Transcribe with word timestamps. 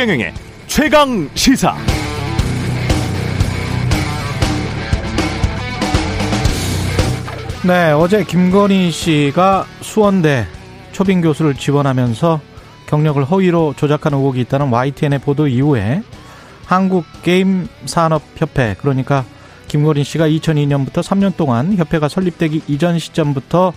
최경영의 0.00 0.32
최강 0.66 1.28
시사. 1.34 1.76
네, 7.66 7.92
어제 7.92 8.24
김건희 8.24 8.90
씨가 8.92 9.66
수원대 9.82 10.46
초빙 10.92 11.20
교수를 11.20 11.54
지원하면서 11.54 12.40
경력을 12.86 13.22
허위로 13.22 13.74
조작한 13.76 14.14
의혹이 14.14 14.40
있다는 14.40 14.72
YTN의 14.72 15.18
보도 15.18 15.46
이후에 15.46 16.02
한국 16.64 17.04
게임 17.22 17.68
산업 17.84 18.22
협회 18.36 18.76
그러니까 18.78 19.26
김건희 19.68 20.04
씨가 20.04 20.26
2002년부터 20.28 21.02
3년 21.02 21.36
동안 21.36 21.76
협회가 21.76 22.08
설립되기 22.08 22.62
이전 22.68 22.98
시점부터 22.98 23.74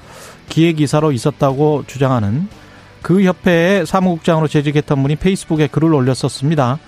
기획이사로 0.47 1.11
있었다고 1.11 1.83
주장하는 1.85 2.47
그 3.03 3.21
협회의 3.23 3.85
사무국장으로 3.85 4.47
재직했던 4.47 5.03
분이 5.03 5.17
페이스북에 5.17 5.67
글을 5.67 5.93
올렸었습니다. 5.93 6.79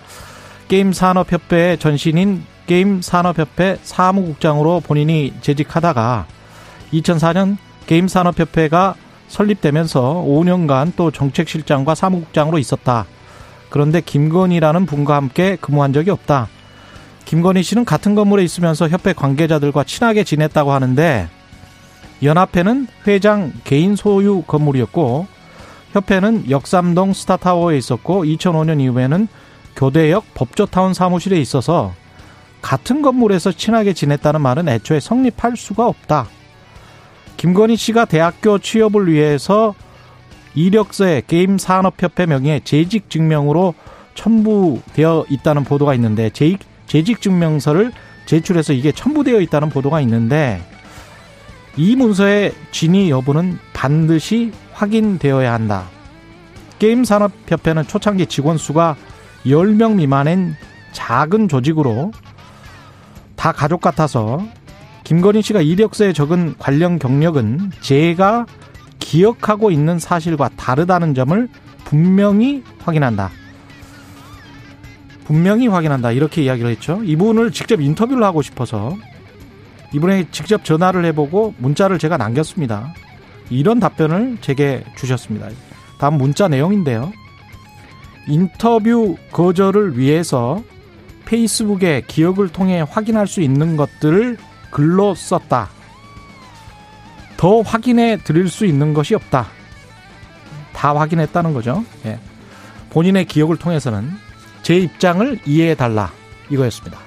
게임산업협회의 0.70 1.78
전신인 1.78 2.44
게임산업협회 2.66 3.80
사무국장으로 3.84 4.80
본인이 4.80 5.34
재직하다가 5.41 6.26
2004년 6.94 7.58
게임산업협회가 7.86 8.96
설립되면서 9.28 10.24
5년간 10.26 10.94
또 10.96 11.12
정책실장과 11.12 11.94
사무국장으로 11.94 12.58
있었다. 12.58 13.05
그런데 13.70 14.00
김건희라는 14.00 14.86
분과 14.86 15.16
함께 15.16 15.58
근무한 15.60 15.91
적이 15.91 16.12
없다. 16.12 16.48
김건희 17.26 17.62
씨는 17.62 17.84
같은 17.84 18.16
건물에 18.16 18.44
있으면서 18.44 18.88
협회 18.88 19.12
관계자들과 19.12 19.84
친하게 19.84 20.24
지냈다고 20.24 20.72
하는데 20.72 21.27
연합회는 22.24 22.88
회장 23.05 23.52
개인 23.66 23.96
소유 23.96 24.44
건물이었고 24.44 25.35
협회는 25.96 26.49
역삼동 26.49 27.13
스타타워에 27.13 27.77
있었고 27.77 28.26
2005년 28.26 28.82
이후에는 28.82 29.29
교대역 29.77 30.26
법조타운 30.34 30.93
사무실에 30.93 31.40
있어서 31.40 31.93
같은 32.62 33.01
건물에서 33.01 33.54
친하게 33.54 33.93
지냈다는 33.93 34.41
말은 34.41 34.68
애초에 34.68 34.99
성립할 34.99 35.55
수가 35.55 35.88
없다. 35.88 36.27
김건희 37.38 37.77
씨가 37.77 38.05
대학교 38.05 38.57
취업을 38.60 39.10
위해서 39.10 39.73
이력서에 40.54 41.23
게임 41.27 41.57
산업협회 41.57 42.26
명의의 42.26 42.62
재직 42.66 43.10
증명으로 43.10 43.73
첨부되어 44.16 45.26
있다는 45.29 45.63
보도가 45.63 45.93
있는데 45.96 46.29
재직 46.29 47.21
증명서를 47.21 47.93
제출해서 48.26 48.73
이게 48.73 48.91
첨부되어 48.91 49.40
있다는 49.40 49.70
보도가 49.70 50.01
있는데 50.01 50.62
이 51.77 51.96
문서의 51.96 52.54
진위 52.71 53.10
여부는 53.10 53.60
반드시 53.73 54.51
확인되어야 54.76 55.51
한다. 55.51 55.85
게임산업협회는 56.79 57.87
초창기 57.87 58.27
직원 58.27 58.57
수가 58.57 58.95
10명 59.45 59.95
미만인 59.95 60.55
작은 60.91 61.48
조직으로 61.48 62.12
다 63.35 63.51
가족 63.51 63.82
같아서 63.82 64.45
김건희 65.03 65.41
씨가 65.41 65.62
이력서에 65.62 66.13
적은 66.13 66.56
관련 66.57 67.00
경력은 67.00 67.72
제가 67.81 68.45
기억하고 69.00 69.72
있는 69.72 70.00
사실과 70.00 70.50
다르다는 70.50 71.13
점을 71.13 71.47
분명히 71.84 72.63
확인한다. 72.79 73.29
분명히 75.25 75.67
확인한다. 75.67 76.12
이렇게 76.12 76.44
이야기를 76.44 76.72
했죠. 76.72 77.01
이분을 77.03 77.51
직접 77.51 77.81
인터뷰를 77.81 78.23
하고 78.23 78.41
싶어서 78.41 78.95
이분에 79.94 80.28
직접 80.31 80.63
전화를 80.63 81.06
해보고 81.06 81.53
문자를 81.57 82.00
제가 82.00 82.17
남겼습니다. 82.17 82.94
이런 83.50 83.79
답변을 83.79 84.38
제게 84.41 84.84
주셨습니다. 84.96 85.50
다음 86.00 86.18
문자 86.18 86.47
내용인데요. 86.47 87.12
인터뷰 88.28 89.17
거절을 89.31 89.97
위해서 89.97 90.63
페이스북에 91.25 92.03
기억을 92.07 92.50
통해 92.50 92.83
확인할 92.88 93.28
수 93.28 93.41
있는 93.41 93.78
것들을 93.78 94.38
글로 94.72 95.16
썼다. 95.16 95.69
더 97.38 97.61
확인해 97.61 98.17
드릴 98.23 98.50
수 98.50 98.66
있는 98.66 98.94
것이 98.94 99.16
없다. 99.16 99.47
다 100.73 100.95
확인했다는 100.95 101.53
거죠. 101.53 101.83
예. 102.06 102.19
본인의 102.89 103.25
기억을 103.25 103.57
통해서는 103.57 104.12
제 104.62 104.77
입장을 104.77 105.39
이해해 105.45 105.75
달라. 105.75 106.12
이거였습니다. 106.50 107.04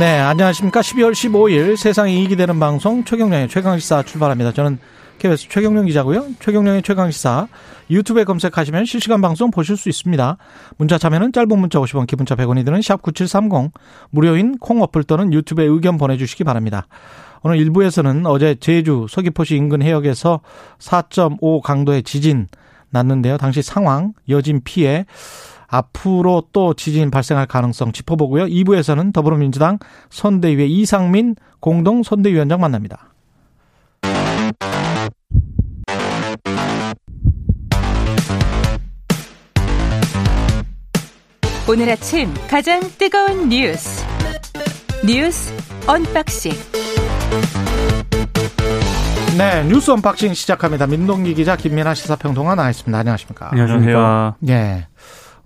네, 0.00 0.18
안녕하십니까. 0.18 0.80
12월 0.80 1.12
15일 1.12 1.76
세상에 1.76 2.14
이익이 2.14 2.34
되는 2.34 2.58
방송 2.58 3.04
최경령의 3.04 3.50
최강시사 3.50 4.02
출발합니다. 4.04 4.50
저는 4.52 4.78
KBS 5.18 5.50
최경령 5.50 5.84
기자고요. 5.84 6.24
최경령의 6.40 6.80
최강시사 6.80 7.48
유튜브에 7.90 8.24
검색하시면 8.24 8.86
실시간 8.86 9.20
방송 9.20 9.50
보실 9.50 9.76
수 9.76 9.90
있습니다. 9.90 10.38
문자 10.78 10.96
참여는 10.96 11.34
짧은 11.34 11.48
문자 11.58 11.78
50원, 11.80 12.06
기본자 12.06 12.34
100원이 12.34 12.64
드는 12.64 12.80
샵 12.80 13.02
9730 13.02 13.72
무료인 14.08 14.56
콩 14.56 14.80
어플 14.80 15.04
또는 15.04 15.34
유튜브에 15.34 15.66
의견 15.66 15.98
보내주시기 15.98 16.44
바랍니다. 16.44 16.86
오늘 17.42 17.58
1부에서는 17.58 18.24
어제 18.24 18.54
제주 18.54 19.04
서귀포시 19.06 19.54
인근 19.54 19.82
해역에서 19.82 20.40
4.5 20.78 21.60
강도의 21.60 22.04
지진 22.04 22.48
났는데요. 22.90 23.38
당시 23.38 23.62
상황, 23.62 24.12
여진 24.28 24.60
피해, 24.62 25.06
앞으로 25.66 26.48
또 26.52 26.74
지진 26.74 27.10
발생할 27.10 27.46
가능성 27.46 27.92
짚어보고요. 27.92 28.46
2부에서는 28.46 29.12
더불어민주당 29.12 29.78
선대위의 30.10 30.70
이상민 30.72 31.36
공동 31.60 32.02
선대위원장 32.02 32.60
만납니다. 32.60 33.10
오늘 41.68 41.88
아침 41.88 42.34
가장 42.48 42.80
뜨거운 42.98 43.48
뉴스 43.48 44.04
뉴스 45.06 45.54
언박싱 45.86 46.50
네 49.40 49.64
뉴스 49.64 49.90
언박싱 49.90 50.34
시작합니다. 50.34 50.86
민동기 50.86 51.32
기자 51.32 51.56
김민아 51.56 51.94
시사평론가 51.94 52.56
나와 52.56 52.68
있습니다. 52.68 52.98
안녕하십니까? 52.98 53.48
안녕하십니까? 53.52 54.34
예. 54.48 54.86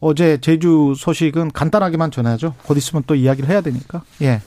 어제 0.01 0.37
제주 0.39 0.95
소식은 0.97 1.53
간단하게만 1.53 2.11
전하죠. 2.11 2.55
곧 2.65 2.77
있으면 2.77 3.05
또 3.07 3.15
이야기를 3.15 3.49
해야 3.49 3.61
되니까. 3.61 4.03
예. 4.23 4.41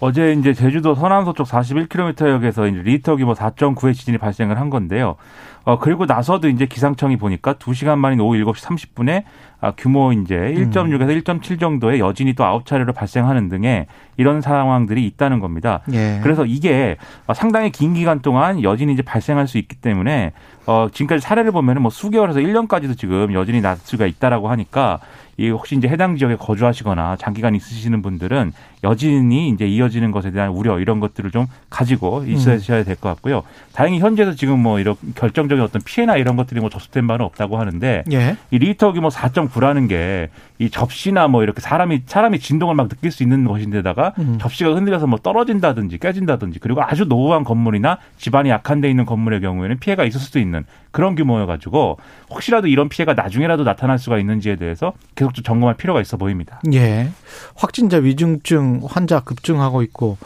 어제 0.00 0.32
이제 0.32 0.54
제주도 0.54 0.94
서남서쪽 0.94 1.46
41km역에서 1.46 2.70
이제 2.70 2.82
리히터 2.82 3.16
규모 3.16 3.34
4.9의 3.34 3.94
지진이 3.94 4.18
발생을 4.18 4.58
한 4.58 4.70
건데요. 4.70 5.16
어, 5.64 5.78
그리고 5.78 6.06
나서도 6.06 6.48
이제 6.48 6.64
기상청이 6.64 7.18
보니까 7.18 7.54
2시간 7.54 7.98
만인 7.98 8.18
오후 8.20 8.36
7시 8.38 8.94
30분에 8.94 9.24
아, 9.60 9.72
규모 9.76 10.10
이제 10.12 10.34
1.6에서 10.34 11.02
음. 11.02 11.40
1.7 11.40 11.60
정도의 11.60 12.00
여진이 12.00 12.32
또 12.32 12.44
아홉 12.44 12.64
차례로 12.64 12.94
발생하는 12.94 13.50
등의 13.50 13.86
이런 14.16 14.40
상황들이 14.40 15.04
있다는 15.06 15.38
겁니다. 15.38 15.80
예. 15.92 16.18
그래서 16.22 16.46
이게 16.46 16.96
상당히 17.34 17.70
긴 17.70 17.92
기간 17.92 18.20
동안 18.20 18.62
여진이 18.62 18.94
이제 18.94 19.02
발생할 19.02 19.46
수 19.46 19.58
있기 19.58 19.76
때문에 19.76 20.32
어, 20.66 20.88
지금까지 20.90 21.20
사례를 21.20 21.52
보면은 21.52 21.82
뭐 21.82 21.90
수개월에서 21.90 22.40
1년까지도 22.40 22.96
지금 22.96 23.34
여진이 23.34 23.60
날 23.60 23.76
수가 23.76 24.06
있다라고 24.06 24.48
하니까 24.48 25.00
이 25.40 25.48
혹시 25.48 25.74
이제 25.74 25.88
해당 25.88 26.16
지역에 26.18 26.36
거주하시거나 26.36 27.16
장기간 27.16 27.54
있으시는 27.54 28.02
분들은 28.02 28.52
여진이 28.84 29.48
이제 29.48 29.66
이어지는 29.66 30.10
것에 30.10 30.30
대한 30.32 30.50
우려 30.50 30.78
이런 30.78 31.00
것들을 31.00 31.30
좀 31.30 31.46
가지고 31.70 32.24
있으셔야 32.26 32.84
될 32.84 32.96
것 32.96 33.08
같고요. 33.08 33.42
다행히 33.72 34.00
현재도 34.00 34.34
지금 34.34 34.58
뭐 34.60 34.78
이런 34.80 34.96
결정적인 35.14 35.64
어떤 35.64 35.80
피해나 35.82 36.16
이런 36.16 36.36
것들이 36.36 36.60
뭐 36.60 36.68
접수된 36.68 37.06
바는 37.06 37.24
없다고 37.24 37.58
하는데 37.58 38.04
예. 38.12 38.36
이 38.50 38.58
리터 38.58 38.92
규모 38.92 39.08
4.9라는 39.08 39.88
게 39.88 40.28
이 40.60 40.68
접시나 40.68 41.26
뭐 41.26 41.42
이렇게 41.42 41.62
사람이 41.62 42.02
사람이 42.04 42.38
진동을 42.38 42.74
막 42.74 42.90
느낄 42.90 43.10
수 43.10 43.22
있는 43.22 43.44
것인데다가 43.46 44.12
음. 44.18 44.36
접시가 44.38 44.74
흔들려서 44.74 45.06
뭐 45.06 45.18
떨어진다든지 45.18 45.96
깨진다든지 45.96 46.58
그리고 46.58 46.82
아주 46.82 47.06
노후한 47.06 47.44
건물이나 47.44 47.96
집안이 48.18 48.50
약한 48.50 48.82
데 48.82 48.90
있는 48.90 49.06
건물의 49.06 49.40
경우에는 49.40 49.78
피해가 49.78 50.04
있을 50.04 50.20
수도 50.20 50.38
있는 50.38 50.66
그런 50.90 51.14
규모여가지고 51.14 51.98
혹시라도 52.30 52.66
이런 52.66 52.88
피해가 52.88 53.14
나중에라도 53.14 53.64
나타날 53.64 53.98
수가 53.98 54.18
있는지에 54.18 54.56
대해서 54.56 54.92
계속 55.14 55.34
좀 55.34 55.44
점검할 55.44 55.76
필요가 55.76 56.00
있어 56.00 56.16
보입니다. 56.16 56.60
예. 56.72 57.10
확진자 57.54 57.98
위중증 57.98 58.80
환자 58.86 59.20
급증하고 59.20 59.82
있고 59.82 60.18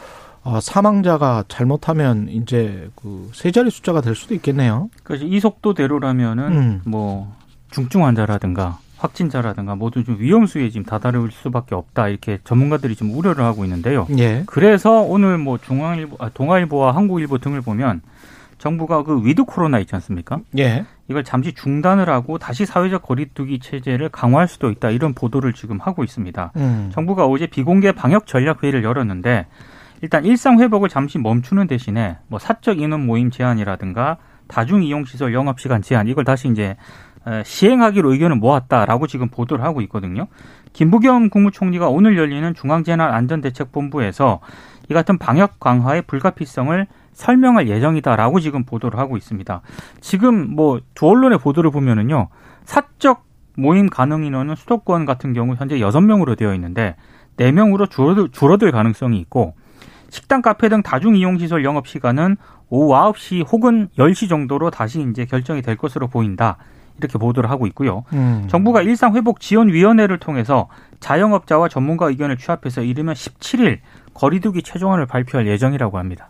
어, 0.43 0.59
사망자가 0.59 1.43
잘못하면 1.47 2.27
이제 2.29 2.89
그세 2.95 3.51
자리 3.51 3.71
숫자가 3.71 4.01
될 4.01 4.15
수도 4.15 4.35
있겠네요. 4.35 4.89
그래서 5.03 5.25
이 5.25 5.39
속도대로라면은 5.39 6.43
음. 6.53 6.81
뭐 6.85 7.35
중증 7.71 8.05
환자라든가 8.05 8.77
확진자라든가 8.97 9.75
모두 9.75 10.03
좀 10.03 10.17
위험 10.19 10.45
수위에 10.45 10.69
지금 10.69 10.85
다다를 10.85 11.29
수밖에 11.31 11.75
없다 11.75 12.09
이렇게 12.09 12.39
전문가들이 12.43 12.95
좀 12.95 13.13
우려를 13.15 13.43
하고 13.43 13.63
있는데요. 13.65 14.07
예. 14.17 14.43
그래서 14.45 15.01
오늘 15.01 15.37
뭐 15.37 15.57
중앙일보, 15.57 16.17
아, 16.19 16.29
동아일보와 16.29 16.95
한국일보 16.95 17.39
등을 17.39 17.61
보면 17.61 18.01
정부가 18.57 19.03
그 19.03 19.25
위드 19.25 19.43
코로나 19.43 19.79
있지 19.79 19.93
않습니까? 19.95 20.39
예. 20.57 20.85
이걸 21.07 21.23
잠시 21.23 21.53
중단을 21.53 22.09
하고 22.09 22.37
다시 22.37 22.65
사회적 22.65 23.03
거리두기 23.03 23.59
체제를 23.59 24.09
강화할 24.09 24.47
수도 24.47 24.71
있다 24.71 24.89
이런 24.89 25.13
보도를 25.13 25.53
지금 25.53 25.79
하고 25.79 26.03
있습니다. 26.03 26.51
음. 26.55 26.89
정부가 26.93 27.25
어제 27.25 27.47
비공개 27.47 27.91
방역 27.91 28.25
전략 28.25 28.63
회의를 28.63 28.83
열었는데 28.83 29.45
일단 30.01 30.25
일상 30.25 30.59
회복을 30.59 30.89
잠시 30.89 31.17
멈추는 31.19 31.67
대신에 31.67 32.17
뭐 32.27 32.39
사적 32.39 32.79
인원 32.79 33.05
모임 33.05 33.29
제한이라든가 33.31 34.17
다중 34.47 34.83
이용 34.83 35.05
시설 35.05 35.33
영업 35.33 35.59
시간 35.59 35.81
제한 35.81 36.07
이걸 36.07 36.23
다시 36.23 36.47
이제 36.49 36.75
시행하기로 37.43 38.11
의견을 38.13 38.35
모았다라고 38.35 39.07
지금 39.07 39.29
보도를 39.29 39.63
하고 39.65 39.81
있거든요. 39.81 40.27
김부겸 40.73 41.29
국무총리가 41.29 41.87
오늘 41.89 42.17
열리는 42.17 42.53
중앙재난안전대책본부에서 42.53 44.41
이 44.89 44.93
같은 44.93 45.17
방역 45.17 45.59
강화의 45.59 46.03
불가피성을 46.03 46.85
설명할 47.15 47.67
예정이다라고 47.67 48.39
지금 48.39 48.63
보도를 48.63 48.99
하고 48.99 49.17
있습니다. 49.17 49.61
지금 50.01 50.55
뭐 50.55 50.79
두 50.93 51.09
언론의 51.09 51.39
보도를 51.39 51.71
보면은요. 51.71 52.27
사적 52.65 53.25
모임 53.57 53.89
가능 53.89 54.23
인원은 54.25 54.55
수도권 54.55 55.05
같은 55.05 55.33
경우 55.33 55.55
현재 55.55 55.79
여섯 55.79 56.01
명으로 56.01 56.35
되어 56.35 56.53
있는데 56.53 56.95
네명으로 57.37 57.87
줄어들, 57.87 58.29
줄어들 58.29 58.71
가능성이 58.71 59.17
있고 59.19 59.55
식당, 60.09 60.41
카페 60.41 60.69
등 60.69 60.81
다중 60.83 61.15
이용 61.15 61.37
시설 61.37 61.63
영업 61.63 61.87
시간은 61.87 62.37
오후 62.69 62.93
9시 62.93 63.45
혹은 63.51 63.89
10시 63.97 64.29
정도로 64.29 64.69
다시 64.69 65.05
이제 65.09 65.25
결정이 65.25 65.61
될 65.61 65.75
것으로 65.77 66.07
보인다. 66.07 66.57
이렇게 66.97 67.17
보도를 67.17 67.49
하고 67.49 67.67
있고요. 67.67 68.05
음. 68.13 68.45
정부가 68.47 68.81
일상 68.81 69.15
회복 69.15 69.41
지원 69.41 69.67
위원회를 69.67 70.17
통해서 70.17 70.69
자영업자와 71.01 71.67
전문가 71.67 72.07
의견을 72.07 72.37
취합해서 72.37 72.81
이르면 72.83 73.15
17일 73.15 73.79
거리두기 74.13 74.63
최종안을 74.63 75.05
발표할 75.05 75.45
예정이라고 75.47 75.97
합니다. 75.97 76.29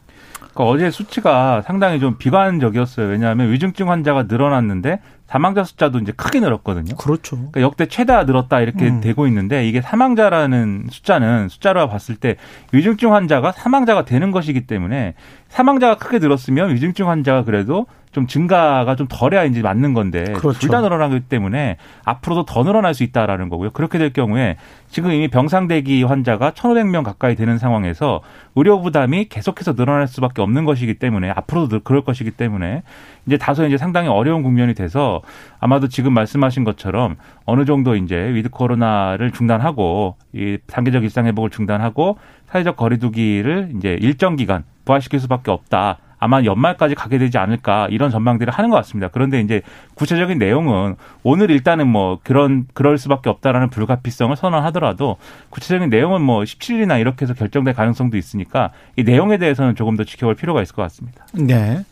그러니까 0.56 0.63
어제 0.63 0.90
수치가 0.90 1.62
상당히 1.62 2.00
좀 2.00 2.18
비관적이었어요. 2.18 3.07
왜냐하면 3.07 3.52
위중증 3.52 3.92
환자가 3.92 4.24
늘어났는데 4.24 5.02
사망자 5.28 5.63
숫자도 5.63 6.00
이제 6.00 6.13
크게 6.13 6.40
늘었거든요. 6.40 6.96
그렇죠. 6.96 7.36
그러니까 7.36 7.62
역대 7.62 7.88
최다 7.88 8.24
늘었다 8.24 8.62
이렇게 8.62 8.88
음. 8.88 9.02
되고 9.02 9.28
있는데 9.28 9.68
이게 9.68 9.81
사망자라는 9.81 10.88
숫자는 10.90 11.50
숫자로 11.50 11.90
봤을 11.90 12.16
때 12.16 12.38
위중증 12.72 13.13
환자가 13.13 13.52
사망자가 13.52 14.06
되는 14.06 14.31
것이기 14.31 14.66
때문에 14.66 15.16
사망자가 15.50 15.98
크게 15.98 16.19
늘었으면 16.19 16.74
위중증 16.74 17.10
환자가 17.10 17.44
그래도 17.44 17.86
좀 18.15 18.27
증가가 18.27 18.95
좀 18.95 19.07
덜해야 19.09 19.44
이제 19.44 19.62
맞는 19.62 19.94
건데 19.94 20.23
그렇죠. 20.23 20.57
둘다 20.57 20.79
늘어나기 20.79 21.19
때문에 21.19 21.75
앞으로도 22.06 22.45
더 22.45 22.63
늘어날 22.63 22.94
수 22.94 23.03
있다라는 23.03 23.50
거고요. 23.50 23.71
그렇게 23.71 23.97
될 23.97 24.13
경우에 24.13 24.56
지금 24.88 25.12
이미 25.12 25.27
병상 25.27 25.67
대기 25.67 26.01
환자가 26.03 26.51
1,500명 26.51 27.03
가까이 27.03 27.35
되는 27.35 27.57
상황에서 27.57 28.21
의료 28.56 28.81
부담이 28.81 29.25
계속해서 29.25 29.75
늘어날 29.75 30.07
수밖에 30.07 30.41
없는 30.41 30.63
것이기 30.63 30.94
때문에 30.94 31.29
앞으로도 31.29 31.81
그럴 31.81 32.06
것이기 32.06 32.31
때문에 32.31 32.83
이제 33.25 33.38
다소 33.38 33.65
이제 33.65 33.75
상당히 33.75 34.07
어려운 34.07 34.44
국면이 34.44 34.75
돼서 34.75 35.21
아마도 35.59 35.89
지금 35.89 36.13
말씀하신 36.13 36.63
것처럼 36.63 37.18
어느 37.44 37.65
정도 37.65 37.97
이제 37.97 38.15
위드 38.15 38.50
코로나를 38.50 39.31
중단하고 39.31 40.15
이 40.31 40.57
단계적 40.68 41.03
일상 41.03 41.25
회복을 41.25 41.50
중단하고 41.50 42.18
사회적 42.45 42.77
거리두기를 42.77 43.73
이제 43.75 43.97
일정 44.00 44.38
기간 44.38 44.63
부활시킬 44.85 45.19
수밖에 45.19 45.51
없다. 45.51 45.97
아마 46.17 46.44
연말까지 46.44 46.95
가게 46.95 47.17
되지 47.17 47.38
않을까 47.38 47.88
이런 47.89 48.12
전망들을 48.12 48.51
하는 48.51 48.69
것 48.69 48.77
같습니다. 48.77 49.09
그런데 49.12 49.41
이제 49.41 49.62
구체적인 49.95 50.38
내용은 50.38 50.95
오늘 51.23 51.51
일단은 51.51 51.88
뭐 51.88 52.19
그런 52.23 52.65
그럴 52.73 52.97
수밖에 52.97 53.29
없다라는 53.29 53.69
불가피성을 53.69 54.35
선언하더라도 54.35 55.17
구체적인 55.50 55.89
내용은 55.89 56.21
뭐 56.21 56.41
17일이나 56.44 57.00
이렇게 57.00 57.25
해서 57.25 57.33
결정될 57.33 57.73
가능성도 57.73 58.17
있으니까 58.17 58.71
이 58.95 59.03
내용에 59.03 59.38
대해서는 59.38 59.75
조금 59.75 59.95
더 59.95 60.03
지켜볼 60.03 60.35
필요가 60.35 60.62
있을 60.62 60.75
것 60.75 60.81
같습니다. 60.83 61.25
네. 61.33 61.83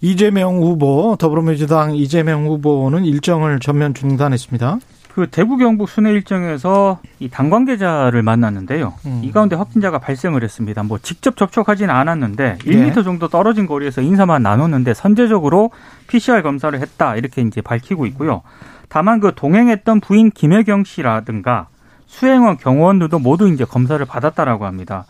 이재명 0.00 0.56
후보 0.56 1.16
더불어민주당 1.18 1.96
이재명 1.96 2.46
후보는 2.46 3.04
일정을 3.04 3.60
전면 3.60 3.94
중단했습니다. 3.94 4.78
그 5.14 5.28
대구 5.30 5.56
경북 5.58 5.88
순회 5.88 6.10
일정에서 6.10 6.98
이 7.20 7.28
당 7.28 7.48
관계자를 7.48 8.22
만났는데요. 8.22 8.94
음. 9.06 9.20
이 9.22 9.30
가운데 9.30 9.54
확진자가 9.54 9.98
발생을 10.00 10.42
했습니다. 10.42 10.82
뭐 10.82 10.98
직접 10.98 11.36
접촉하지는 11.36 11.94
않았는데 11.94 12.58
네. 12.58 12.90
1m 12.92 13.04
정도 13.04 13.28
떨어진 13.28 13.66
거리에서 13.66 14.00
인사만 14.02 14.42
나눴는데 14.42 14.92
선제적으로 14.94 15.70
PCR 16.08 16.42
검사를 16.42 16.76
했다 16.78 17.14
이렇게 17.16 17.42
이제 17.42 17.60
밝히고 17.60 18.06
있고요. 18.06 18.42
다만 18.88 19.20
그 19.20 19.32
동행했던 19.34 20.00
부인 20.00 20.30
김혜경 20.30 20.82
씨라든가 20.84 21.68
수행원 22.06 22.56
경호원들도 22.56 23.18
모두 23.20 23.48
이제 23.48 23.64
검사를 23.64 24.04
받았다라고 24.04 24.66
합니다. 24.66 25.06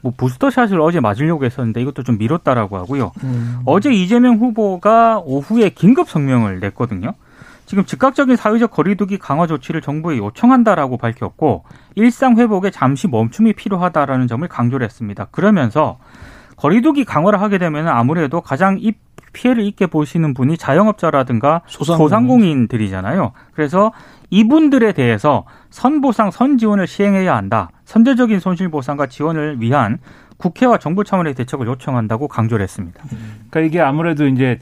뭐 0.00 0.12
부스터샷을 0.16 0.80
어제 0.80 1.00
맞으려고 1.00 1.44
했었는데 1.44 1.80
이것도 1.82 2.02
좀 2.04 2.18
미뤘다라고 2.18 2.76
하고요. 2.76 3.12
음. 3.24 3.58
어제 3.64 3.92
이재명 3.92 4.36
후보가 4.36 5.20
오후에 5.24 5.70
긴급 5.70 6.08
성명을 6.08 6.60
냈거든요. 6.60 7.14
지금 7.66 7.84
즉각적인 7.84 8.36
사회적 8.36 8.70
거리두기 8.70 9.18
강화 9.18 9.46
조치를 9.46 9.80
정부에 9.80 10.18
요청한다라고 10.18 10.96
밝혔고 10.98 11.64
일상 11.94 12.36
회복에 12.36 12.70
잠시 12.70 13.08
멈춤이 13.08 13.54
필요하다라는 13.54 14.26
점을 14.26 14.46
강조를 14.46 14.84
했습니다. 14.84 15.26
그러면서 15.30 15.98
거리두기 16.56 17.04
강화를 17.04 17.40
하게 17.40 17.58
되면 17.58 17.88
아무래도 17.88 18.40
가장 18.40 18.76
이 18.78 18.92
피해를 19.32 19.64
입게 19.64 19.86
보시는 19.86 20.32
분이 20.32 20.56
자영업자라든가 20.56 21.62
소상공인. 21.66 22.68
들이잖아요 22.68 23.32
그래서 23.52 23.92
이분들에 24.30 24.92
대해서 24.92 25.44
선보상 25.70 26.30
선지원을 26.30 26.86
시행해야 26.86 27.34
한다. 27.34 27.70
선제적인 27.84 28.38
손실보상과 28.38 29.06
지원을 29.06 29.60
위한 29.60 29.98
국회와 30.36 30.78
정부 30.78 31.04
차원의 31.04 31.34
대책을 31.34 31.66
요청한다고 31.66 32.28
강조를 32.28 32.62
했습니다. 32.62 33.02
그러니까 33.50 33.60
이게 33.60 33.80
아무래도 33.80 34.26
이제 34.26 34.58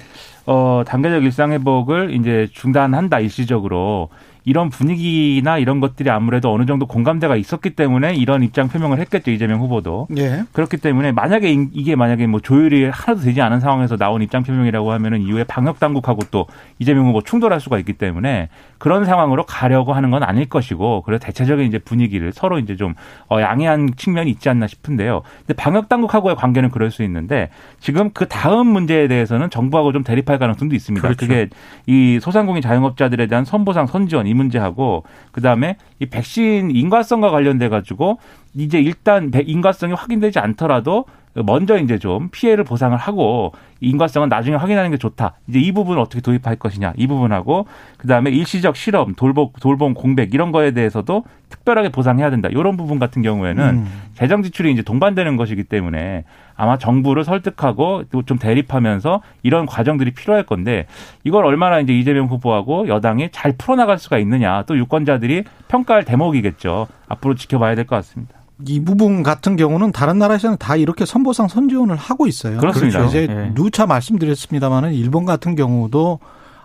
어 0.46 0.82
단계적 0.86 1.22
일상 1.22 1.52
회복을 1.52 2.12
이제 2.14 2.48
중단한다 2.52 3.20
일시적으로 3.20 4.08
이런 4.44 4.70
분위기나 4.70 5.58
이런 5.58 5.80
것들이 5.80 6.10
아무래도 6.10 6.52
어느 6.52 6.66
정도 6.66 6.86
공감대가 6.86 7.36
있었기 7.36 7.70
때문에 7.70 8.14
이런 8.14 8.42
입장 8.42 8.68
표명을 8.68 8.98
했겠죠 8.98 9.30
이재명 9.30 9.60
후보도 9.60 10.08
예. 10.16 10.44
그렇기 10.52 10.78
때문에 10.78 11.12
만약에 11.12 11.50
이게 11.72 11.96
만약에 11.96 12.26
뭐 12.26 12.40
조율이 12.40 12.84
하나도 12.86 13.24
되지 13.24 13.40
않은 13.40 13.60
상황에서 13.60 13.96
나온 13.96 14.22
입장 14.22 14.42
표명이라고 14.42 14.92
하면은 14.92 15.22
이후에 15.22 15.44
방역 15.44 15.78
당국하고 15.78 16.22
또 16.30 16.46
이재명 16.78 17.06
후보 17.06 17.22
충돌할 17.22 17.60
수가 17.60 17.78
있기 17.78 17.94
때문에 17.94 18.48
그런 18.78 19.04
상황으로 19.04 19.46
가려고 19.46 19.92
하는 19.92 20.10
건 20.10 20.24
아닐 20.24 20.48
것이고 20.48 21.02
그래서 21.02 21.24
대체적인 21.24 21.66
이제 21.66 21.78
분위기를 21.78 22.32
서로 22.32 22.58
이제 22.58 22.74
좀 22.74 22.94
어, 23.30 23.40
양해한 23.40 23.90
측면이 23.96 24.28
있지 24.30 24.48
않나 24.48 24.66
싶은데요. 24.66 25.22
근데 25.46 25.54
방역 25.54 25.88
당국하고의 25.88 26.34
관계는 26.34 26.70
그럴 26.70 26.90
수 26.90 27.04
있는데 27.04 27.50
지금 27.78 28.10
그 28.12 28.26
다음 28.26 28.66
문제에 28.66 29.06
대해서는 29.06 29.50
정부하고 29.50 29.92
좀 29.92 30.02
대립할 30.02 30.38
가능성도 30.38 30.74
있습니다. 30.74 31.06
그렇죠. 31.06 31.26
그게 31.26 31.48
이 31.86 32.18
소상공인 32.20 32.60
자영업자들에 32.60 33.28
대한 33.28 33.44
선보상 33.44 33.86
선지원 33.86 34.26
이 34.32 34.34
문제하고 34.34 35.04
그다음에 35.30 35.76
이 36.00 36.06
백신 36.06 36.70
인과성과 36.70 37.30
관련돼 37.30 37.68
가지고 37.68 38.18
이제 38.54 38.80
일단 38.80 39.30
인과성이 39.34 39.92
확인되지 39.92 40.38
않더라도 40.38 41.04
먼저 41.34 41.78
이제 41.78 41.98
좀 41.98 42.28
피해를 42.30 42.64
보상을 42.64 42.96
하고 42.96 43.52
인과성은 43.80 44.28
나중에 44.28 44.56
확인하는 44.56 44.90
게 44.90 44.98
좋다. 44.98 45.32
이제 45.48 45.58
이 45.58 45.72
부분을 45.72 46.00
어떻게 46.00 46.20
도입할 46.20 46.56
것이냐 46.56 46.92
이 46.96 47.06
부분하고 47.06 47.66
그 47.96 48.06
다음에 48.06 48.30
일시적 48.30 48.76
실험, 48.76 49.14
돌봄, 49.14 49.48
돌봄 49.60 49.94
공백 49.94 50.34
이런 50.34 50.52
거에 50.52 50.72
대해서도 50.72 51.24
특별하게 51.48 51.88
보상해야 51.90 52.30
된다. 52.30 52.48
이런 52.50 52.76
부분 52.76 52.98
같은 52.98 53.22
경우에는 53.22 53.64
음. 53.64 54.02
재정 54.14 54.42
지출이 54.42 54.72
이제 54.72 54.82
동반되는 54.82 55.36
것이기 55.36 55.64
때문에 55.64 56.24
아마 56.54 56.76
정부를 56.78 57.24
설득하고 57.24 58.04
또 58.10 58.22
좀 58.22 58.38
대립하면서 58.38 59.20
이런 59.42 59.66
과정들이 59.66 60.12
필요할 60.12 60.44
건데 60.44 60.86
이걸 61.24 61.44
얼마나 61.44 61.80
이제 61.80 61.92
이재명 61.92 62.26
후보하고 62.26 62.88
여당이 62.88 63.30
잘 63.32 63.52
풀어나갈 63.58 63.98
수가 63.98 64.18
있느냐 64.18 64.62
또 64.66 64.78
유권자들이 64.78 65.44
평가할 65.68 66.04
대목이겠죠. 66.04 66.86
앞으로 67.08 67.34
지켜봐야 67.34 67.74
될 67.74 67.84
것 67.86 67.96
같습니다. 67.96 68.41
이 68.66 68.80
부분 68.80 69.22
같은 69.22 69.56
경우는 69.56 69.92
다른 69.92 70.18
나라에서는 70.18 70.56
다 70.58 70.76
이렇게 70.76 71.04
선보상 71.04 71.48
선지원을 71.48 71.96
하고 71.96 72.26
있어요. 72.26 72.58
그렇습니다. 72.58 72.98
그렇죠. 72.98 73.18
이제 73.18 73.32
네. 73.32 73.52
누차 73.54 73.86
말씀드렸습니다만은 73.86 74.92
일본 74.94 75.24
같은 75.24 75.54
경우도 75.54 76.18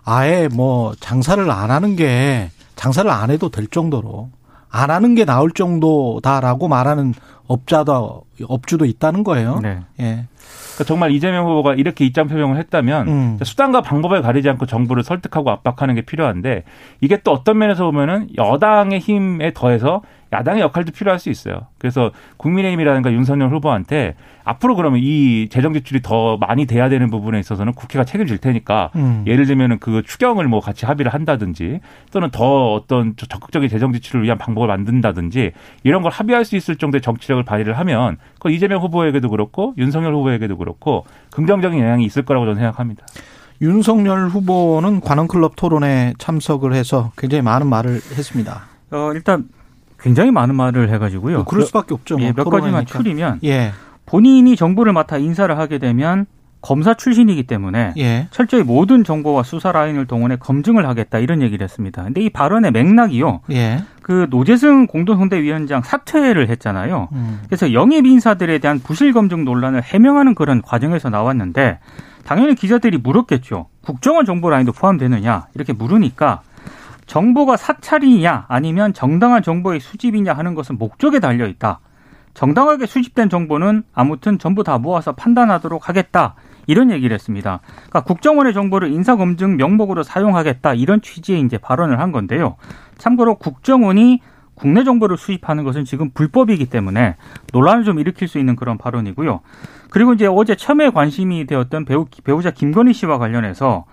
아예 0.04 0.48
뭐 0.52 0.94
장사를 1.00 1.50
안 1.50 1.70
하는 1.70 1.96
게 1.96 2.50
장사를 2.76 3.10
안 3.10 3.30
해도 3.30 3.48
될 3.50 3.66
정도로 3.66 4.30
안 4.70 4.90
하는 4.90 5.14
게 5.14 5.24
나을 5.24 5.50
정도다라고 5.50 6.68
말하는 6.68 7.14
업자도 7.46 8.22
업주도 8.46 8.84
있다는 8.84 9.24
거예요. 9.24 9.60
네. 9.62 9.80
예. 10.00 10.26
그러니까 10.74 10.84
정말 10.84 11.10
이재명 11.10 11.46
후보가 11.46 11.74
이렇게 11.74 12.04
입장 12.04 12.28
표명을 12.28 12.56
했다면 12.58 13.08
음. 13.08 13.38
수단과 13.42 13.80
방법을 13.80 14.22
가리지 14.22 14.48
않고 14.48 14.66
정부를 14.66 15.02
설득하고 15.02 15.50
압박하는 15.50 15.94
게 15.96 16.02
필요한데 16.02 16.64
이게 17.00 17.20
또 17.24 17.32
어떤 17.32 17.58
면에서 17.58 17.84
보면은 17.84 18.28
여당의 18.36 19.00
힘에 19.00 19.52
더해서 19.54 20.02
야당의 20.32 20.60
역할도 20.60 20.92
필요할 20.92 21.18
수 21.18 21.30
있어요. 21.30 21.66
그래서 21.78 22.10
국민의힘이라든가 22.36 23.12
윤석열 23.12 23.48
후보한테 23.50 24.14
앞으로 24.44 24.76
그러면 24.76 25.00
이 25.02 25.48
재정 25.50 25.72
지출이 25.72 26.00
더 26.02 26.36
많이 26.38 26.66
돼야 26.66 26.88
되는 26.88 27.10
부분에 27.10 27.38
있어서는 27.38 27.72
국회가 27.74 28.04
책임질 28.04 28.38
테니까 28.38 28.90
음. 28.96 29.24
예를 29.26 29.46
들면은 29.46 29.78
그 29.78 30.02
추경을 30.02 30.46
뭐 30.48 30.60
같이 30.60 30.86
합의를 30.86 31.12
한다든지 31.12 31.80
또는 32.12 32.30
더 32.30 32.72
어떤 32.72 33.14
적극적인 33.16 33.68
재정 33.68 33.92
지출을 33.92 34.22
위한 34.22 34.38
방법을 34.38 34.68
만든다든지 34.68 35.52
이런 35.82 36.02
걸 36.02 36.12
합의할 36.12 36.44
수 36.44 36.56
있을 36.56 36.76
정도의 36.76 37.00
정치력을 37.00 37.42
발휘를 37.44 37.78
하면 37.78 38.16
그 38.38 38.50
이재명 38.50 38.80
후보에게도 38.82 39.28
그렇고 39.30 39.74
윤석열 39.78 40.14
후보에게 40.14 40.37
도 40.46 40.56
그렇고 40.56 41.04
긍정적인 41.30 41.80
영향이 41.80 42.04
있을 42.04 42.24
거라고 42.24 42.46
저는 42.46 42.60
생각합니다. 42.60 43.06
윤석열 43.60 44.28
후보는 44.28 45.00
관원클럽 45.00 45.56
토론에 45.56 46.14
참석을 46.18 46.74
해서 46.74 47.10
굉장히 47.16 47.42
많은 47.42 47.66
말을 47.66 47.94
했습니다. 47.94 48.62
어, 48.90 49.10
일단 49.14 49.48
굉장히 49.98 50.30
많은 50.30 50.54
말을 50.54 50.90
해가지고요. 50.90 51.38
뭐 51.38 51.44
그럴 51.44 51.64
수밖에 51.64 51.94
없죠. 51.94 52.18
뭐 52.18 52.26
예, 52.26 52.32
몇 52.32 52.44
가지만 52.44 52.86
추리면 52.86 53.40
예. 53.44 53.72
본인이 54.06 54.54
정부를 54.54 54.92
맡아 54.92 55.18
인사를 55.18 55.58
하게 55.58 55.78
되면 55.78 56.26
검사 56.60 56.94
출신이기 56.94 57.44
때문에 57.44 57.94
예. 57.98 58.28
철저히 58.30 58.62
모든 58.62 59.04
정보와 59.04 59.42
수사 59.44 59.70
라인을 59.70 60.06
동원해 60.06 60.36
검증을 60.36 60.88
하겠다 60.88 61.18
이런 61.18 61.40
얘기를 61.40 61.64
했습니다. 61.64 62.02
근데 62.02 62.20
이 62.20 62.30
발언의 62.30 62.72
맥락이요. 62.72 63.42
예. 63.52 63.84
그 64.02 64.26
노재승 64.30 64.86
공동선대위원장 64.86 65.82
사퇴를 65.82 66.48
했잖아요. 66.48 67.08
음. 67.12 67.40
그래서 67.46 67.72
영입 67.72 68.06
인사들에 68.06 68.58
대한 68.58 68.80
부실 68.80 69.12
검증 69.12 69.44
논란을 69.44 69.82
해명하는 69.82 70.34
그런 70.34 70.60
과정에서 70.62 71.10
나왔는데 71.10 71.78
당연히 72.24 72.54
기자들이 72.54 72.98
물었겠죠. 72.98 73.68
국정원 73.82 74.26
정보 74.26 74.50
라인도 74.50 74.72
포함되느냐 74.72 75.46
이렇게 75.54 75.72
물으니까 75.72 76.42
정보가 77.06 77.56
사찰이냐 77.56 78.46
아니면 78.48 78.92
정당한 78.92 79.42
정보의 79.42 79.80
수집이냐 79.80 80.34
하는 80.34 80.54
것은 80.54 80.76
목적에 80.76 81.20
달려 81.20 81.46
있다. 81.46 81.80
정당하게 82.34 82.86
수집된 82.86 83.30
정보는 83.30 83.82
아무튼 83.92 84.38
전부 84.38 84.62
다 84.62 84.78
모아서 84.78 85.12
판단하도록 85.12 85.88
하겠다. 85.88 86.34
이런 86.68 86.90
얘기를 86.90 87.14
했습니다. 87.14 87.60
그러니까 87.64 88.02
국정원의 88.02 88.52
정보를 88.52 88.92
인사검증 88.92 89.56
명목으로 89.56 90.02
사용하겠다. 90.04 90.74
이런 90.74 91.00
취지의 91.00 91.40
이제 91.40 91.56
발언을 91.58 91.98
한 91.98 92.12
건데요. 92.12 92.56
참고로 92.98 93.36
국정원이 93.36 94.20
국내 94.54 94.84
정보를 94.84 95.16
수집하는 95.16 95.64
것은 95.64 95.86
지금 95.86 96.10
불법이기 96.10 96.66
때문에 96.66 97.16
논란을 97.52 97.84
좀 97.84 97.98
일으킬 97.98 98.28
수 98.28 98.38
있는 98.38 98.54
그런 98.54 98.76
발언이고요. 98.76 99.40
그리고 99.90 100.12
이제 100.12 100.26
어제 100.26 100.56
처음에 100.56 100.90
관심이 100.90 101.46
되었던 101.46 101.86
배우, 101.86 102.04
배우자 102.22 102.50
김건희 102.50 102.92
씨와 102.92 103.16
관련해서 103.16 103.86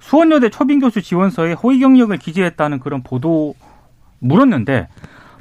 수원여대 0.00 0.50
초빙 0.50 0.80
교수 0.80 1.00
지원서에 1.00 1.54
허위 1.54 1.78
경력을 1.78 2.14
기재했다는 2.16 2.80
그런 2.80 3.02
보도 3.02 3.54
물었는데 4.18 4.88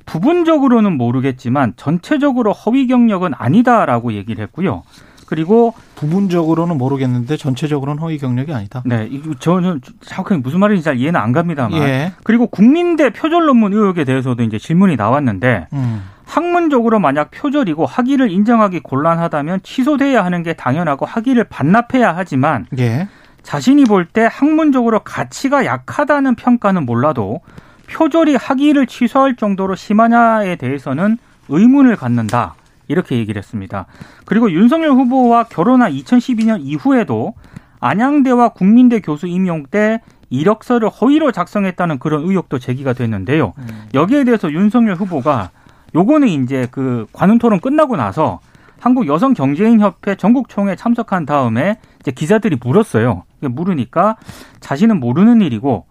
부분적으로는 0.05 0.97
모르겠지만 0.97 1.73
전체적으로 1.75 2.53
허위 2.53 2.87
경력은 2.87 3.33
아니다라고 3.35 4.13
얘기를 4.13 4.41
했고요. 4.45 4.83
그리고 5.27 5.73
부분적으로는 5.95 6.77
모르겠는데 6.77 7.37
전체적으로는 7.37 8.01
허위 8.01 8.17
경력이 8.17 8.53
아니다. 8.53 8.81
네, 8.85 9.07
이거 9.11 9.33
저는 9.37 9.81
정확하게 10.01 10.41
무슨 10.41 10.59
말인지 10.59 10.83
잘 10.83 10.97
이해는 10.97 11.19
안 11.19 11.33
갑니다만. 11.33 11.79
예. 11.81 12.13
그리고 12.23 12.47
국민대 12.47 13.11
표절 13.11 13.45
논문 13.45 13.73
의혹에 13.73 14.05
대해서도 14.05 14.41
이제 14.43 14.57
질문이 14.57 14.95
나왔는데 14.95 15.67
음. 15.73 16.03
학문적으로 16.25 16.99
만약 16.99 17.29
표절이고 17.31 17.85
학위를 17.85 18.31
인정하기 18.31 18.79
곤란하다면 18.81 19.61
취소돼야 19.63 20.23
하는 20.25 20.43
게 20.43 20.53
당연하고 20.53 21.05
학위를 21.05 21.43
반납해야 21.45 22.15
하지만 22.15 22.65
예. 22.79 23.07
자신이 23.43 23.83
볼 23.85 24.05
때 24.05 24.27
학문적으로 24.31 24.99
가치가 25.01 25.65
약하다는 25.65 26.35
평가는 26.35 26.85
몰라도 26.85 27.41
표절이 27.89 28.35
학위를 28.35 28.87
취소할 28.87 29.35
정도로 29.35 29.75
심하냐에 29.75 30.55
대해서는 30.57 31.17
의문을 31.49 31.95
갖는다. 31.95 32.55
이렇게 32.87 33.17
얘기를 33.17 33.39
했습니다. 33.39 33.85
그리고 34.25 34.51
윤석열 34.51 34.91
후보와 34.91 35.45
결혼한 35.45 35.91
2012년 35.91 36.59
이후에도 36.61 37.33
안양대와 37.79 38.49
국민대 38.49 39.01
교수 39.01 39.27
임용 39.27 39.65
때 39.65 40.01
이력서를 40.29 40.89
허위로 40.89 41.31
작성했다는 41.31 41.99
그런 41.99 42.23
의혹도 42.23 42.59
제기가 42.59 42.93
됐는데요. 42.93 43.53
음. 43.57 43.87
여기에 43.93 44.25
대해서 44.25 44.51
윤석열 44.51 44.95
후보가 44.95 45.51
요거는 45.95 46.27
이제 46.27 46.67
그 46.71 47.05
관훈 47.13 47.39
토론 47.39 47.59
끝나고 47.59 47.95
나서 47.95 48.39
한국 48.79 49.07
여성 49.07 49.33
경제인 49.33 49.79
협회 49.79 50.15
전국 50.15 50.49
총회 50.49 50.75
참석한 50.75 51.25
다음에 51.25 51.79
이제 51.99 52.11
기자들이 52.11 52.57
물었어요. 52.61 53.23
물으니까 53.39 54.17
자신은 54.59 54.99
모르는 54.99 55.41
일이고 55.41 55.85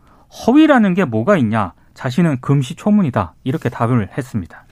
허위라는 0.47 0.95
게 0.95 1.05
뭐가 1.05 1.37
있냐? 1.39 1.73
자신은 1.95 2.41
금시초문이다. 2.41 3.35
이렇게 3.45 3.69
답을 3.69 4.11
했습니다. 4.17 4.66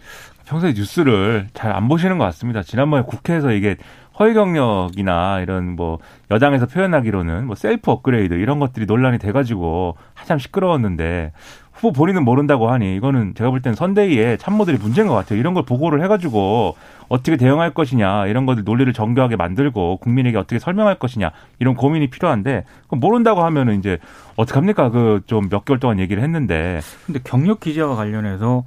평소에 0.47 0.73
뉴스를 0.75 1.49
잘 1.55 1.75
안 1.75 1.89
보시는 1.89 2.19
것 2.19 2.25
같습니다. 2.27 2.63
지난번에 2.63 3.03
국회에서 3.03 3.53
이게 3.53 3.77
허위 4.19 4.33
경력이나 4.35 5.41
이런 5.41 5.75
뭐 5.75 5.99
여당에서 6.31 6.67
표현하기로는 6.67 7.47
뭐 7.47 7.57
셀프 7.57 7.91
업그레이드 7.91 8.35
이런 8.35 8.61
것들이 8.61 8.87
논란이 8.87 9.19
돼가지고 9.19 9.97
한참 10.15 10.39
시끄러웠는데 10.39 11.33
후보 11.73 11.91
본인은 11.93 12.25
모른다고 12.25 12.71
하니 12.71 12.95
이거는 12.95 13.35
제가 13.35 13.51
볼 13.51 13.61
때는 13.61 13.75
선대위에 13.75 14.37
참모들이 14.37 14.79
문제인 14.79 15.09
것 15.09 15.15
같아요. 15.15 15.41
이런 15.41 15.55
걸 15.55 15.65
보고를 15.65 16.01
해가지고 16.05 16.77
어떻게 17.09 17.37
대응할 17.37 17.75
것이냐 17.75 18.27
이런 18.29 18.47
것들 18.47 18.63
논리를 18.63 18.91
정교하게 18.93 19.35
만들고 19.35 19.97
국민에게 19.97 20.39
어떻게 20.39 20.61
설명할 20.61 20.95
것이냐 21.01 21.33
이런 21.59 21.75
고민이 21.75 22.09
필요한데 22.11 22.65
모른다고 22.91 23.43
하면은 23.43 23.81
이제 23.81 23.99
어떡합니까? 24.37 24.91
그 24.91 25.23
좀 25.27 25.49
몇 25.49 25.65
개월 25.65 25.81
동안 25.81 25.99
얘기를 25.99 26.23
했는데 26.23 26.81
근데 27.07 27.19
경력 27.25 27.59
기자와 27.59 27.97
관련해서 27.97 28.63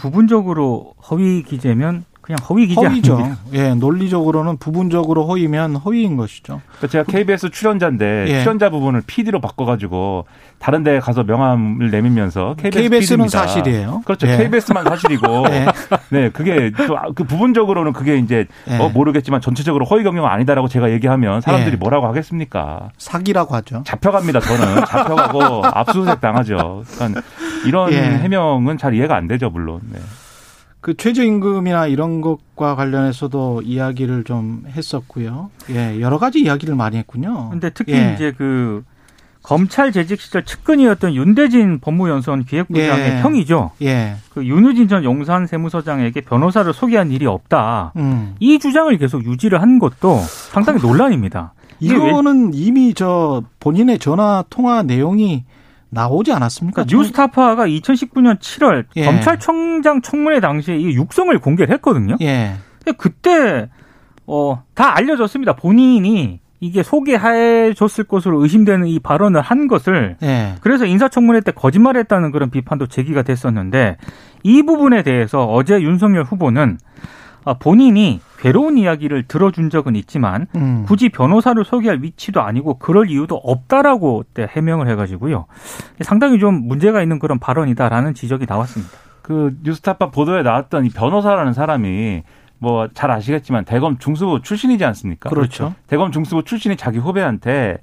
부분적으로 0.00 0.94
허위 1.10 1.42
기재면 1.42 2.04
그냥 2.20 2.38
허위 2.48 2.66
기재 2.66 2.80
허위죠. 2.86 3.36
예, 3.54 3.74
논리적으로는 3.74 4.58
부분적으로 4.58 5.26
허위면 5.26 5.76
허위인 5.76 6.16
것이죠. 6.16 6.60
그러니까 6.66 6.86
제가 6.86 7.04
KBS 7.04 7.50
출연자인데 7.50 8.26
예. 8.28 8.40
출연자 8.40 8.70
부분을 8.70 9.02
PD로 9.06 9.40
바꿔가지고 9.40 10.26
다른 10.58 10.82
데 10.84 11.00
가서 11.00 11.24
명함을 11.24 11.90
내밀면서 11.90 12.54
KBS 12.58 12.82
KBS는 12.82 13.26
PD입니다. 13.26 13.38
사실이에요. 13.38 14.02
그렇죠. 14.04 14.28
예. 14.28 14.36
KBS만 14.36 14.84
사실이고 14.84 15.44
예. 15.50 15.66
네 16.10 16.28
그게 16.30 16.70
그 17.14 17.24
부분적으로는 17.24 17.92
그게 17.92 18.16
이제 18.18 18.46
예. 18.68 18.76
어, 18.76 18.90
모르겠지만 18.90 19.40
전체적으로 19.40 19.86
허위 19.86 20.02
경영은 20.04 20.28
아니다라고 20.28 20.68
제가 20.68 20.90
얘기하면 20.90 21.40
사람들이 21.40 21.72
예. 21.72 21.76
뭐라고 21.76 22.06
하겠습니까? 22.06 22.90
사기라고 22.98 23.54
하죠. 23.56 23.82
잡혀갑니다. 23.86 24.40
저는 24.40 24.84
잡혀가고 24.86 25.64
압수수색 25.72 26.20
당하죠. 26.20 26.84
그러니까 26.94 27.22
이런 27.66 27.92
예. 27.92 27.96
해명은 28.02 28.78
잘 28.78 28.94
이해가 28.94 29.16
안 29.16 29.26
되죠, 29.26 29.50
물론. 29.50 29.80
네. 29.90 29.98
그 30.80 30.96
최저임금이나 30.96 31.86
이런 31.86 32.20
것과 32.20 32.74
관련해서도 32.74 33.62
이야기를 33.62 34.24
좀 34.24 34.64
했었고요. 34.66 35.50
예, 35.70 36.00
여러 36.00 36.18
가지 36.18 36.40
이야기를 36.40 36.74
많이 36.74 36.96
했군요. 36.96 37.50
근데 37.50 37.70
특히 37.70 37.92
예. 37.92 38.14
이제 38.14 38.32
그 38.36 38.82
검찰 39.42 39.92
재직 39.92 40.20
시절 40.20 40.44
측근이었던 40.44 41.14
윤대진 41.14 41.80
법무연수원 41.80 42.44
기획부장의 42.44 43.10
예. 43.10 43.20
형이죠. 43.20 43.70
예. 43.82 44.16
그 44.32 44.44
윤우진 44.44 44.88
전 44.88 45.04
용산 45.04 45.46
세무서장에게 45.46 46.22
변호사를 46.22 46.72
소개한 46.72 47.10
일이 47.10 47.26
없다. 47.26 47.92
음. 47.96 48.34
이 48.38 48.58
주장을 48.58 48.96
계속 48.98 49.24
유지를 49.24 49.60
한 49.60 49.78
것도 49.78 50.18
상당히 50.50 50.80
논란입니다. 50.80 51.52
이거는 51.80 52.52
이미 52.52 52.92
저 52.92 53.42
본인의 53.60 53.98
전화 53.98 54.44
통화 54.50 54.82
내용이 54.82 55.44
나오지 55.90 56.32
않았습니까? 56.32 56.84
그러니까 56.84 56.96
뉴스타파가 56.96 57.66
2019년 57.66 58.38
7월 58.38 58.84
예. 58.96 59.04
검찰청장 59.04 60.00
청문회 60.00 60.40
당시에 60.40 60.76
이 60.76 60.94
육성을 60.94 61.36
공개를 61.38 61.74
했거든요. 61.74 62.16
예. 62.20 62.54
근데 62.78 62.96
그때 62.96 63.68
어, 64.26 64.62
다 64.74 64.96
알려졌습니다. 64.96 65.56
본인이 65.56 66.40
이게 66.60 66.82
소개해 66.82 67.74
줬을 67.74 68.04
것으로 68.04 68.42
의심되는 68.42 68.86
이 68.86 68.98
발언을 69.00 69.40
한 69.40 69.66
것을 69.66 70.16
예. 70.22 70.54
그래서 70.60 70.84
인사청문회 70.86 71.40
때 71.40 71.52
거짓말했다는 71.52 72.30
그런 72.30 72.50
비판도 72.50 72.86
제기가 72.86 73.22
됐었는데 73.22 73.96
이 74.42 74.62
부분에 74.62 75.02
대해서 75.02 75.44
어제 75.44 75.80
윤석열 75.80 76.24
후보는 76.24 76.78
아, 76.78 76.98
본인이 77.58 78.20
괴로운 78.38 78.78
이야기를 78.78 79.24
들어준 79.28 79.70
적은 79.70 79.96
있지만 79.96 80.46
음. 80.56 80.84
굳이 80.86 81.08
변호사를 81.08 81.62
소개할 81.64 82.02
위치도 82.02 82.40
아니고 82.40 82.78
그럴 82.78 83.10
이유도 83.10 83.36
없다라고 83.36 84.24
때 84.34 84.46
해명을 84.50 84.88
해가지고요. 84.88 85.46
상당히 86.00 86.38
좀 86.38 86.66
문제가 86.66 87.02
있는 87.02 87.18
그런 87.18 87.38
발언이다라는 87.38 88.14
지적이 88.14 88.46
나왔습니다. 88.48 88.92
그 89.22 89.56
뉴스타파 89.62 90.10
보도에 90.10 90.42
나왔던 90.42 90.86
이 90.86 90.88
변호사라는 90.90 91.52
사람이 91.52 92.22
뭐 92.58 92.88
잘 92.92 93.10
아시겠지만 93.10 93.64
대검 93.64 93.98
중수부 93.98 94.42
출신이지 94.42 94.84
않습니까? 94.84 95.30
그렇죠. 95.30 95.74
대검 95.86 96.12
중수부 96.12 96.44
출신이 96.44 96.76
자기 96.76 96.98
후배한테 96.98 97.78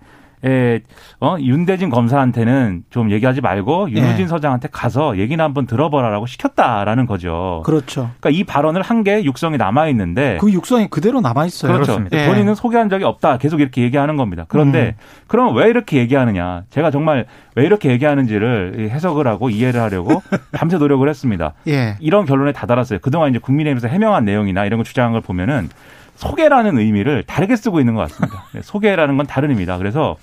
에, 0.46 0.82
어, 1.20 1.36
윤대진 1.40 1.90
검사한테는 1.90 2.84
좀 2.92 3.10
얘기하지 3.12 3.42
말고 3.42 3.90
윤우진 3.90 4.18
네. 4.18 4.28
서장한테 4.28 4.68
가서 4.72 5.18
얘기나 5.18 5.44
한번 5.44 5.66
들어보라라고 5.66 6.28
시켰다라는 6.28 7.08
거죠. 7.08 7.64
그렇죠. 7.66 8.12
그러니까 8.20 8.30
이 8.30 8.44
발언을 8.44 8.82
한 8.84 8.98
게 9.04 9.24
육성이 9.24 9.58
남아 9.58 9.88
있는데 9.90 10.38
그 10.42 10.52
육성이 10.52 10.88
그대로 10.90 11.22
남아 11.22 11.46
있어요. 11.46 11.72
그렇죠. 11.74 12.00
네. 12.10 12.28
본인은 12.28 12.56
소개한 12.56 12.90
적이 12.90 13.06
없다. 13.06 13.38
계속 13.38 13.62
이렇게 13.62 13.84
얘기하는 13.84 14.18
겁니다. 14.18 14.46
그런데 14.48 14.96
음. 14.98 15.02
그럼 15.28 15.56
왜 15.56 15.70
이렇게 15.70 15.98
얘기하느냐? 15.98 16.64
제가 16.72 16.90
정말 16.92 17.26
왜 17.56 17.64
이렇게 17.66 17.90
얘기하는지를 17.92 18.90
해석을 18.92 19.28
하고 19.28 19.50
이해를 19.50 19.80
하려고 19.82 20.22
밤새 20.52 20.78
노력을 20.78 21.08
했습니다. 21.08 21.54
예. 21.68 21.96
이런 22.00 22.26
결론에 22.26 22.52
다다랐어요. 22.54 23.00
그동안 23.02 23.30
이제 23.30 23.40
국민의힘에서 23.40 23.88
해명한 23.88 24.26
내용이나 24.26 24.66
이런 24.66 24.78
거 24.80 24.84
주장한 24.84 25.12
걸 25.14 25.22
보면은 25.22 25.70
소개라는 26.18 26.78
의미를 26.78 27.24
다르게 27.24 27.56
쓰고 27.56 27.80
있는 27.80 27.96
것 27.96 28.02
같습니다. 28.02 28.44
네, 28.54 28.62
소개라는 28.62 29.18
건 29.18 29.26
다른 29.26 29.52
의미다. 29.52 29.78
그래서 29.78 30.18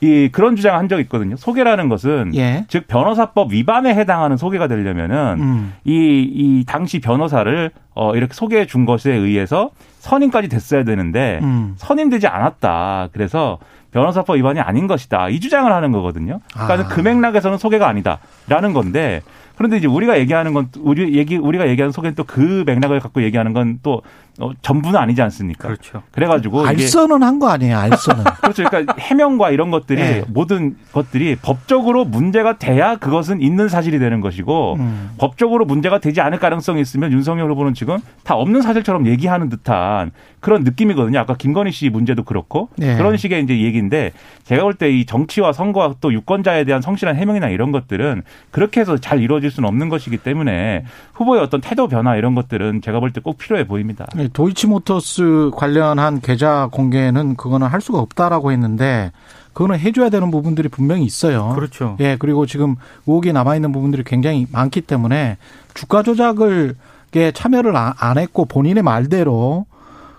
이 0.00 0.28
그런 0.30 0.56
주장을 0.56 0.78
한 0.78 0.88
적이 0.88 1.02
있거든요. 1.02 1.36
소개라는 1.36 1.88
것은 1.88 2.32
예. 2.34 2.66
즉 2.68 2.86
변호사법 2.86 3.52
위반에 3.52 3.94
해당하는 3.94 4.36
소개가 4.36 4.68
되려면은 4.68 5.36
음. 5.40 5.74
이, 5.84 5.92
이 6.34 6.64
당시 6.66 7.00
변호사를 7.00 7.70
어 7.94 8.14
이렇게 8.14 8.34
소개해 8.34 8.66
준 8.66 8.84
것에 8.84 9.12
의해서 9.12 9.70
선임까지 10.00 10.48
됐어야 10.48 10.84
되는데 10.84 11.38
음. 11.42 11.74
선임되지 11.78 12.26
않았다. 12.26 13.08
그래서 13.12 13.58
변호사법 13.92 14.36
위반이 14.36 14.60
아닌 14.60 14.86
것이다. 14.86 15.30
이 15.30 15.40
주장을 15.40 15.72
하는 15.72 15.92
거거든요. 15.92 16.40
그러니까 16.52 16.88
아. 16.88 16.88
그 16.88 17.00
맥락에서는 17.00 17.56
소개가 17.56 17.88
아니다라는 17.88 18.74
건데 18.74 19.22
그런데 19.56 19.78
이제 19.78 19.86
우리가 19.86 20.18
얘기하는 20.18 20.52
건 20.52 20.68
우리 20.78 21.14
얘기 21.16 21.36
우리가 21.38 21.68
얘기하는 21.68 21.92
소개는 21.92 22.14
또 22.14 22.24
그 22.26 22.64
맥락을 22.66 23.00
갖고 23.00 23.22
얘기하는 23.22 23.54
건 23.54 23.78
또 23.82 24.02
어, 24.38 24.50
전부는 24.62 24.96
아니지 24.98 25.22
않습니까? 25.22 25.68
그렇죠. 25.68 26.02
그래가지고 26.12 26.66
알선은 26.66 27.22
한 27.22 27.38
거 27.38 27.48
아니에요, 27.48 27.78
알선은. 27.78 28.24
그렇죠. 28.40 28.64
그러니까 28.64 28.94
해명과 28.98 29.50
이런 29.50 29.70
것들이 29.70 30.00
네. 30.00 30.24
모든 30.28 30.76
것들이 30.92 31.36
법적으로 31.36 32.04
문제가 32.04 32.58
돼야 32.58 32.96
그것은 32.96 33.40
있는 33.40 33.68
사실이 33.68 33.98
되는 33.98 34.20
것이고 34.20 34.74
음. 34.78 35.10
법적으로 35.18 35.64
문제가 35.64 35.98
되지 36.00 36.20
않을 36.20 36.38
가능성이 36.38 36.80
있으면 36.80 37.12
윤석열 37.12 37.50
후보는 37.50 37.74
지금 37.74 37.98
다 38.24 38.34
없는 38.36 38.62
사실처럼 38.62 39.06
얘기하는 39.06 39.48
듯한 39.48 40.12
그런 40.40 40.64
느낌이거든요. 40.64 41.18
아까 41.18 41.34
김건희 41.34 41.72
씨 41.72 41.88
문제도 41.90 42.22
그렇고 42.22 42.68
네. 42.76 42.96
그런 42.96 43.16
식의 43.16 43.42
이제 43.42 43.58
얘기인데 43.60 44.12
제가 44.44 44.62
볼 44.62 44.74
때 44.74 44.86
이 44.90 45.04
정치와 45.06 45.52
선거와 45.52 45.94
또 46.00 46.12
유권자에 46.12 46.64
대한 46.64 46.80
성실한 46.82 47.16
해명이나 47.16 47.48
이런 47.48 47.72
것들은 47.72 48.22
그렇게 48.50 48.80
해서 48.80 48.96
잘 48.98 49.20
이루어질 49.20 49.50
수는 49.50 49.68
없는 49.68 49.88
것이기 49.88 50.18
때문에 50.18 50.84
후보의 51.14 51.42
어떤 51.42 51.60
태도 51.60 51.88
변화 51.88 52.16
이런 52.16 52.34
것들은 52.34 52.82
제가 52.82 53.00
볼 53.00 53.10
때 53.12 53.20
꼭 53.20 53.38
필요해 53.38 53.66
보입니다. 53.66 54.06
네, 54.14 54.25
도이치모터스 54.32 55.50
관련한 55.54 56.20
계좌 56.20 56.68
공개는 56.70 57.36
그거는 57.36 57.66
할 57.66 57.80
수가 57.80 57.98
없다라고 57.98 58.52
했는데 58.52 59.12
그거는 59.52 59.78
해줘야 59.78 60.10
되는 60.10 60.30
부분들이 60.30 60.68
분명히 60.68 61.04
있어요. 61.04 61.52
그렇죠. 61.54 61.96
예, 62.00 62.16
그리고 62.18 62.44
지금 62.44 62.76
의혹이 63.06 63.32
남아있는 63.32 63.72
부분들이 63.72 64.04
굉장히 64.04 64.46
많기 64.52 64.82
때문에 64.82 65.38
주가 65.74 66.02
조작을 66.02 66.76
게 67.10 67.32
참여를 67.32 67.74
안 67.76 68.18
했고 68.18 68.44
본인의 68.44 68.82
말대로 68.82 69.64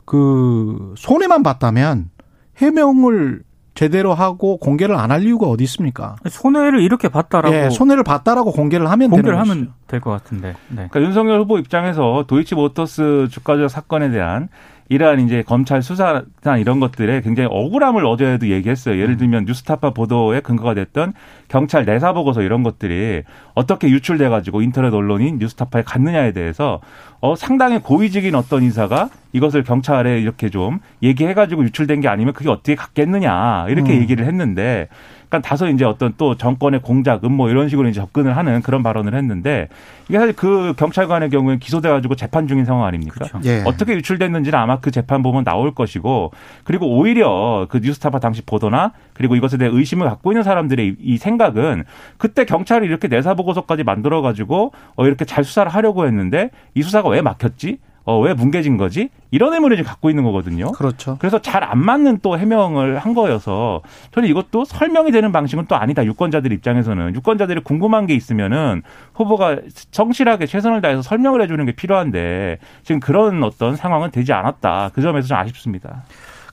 그 0.05 0.95
손해만 0.97 1.43
봤다면 1.43 2.09
해명을 2.57 3.41
제대로 3.77 4.13
하고 4.13 4.57
공개를 4.57 4.95
안 4.95 5.11
할 5.11 5.23
이유가 5.23 5.45
어디 5.47 5.63
있습니까? 5.65 6.15
손해를 6.27 6.81
이렇게 6.81 7.07
봤다라고 7.09 7.55
예, 7.55 7.69
손해를 7.69 8.03
봤다라고 8.03 8.51
공개를 8.51 8.89
하면 8.91 9.09
공개를 9.09 9.39
하면 9.39 9.71
될 9.87 10.01
것 10.01 10.09
같은데. 10.11 10.49
네. 10.69 10.87
그러니까 10.89 11.01
윤석열 11.01 11.39
후보 11.39 11.57
입장에서 11.59 12.25
도이치모터스 12.27 13.27
주가조작 13.31 13.69
사건에 13.69 14.09
대한 14.09 14.49
이러한 14.89 15.19
이제 15.19 15.43
검찰 15.43 15.81
수사나 15.81 16.57
이런 16.59 16.79
것들에 16.79 17.21
굉장히 17.21 17.49
억울함을 17.51 18.05
어제도 18.05 18.47
얘기했어요. 18.47 18.95
예를 18.95 19.15
음. 19.15 19.17
들면 19.17 19.45
뉴스타파 19.45 19.91
보도에 19.91 20.39
근거가 20.39 20.73
됐던 20.73 21.13
경찰 21.47 21.85
내사 21.85 22.13
보고서 22.13 22.41
이런 22.41 22.63
것들이 22.63 23.23
어떻게 23.53 23.89
유출돼 23.89 24.29
가지고 24.29 24.61
인터넷 24.61 24.93
언론인 24.93 25.39
뉴스타파에 25.39 25.83
갔느냐에 25.83 26.31
대해서 26.31 26.79
어 27.19 27.35
상당히 27.35 27.79
고위직인 27.79 28.35
어떤 28.35 28.63
인사가 28.63 29.09
이것을 29.33 29.63
경찰에 29.63 30.19
이렇게 30.19 30.49
좀 30.49 30.79
얘기해 31.03 31.33
가지고 31.33 31.63
유출된 31.63 32.01
게 32.01 32.07
아니면 32.07 32.33
그게 32.33 32.49
어떻게 32.49 32.75
갔겠느냐 32.75 33.67
이렇게 33.69 33.93
음. 33.93 34.01
얘기를 34.01 34.25
했는데 34.25 34.87
그러니까 35.29 35.47
다소 35.47 35.67
이제 35.67 35.83
어떤 35.83 36.13
또 36.17 36.35
정권의 36.35 36.81
공작, 36.81 37.23
음모 37.23 37.49
이런 37.49 37.69
식으로 37.69 37.89
이제 37.89 37.99
접근을 37.99 38.37
하는 38.37 38.61
그런 38.61 38.81
발언을 38.83 39.13
했는데 39.13 39.67
이게 40.07 40.17
사실 40.17 40.33
그 40.35 40.73
경찰관의 40.77 41.29
경우에 41.29 41.57
기소돼 41.57 41.89
가지고 41.89 42.15
재판 42.15 42.47
중인 42.47 42.65
상황 42.65 42.85
아닙니까? 42.85 43.25
그렇죠. 43.25 43.39
예. 43.45 43.63
어떻게 43.65 43.93
유출됐는지는 43.95 44.57
아마 44.57 44.79
그 44.79 44.91
재판 44.91 45.21
보면 45.21 45.43
나올 45.43 45.73
것이고 45.73 46.31
그리고 46.63 46.97
오히려 46.97 47.67
그 47.69 47.79
뉴스타파 47.79 48.19
당시 48.19 48.41
보도나 48.41 48.93
그리고 49.13 49.35
이것에 49.35 49.57
대해 49.57 49.69
의심을 49.73 50.07
갖고 50.07 50.31
있는 50.31 50.43
사람들의 50.43 50.95
이 50.99 51.17
생각은 51.17 51.83
그때 52.17 52.45
경찰이 52.45 52.85
이렇게 52.87 53.07
내사 53.07 53.33
보고서까지 53.33 53.83
만들어 53.83 54.21
가지고 54.21 54.71
어 54.95 55.05
이렇게 55.05 55.25
잘 55.25 55.43
수사를 55.43 55.69
하려고 55.71 56.05
했는데 56.05 56.51
이 56.73 56.81
수사가 56.81 57.09
왜 57.09 57.21
막혔지? 57.21 57.79
어, 58.07 58.17
왜 58.21 58.33
뭉개진 58.33 58.77
거지? 58.77 59.09
이런 59.31 59.53
의문을 59.53 59.75
지금 59.75 59.89
갖고 59.89 60.09
있는 60.09 60.23
거거든요. 60.23 60.71
그렇죠. 60.71 61.17
그래서 61.19 61.39
잘 61.41 61.57
안 61.67 61.79
맞는 61.79 62.19
또 62.21 62.37
해명을 62.39 62.99
한 62.99 63.13
거여서 63.13 63.81
저는 64.11 64.29
이것도 64.29 64.63
설명이 64.63 65.11
되는 65.11 65.33
방식은 65.33 65.65
또 65.67 65.75
아니다. 65.75 66.05
유권자들 66.05 66.53
입장에서는 66.53 67.13
유권자들이 67.15 67.61
궁금한 67.61 68.05
게 68.05 68.15
있으면은 68.15 68.83
후보가 69.13 69.57
성실하게 69.91 70.45
최선을 70.45 70.79
다해서 70.79 71.01
설명을 71.01 71.41
해주는 71.41 71.65
게 71.65 71.73
필요한데 71.73 72.59
지금 72.83 73.01
그런 73.01 73.43
어떤 73.43 73.75
상황은 73.75 74.11
되지 74.11 74.31
않았다. 74.31 74.91
그 74.93 75.01
점에서 75.01 75.27
좀 75.27 75.37
아쉽습니다. 75.37 76.03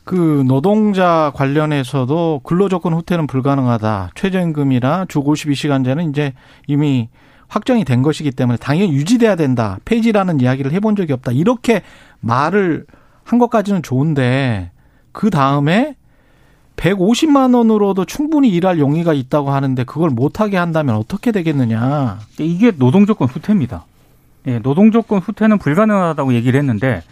그 0.02 0.44
노동자 0.48 1.30
관련해서도 1.36 2.40
근로조건 2.42 2.92
후퇴는 2.94 3.28
불가능하다. 3.28 4.10
최저임금이나 4.16 5.06
주 5.08 5.20
52시간제는 5.22 6.10
이제 6.10 6.32
이미 6.66 7.08
확정이 7.54 7.84
된 7.84 8.02
것이기 8.02 8.32
때문에 8.32 8.56
당연히 8.58 8.92
유지돼야 8.92 9.36
된다. 9.36 9.78
폐지라는 9.84 10.40
이야기를 10.40 10.72
해본 10.72 10.96
적이 10.96 11.12
없다. 11.12 11.30
이렇게 11.32 11.82
말을 12.20 12.84
한 13.22 13.38
것까지는 13.38 13.82
좋은데 13.82 14.72
그 15.12 15.30
다음에 15.30 15.94
150만 16.76 17.54
원으로도 17.56 18.04
충분히 18.06 18.48
일할 18.48 18.80
용의가 18.80 19.12
있다고 19.14 19.52
하는데 19.52 19.84
그걸 19.84 20.10
못하게 20.10 20.56
한다면 20.56 20.96
어떻게 20.96 21.30
되겠느냐. 21.30 22.18
이게 22.40 22.72
노동조건 22.72 23.28
후퇴입니다. 23.28 23.84
예, 24.48 24.58
노동조건 24.58 25.20
후퇴는 25.20 25.58
불가능하다고 25.58 26.34
얘기를 26.34 26.58
했는데 26.58 27.02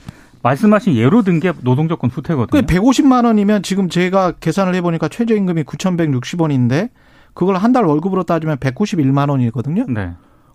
말씀하신 0.42 0.96
예로 0.96 1.22
든 1.22 1.38
게 1.38 1.52
노동조건 1.60 2.10
후퇴거든요. 2.10 2.62
150만 2.62 3.24
원이면 3.26 3.62
지금 3.62 3.88
제가 3.88 4.32
계산을 4.40 4.74
해보니까 4.74 5.06
최저임금이 5.08 5.62
9,160원인데 5.62 6.90
그걸 7.32 7.56
한 7.56 7.72
달 7.72 7.84
월급으로 7.84 8.24
따지면 8.24 8.56
191만 8.56 9.30
원이거든요. 9.30 9.86
네. 9.88 10.10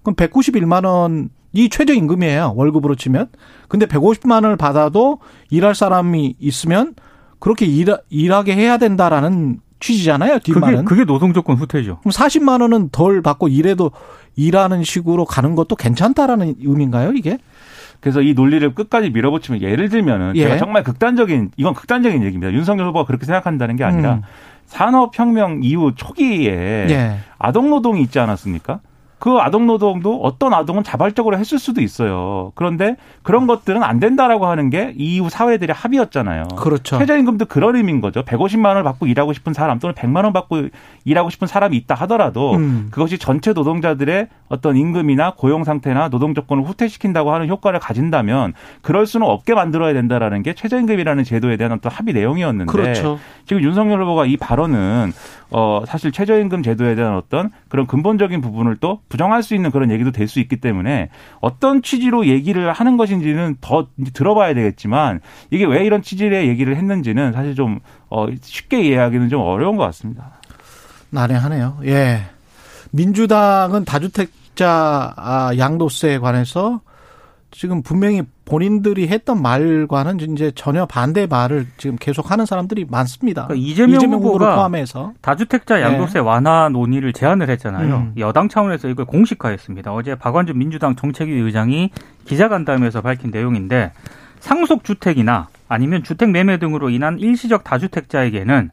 그럼 0.07 0.15
191만 0.15 0.85
원이 0.85 1.69
최저 1.69 1.93
임금이에요. 1.93 2.53
월급으로 2.55 2.95
치면. 2.95 3.27
근데 3.67 3.85
150만 3.85 4.43
원을 4.43 4.55
받아도 4.55 5.19
일할 5.49 5.75
사람이 5.75 6.35
있으면 6.39 6.95
그렇게 7.39 7.65
일, 7.65 7.93
일하게 8.09 8.55
해야 8.55 8.77
된다라는 8.77 9.59
취지잖아요. 9.81 10.39
뒷말은. 10.39 10.85
그게, 10.85 11.01
그게 11.01 11.03
노동조건 11.03 11.57
후퇴죠. 11.57 11.99
그럼 11.99 12.11
40만 12.11 12.61
원은 12.61 12.89
덜 12.93 13.21
받고 13.21 13.49
일해도 13.49 13.91
일하는 14.37 14.85
식으로 14.85 15.25
가는 15.25 15.55
것도 15.55 15.75
괜찮다라는 15.75 16.55
의미인가요, 16.61 17.11
이게? 17.11 17.37
그래서 17.99 18.21
이 18.21 18.33
논리를 18.33 18.73
끝까지 18.73 19.09
밀어붙이면 19.09 19.61
예를 19.61 19.89
들면은 19.89 20.37
예. 20.37 20.43
제가 20.43 20.57
정말 20.57 20.83
극단적인 20.83 21.51
이건 21.57 21.73
극단적인 21.73 22.23
얘기입니다. 22.23 22.53
윤석열 22.53 22.87
후보가 22.87 23.05
그렇게 23.05 23.25
생각한다는 23.25 23.75
게 23.75 23.83
아니라 23.83 24.13
음. 24.13 24.21
산업혁명 24.67 25.61
이후 25.63 25.93
초기에 25.95 26.87
예. 26.89 27.17
아동노동이 27.39 28.01
있지 28.03 28.19
않았습니까? 28.19 28.79
그 29.19 29.37
아동 29.39 29.65
노동도 29.65 30.21
어떤 30.21 30.53
아동은 30.53 30.83
자발적으로 30.83 31.37
했을 31.37 31.57
수도 31.57 31.81
있어요. 31.81 32.51
그런데 32.55 32.95
그런 33.23 33.47
것들은 33.47 33.81
안 33.83 33.99
된다라고 33.99 34.45
하는 34.45 34.69
게 34.69 34.93
이후 34.95 35.29
사회들의 35.29 35.73
합의였잖아요. 35.73 36.49
그렇죠. 36.55 36.99
최저임금도 36.99 37.45
그런 37.45 37.75
의미인 37.75 37.99
거죠. 37.99 38.21
150만 38.21 38.67
원을 38.67 38.83
받고 38.83 39.07
일하고 39.07 39.33
싶은 39.33 39.53
사람 39.53 39.79
또는 39.79 39.95
100만 39.95 40.23
원 40.23 40.33
받고 40.33 40.67
일하고 41.03 41.29
싶은 41.31 41.47
사람이 41.47 41.75
있다 41.77 41.95
하더라도 41.95 42.55
음. 42.55 42.89
그것이 42.91 43.17
전체 43.17 43.53
노동자들의 43.53 44.27
어떤 44.49 44.77
임금이나 44.77 45.33
고용 45.35 45.63
상태나 45.63 46.09
노동 46.09 46.35
조건을 46.35 46.63
후퇴시킨다고 46.63 47.33
하는 47.33 47.49
효과를 47.49 47.79
가진다면 47.79 48.53
그럴 48.81 49.07
수는 49.07 49.25
없게 49.25 49.55
만들어야 49.55 49.93
된다라는 49.93 50.43
게 50.43 50.53
최저임금이라는 50.53 51.23
제도에 51.23 51.57
대한 51.57 51.71
어떤 51.73 51.91
합의 51.91 52.13
내용이었는데 52.13 52.71
그렇죠. 52.71 53.19
지금 53.45 53.63
윤석열 53.63 54.01
후보가 54.03 54.25
이 54.25 54.37
발언은 54.37 55.11
어 55.49 55.83
사실 55.87 56.11
최저임금 56.11 56.61
제도에 56.63 56.95
대한 56.95 57.15
어떤 57.15 57.51
그런 57.69 57.87
근본적인 57.87 58.41
부분을 58.41 58.77
또 58.77 58.99
부정할 59.09 59.43
수 59.43 59.55
있는 59.55 59.71
그런 59.71 59.91
얘기도 59.91 60.11
될 60.11 60.27
수 60.27 60.39
있기 60.41 60.57
때문에 60.57 61.09
어떤 61.39 61.81
취지로 61.81 62.27
얘기를 62.27 62.71
하는 62.73 62.97
것인지는 62.97 63.55
더 63.61 63.87
들어봐야 64.13 64.53
되겠지만 64.53 65.21
이게 65.51 65.65
왜 65.65 65.85
이런 65.85 66.01
취지의 66.01 66.47
얘기를 66.49 66.75
했는지는 66.75 67.31
사실 67.31 67.55
좀 67.55 67.79
어, 68.09 68.27
쉽게 68.41 68.81
이해하기는 68.81 69.29
좀 69.29 69.41
어려운 69.41 69.77
것 69.77 69.83
같습니다. 69.85 70.33
난해하네요. 71.09 71.79
예. 71.85 72.23
민주당은 72.91 73.85
다주택자 73.85 75.13
아, 75.15 75.51
양도세에 75.57 76.19
관해서 76.19 76.81
지금 77.51 77.81
분명히 77.81 78.23
본인들이 78.47 79.09
했던 79.09 79.41
말과는 79.41 80.21
이제 80.21 80.53
전혀 80.55 80.85
반대 80.85 81.27
말을 81.27 81.67
지금 81.75 81.97
계속 81.99 82.31
하는 82.31 82.45
사람들이 82.45 82.85
많습니다. 82.89 83.45
그러니까 83.45 83.67
이재명, 83.67 83.97
이재명 83.97 84.19
후보가 84.21 84.55
포함해서 84.55 85.11
다주택자 85.19 85.75
네. 85.75 85.81
양도세 85.81 86.13
네. 86.13 86.19
완화 86.19 86.69
논의를 86.69 87.11
제안을 87.11 87.49
했잖아요. 87.49 87.95
음. 87.95 88.13
여당 88.17 88.47
차원에서 88.47 88.87
이걸 88.87 89.05
공식화했습니다. 89.05 89.93
어제 89.93 90.15
박완준 90.15 90.57
민주당 90.57 90.95
정책위 90.95 91.33
의장이 91.33 91.91
기자간담회에서 92.23 93.01
밝힌 93.01 93.31
내용인데 93.31 93.91
상속 94.39 94.85
주택이나 94.85 95.49
아니면 95.67 96.03
주택 96.03 96.29
매매 96.29 96.57
등으로 96.57 96.89
인한 96.89 97.19
일시적 97.19 97.65
다주택자에게는 97.65 98.69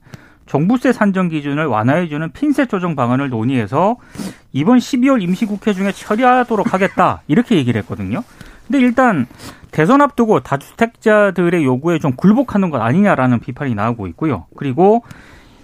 종부세 0.46 0.92
산정 0.92 1.30
기준을 1.30 1.66
완화해주는 1.66 2.30
핀셋 2.30 2.68
조정 2.68 2.94
방안을 2.94 3.28
논의해서 3.28 3.96
이번 4.52 4.78
12월 4.78 5.20
임시국회 5.20 5.72
중에 5.72 5.90
처리하도록 5.90 6.72
하겠다 6.72 7.22
이렇게 7.26 7.56
얘기를 7.56 7.80
했거든요. 7.80 8.22
근데 8.66 8.80
일단 8.80 9.26
대선 9.74 10.00
앞두고 10.00 10.38
다주택자들의 10.38 11.64
요구에 11.64 11.98
좀 11.98 12.12
굴복하는 12.14 12.70
것 12.70 12.80
아니냐라는 12.80 13.40
비판이 13.40 13.74
나오고 13.74 14.06
있고요. 14.06 14.46
그리고 14.56 15.02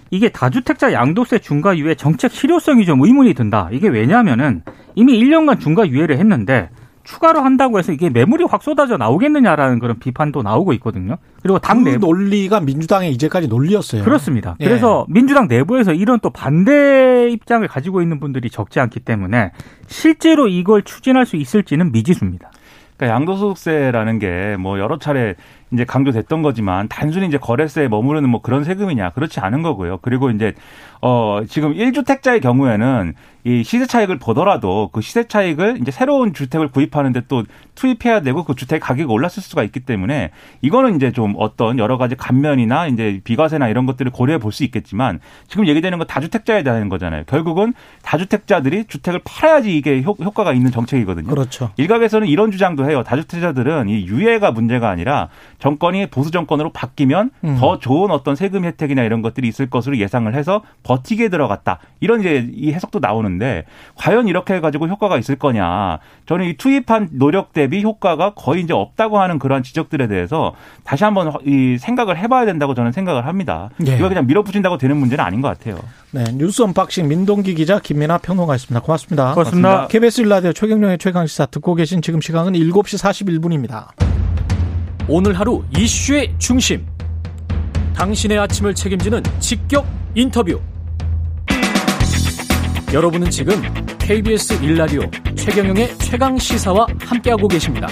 이게 0.09 0.27
다주택자 0.27 0.91
양도세 0.91 1.39
중과 1.39 1.77
유예 1.77 1.95
정책 1.95 2.33
실효성이 2.33 2.85
좀 2.85 3.01
의문이 3.01 3.33
든다. 3.33 3.69
이게 3.71 3.87
왜냐하면은 3.87 4.63
이미 4.95 5.17
1년간 5.17 5.61
중과 5.61 5.87
유예를 5.87 6.17
했는데 6.17 6.69
추가로 7.05 7.39
한다고 7.39 7.79
해서 7.79 7.93
이게 7.93 8.09
매물이 8.09 8.43
확 8.49 8.63
쏟아져 8.63 8.97
나오겠느냐라는 8.97 9.79
그런 9.79 9.97
비판도 9.97 10.41
나오고 10.41 10.73
있거든요. 10.73 11.15
그리고 11.41 11.59
당 11.59 11.85
그 11.85 11.89
내부 11.91 12.07
논리가 12.07 12.59
민주당의 12.59 13.13
이제까지 13.13 13.47
논리였어요. 13.47 14.03
그렇습니다. 14.03 14.57
예. 14.59 14.65
그래서 14.65 15.05
민주당 15.07 15.47
내부에서 15.47 15.93
이런 15.93 16.19
또 16.19 16.29
반대 16.31 17.29
입장을 17.31 17.65
가지고 17.69 18.01
있는 18.01 18.19
분들이 18.19 18.49
적지 18.49 18.81
않기 18.81 18.99
때문에 18.99 19.53
실제로 19.87 20.49
이걸 20.49 20.81
추진할 20.81 21.25
수 21.25 21.37
있을지는 21.37 21.93
미지수입니다. 21.93 22.51
그러니까 23.01 23.15
양도소득세라는 23.15 24.19
게 24.19 24.55
뭐 24.59 24.79
여러 24.79 24.97
차례 24.97 25.35
이제 25.71 25.85
강조됐던 25.85 26.41
거지만 26.41 26.87
단순히 26.87 27.27
이제 27.27 27.37
거래세에 27.37 27.87
머무르는 27.87 28.29
뭐 28.29 28.41
그런 28.41 28.63
세금이냐 28.63 29.11
그렇지 29.11 29.39
않은 29.39 29.61
거고요. 29.63 29.99
그리고 30.01 30.29
이제 30.29 30.53
어 31.01 31.41
지금 31.47 31.73
1주택자의 31.73 32.41
경우에는 32.41 33.13
이 33.43 33.63
시세 33.63 33.87
차익을 33.87 34.19
보더라도 34.19 34.89
그 34.93 35.01
시세 35.01 35.27
차익을 35.27 35.79
이제 35.81 35.89
새로운 35.89 36.31
주택을 36.31 36.67
구입하는데 36.67 37.21
또 37.27 37.43
투입해야 37.73 38.21
되고 38.21 38.43
그 38.43 38.53
주택 38.53 38.79
가격이 38.81 39.11
올랐을 39.11 39.41
수가 39.41 39.63
있기 39.63 39.79
때문에 39.79 40.29
이거는 40.61 40.95
이제 40.95 41.11
좀 41.11 41.33
어떤 41.37 41.79
여러 41.79 41.97
가지 41.97 42.15
감면이나 42.15 42.85
이제 42.85 43.19
비과세나 43.23 43.67
이런 43.67 43.87
것들을 43.87 44.11
고려해 44.11 44.37
볼 44.37 44.51
수 44.51 44.63
있겠지만 44.65 45.19
지금 45.47 45.65
얘기되는 45.65 45.97
건 45.97 46.05
다주택자에 46.07 46.63
대한 46.63 46.89
거잖아요. 46.89 47.23
결국은 47.25 47.73
다주택자들이 48.03 48.85
주택을 48.85 49.21
팔아야지 49.23 49.75
이게 49.75 50.01
효, 50.03 50.13
과가 50.13 50.53
있는 50.53 50.71
정책이거든요. 50.71 51.27
그렇죠. 51.27 51.71
일각에서는 51.77 52.27
이런 52.27 52.51
주장도 52.51 52.89
해요. 52.89 53.03
다주택자들은 53.03 53.89
이 53.89 54.05
유예가 54.07 54.51
문제가 54.51 54.89
아니라 54.89 55.29
정권이 55.61 56.07
보수 56.07 56.31
정권으로 56.31 56.71
바뀌면 56.71 57.29
음. 57.43 57.57
더 57.59 57.77
좋은 57.79 58.11
어떤 58.11 58.35
세금 58.35 58.65
혜택이나 58.65 59.03
이런 59.03 59.21
것들이 59.21 59.47
있을 59.47 59.69
것으로 59.69 59.97
예상을 59.97 60.33
해서 60.33 60.63
버티게 60.83 61.29
들어갔다. 61.29 61.79
이런 61.99 62.19
이제 62.19 62.49
이 62.53 62.73
해석도 62.73 62.99
나오는데 62.99 63.65
과연 63.95 64.27
이렇게 64.27 64.55
해가지고 64.55 64.87
효과가 64.87 65.17
있을 65.17 65.35
거냐. 65.35 65.99
저는 66.25 66.45
이 66.47 66.57
투입한 66.57 67.09
노력 67.13 67.53
대비 67.53 67.83
효과가 67.83 68.33
거의 68.33 68.63
이제 68.63 68.73
없다고 68.73 69.19
하는 69.19 69.37
그러한 69.37 69.61
지적들에 69.61 70.07
대해서 70.07 70.53
다시 70.83 71.03
한번 71.03 71.31
이 71.45 71.77
생각을 71.79 72.17
해봐야 72.17 72.45
된다고 72.45 72.73
저는 72.73 72.91
생각을 72.91 73.27
합니다. 73.27 73.69
예. 73.87 73.97
이거 73.97 74.09
그냥 74.09 74.25
밀어붙인다고 74.25 74.79
되는 74.79 74.97
문제는 74.97 75.23
아닌 75.23 75.41
것 75.41 75.47
같아요. 75.47 75.77
네, 76.09 76.23
뉴스 76.33 76.63
unboxing 76.63 77.07
민동기 77.07 77.53
기자 77.53 77.79
김민아 77.79 78.17
평론가였습니다. 78.17 78.81
고맙습니다. 78.81 79.33
고맙습니다. 79.35 79.69
고맙습니다. 79.69 79.87
KBS 79.87 80.21
일라디오 80.21 80.53
최경영의 80.53 80.97
최강시사 80.97 81.45
듣고 81.45 81.75
계신 81.75 82.01
지금 82.01 82.19
시간은 82.19 82.53
7시 82.53 82.99
41분입니다. 82.99 84.30
오늘 85.13 85.37
하루 85.37 85.61
이슈의 85.77 86.33
중심. 86.37 86.87
당신의 87.93 88.39
아침을 88.39 88.73
책임지는 88.73 89.21
직격 89.41 89.85
인터뷰. 90.15 90.57
여러분은 92.93 93.29
지금 93.29 93.55
KBS 93.99 94.63
일라디오 94.63 95.01
최경영의 95.35 95.97
최강 95.97 96.37
시사와 96.37 96.87
함께하고 97.01 97.49
계십니다. 97.49 97.89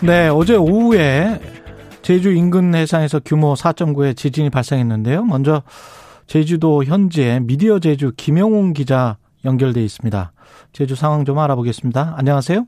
네, 0.00 0.28
어제 0.28 0.56
오후에 0.56 1.38
제주 2.00 2.32
인근 2.32 2.74
해상에서 2.74 3.20
규모 3.22 3.52
4.9의 3.52 4.16
지진이 4.16 4.48
발생했는데요. 4.48 5.24
먼저 5.26 5.62
제주도 6.26 6.84
현재 6.84 7.38
미디어 7.42 7.80
제주 7.80 8.12
김영웅 8.16 8.72
기자 8.72 9.18
연결돼 9.44 9.84
있습니다. 9.84 10.32
제주 10.72 10.94
상황 10.94 11.26
좀 11.26 11.38
알아보겠습니다. 11.38 12.14
안녕하세요. 12.16 12.64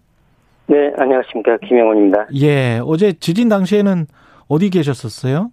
네, 0.66 0.92
안녕하십니까. 0.96 1.58
김영훈입니다. 1.58 2.26
예, 2.40 2.80
어제 2.84 3.12
지진 3.12 3.48
당시에는 3.48 4.06
어디 4.48 4.70
계셨었어요? 4.70 5.50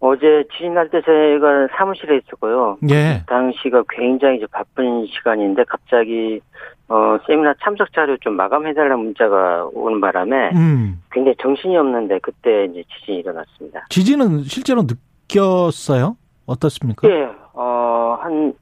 어제 0.00 0.44
지진 0.52 0.74
날 0.74 0.88
때 0.90 1.00
제가 1.02 1.68
사무실에 1.76 2.18
있었고요. 2.18 2.78
예. 2.90 3.22
당시가 3.26 3.82
굉장히 3.90 4.36
이제 4.36 4.46
바쁜 4.52 5.06
시간인데 5.06 5.64
갑자기 5.64 6.40
어 6.88 7.18
세미나 7.26 7.54
참석 7.64 7.92
자료 7.92 8.16
좀 8.18 8.34
마감해달라는 8.34 8.98
문자가 8.98 9.68
오는 9.72 10.00
바람에 10.00 10.50
음. 10.54 11.02
굉장히 11.10 11.36
정신이 11.42 11.76
없는데 11.76 12.20
그때 12.22 12.66
이제 12.66 12.84
지진이 13.00 13.18
일어났습니다. 13.18 13.86
지진은 13.88 14.44
실제로 14.44 14.82
느꼈어요? 14.82 16.16
어떻습니까? 16.46 17.08
예, 17.08 17.28
어한 17.54 18.54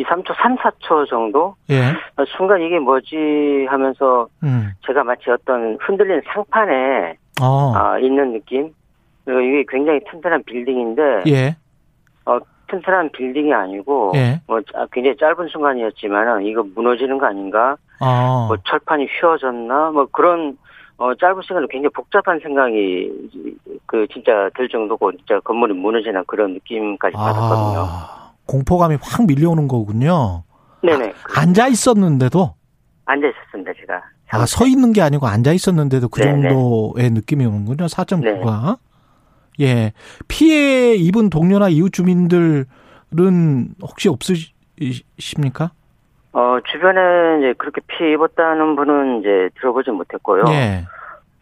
2, 0.00 0.04
3초, 0.04 0.34
3, 0.40 0.56
4초 0.56 1.08
정도? 1.08 1.54
예. 1.68 1.92
순간 2.36 2.62
이게 2.62 2.78
뭐지 2.78 3.66
하면서 3.68 4.28
음. 4.42 4.72
제가 4.86 5.04
마치 5.04 5.30
어떤 5.30 5.76
흔들리는 5.80 6.22
상판에 6.32 7.16
어. 7.42 7.72
아, 7.74 7.98
있는 7.98 8.32
느낌? 8.32 8.72
그리고 9.24 9.40
이게 9.40 9.64
굉장히 9.68 10.00
튼튼한 10.10 10.44
빌딩인데 10.44 11.02
예. 11.28 11.56
어, 12.24 12.38
튼튼한 12.68 13.10
빌딩이 13.12 13.52
아니고 13.52 14.12
예. 14.14 14.40
뭐 14.46 14.60
굉장히 14.90 15.16
짧은 15.18 15.48
순간이었지만은 15.48 16.46
이거 16.46 16.64
무너지는 16.74 17.18
거 17.18 17.26
아닌가? 17.26 17.76
어. 18.00 18.46
뭐 18.48 18.56
철판이 18.66 19.06
휘어졌나? 19.20 19.90
뭐 19.90 20.06
그런 20.10 20.56
어, 20.96 21.14
짧은 21.14 21.42
시간에 21.42 21.66
굉장히 21.68 21.90
복잡한 21.92 22.40
생각이 22.40 23.10
그 23.84 24.06
진짜 24.12 24.48
들 24.54 24.66
정도고 24.68 25.12
진짜 25.12 25.40
건물이 25.40 25.74
무너지는 25.74 26.24
그런 26.26 26.54
느낌까지 26.54 27.16
아. 27.18 27.20
받았거든요. 27.20 28.19
공포감이 28.50 28.96
확 29.00 29.26
밀려오는 29.26 29.68
거군요. 29.68 30.42
네네. 30.82 31.10
아, 31.10 31.40
앉아 31.40 31.68
있었는데도? 31.68 32.54
앉아 33.04 33.28
있었습니다, 33.28 33.72
제가. 33.80 34.02
아, 34.32 34.46
서 34.46 34.66
있는 34.66 34.92
게 34.92 35.02
아니고 35.02 35.26
앉아 35.26 35.52
있었는데도 35.52 36.08
그 36.08 36.20
네네. 36.20 36.48
정도의 36.48 37.10
느낌이 37.10 37.46
오는군요. 37.46 37.86
4.9가. 37.86 38.78
예. 39.60 39.92
피해 40.26 40.94
입은 40.94 41.30
동료나 41.30 41.68
이웃 41.68 41.92
주민들은 41.92 42.64
혹시 43.82 44.08
없으십니까? 44.08 45.70
어, 46.32 46.58
주변에 46.72 47.38
이제 47.38 47.54
그렇게 47.58 47.80
피해 47.86 48.12
입었다는 48.12 48.76
분은 48.76 49.20
이제 49.20 49.50
들어보지 49.60 49.90
못했고요. 49.90 50.44
예. 50.48 50.86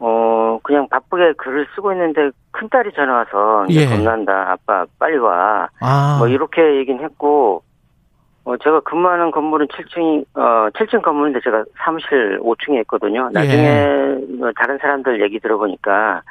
어, 0.01 0.59
그냥 0.63 0.89
바쁘게 0.89 1.35
글을 1.39 1.67
쓰고 1.75 1.93
있는데 1.93 2.31
큰딸이 2.53 2.93
전화 2.95 3.15
와서 3.15 3.67
이제 3.69 3.83
예. 3.83 3.87
겁난다. 3.87 4.53
아빠 4.53 4.87
빨리 4.99 5.19
와. 5.19 5.69
아. 5.81 6.17
뭐 6.19 6.29
이렇게 6.29 6.77
얘기는 6.77 7.03
했고 7.03 7.63
어, 8.45 8.57
제가 8.57 8.81
근무하는 8.81 9.31
건물은 9.31 9.67
7층, 9.67 10.25
어, 10.35 10.71
7층 10.71 11.03
건물인데 11.03 11.41
제가 11.45 11.65
사무실 11.85 12.39
5층에 12.41 12.81
있거든요. 12.81 13.29
나중에 13.31 13.63
예. 13.63 14.19
뭐 14.39 14.51
다른 14.57 14.79
사람들 14.79 15.21
얘기 15.23 15.39
들어보니까 15.39 16.23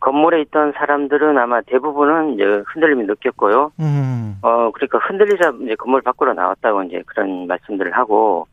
건물에 0.00 0.40
있던 0.42 0.72
사람들은 0.76 1.38
아마 1.38 1.60
대부분은 1.60 2.34
이제 2.34 2.42
흔들림을 2.66 3.06
느꼈고요. 3.06 3.70
음. 3.78 4.38
어, 4.42 4.70
그러니까 4.72 4.98
흔들리자 4.98 5.52
이제 5.62 5.74
건물 5.76 6.00
밖으로 6.02 6.32
나왔다고 6.32 6.82
이제 6.84 7.02
그런 7.06 7.46
말씀들을 7.46 7.92
하고, 7.92 8.46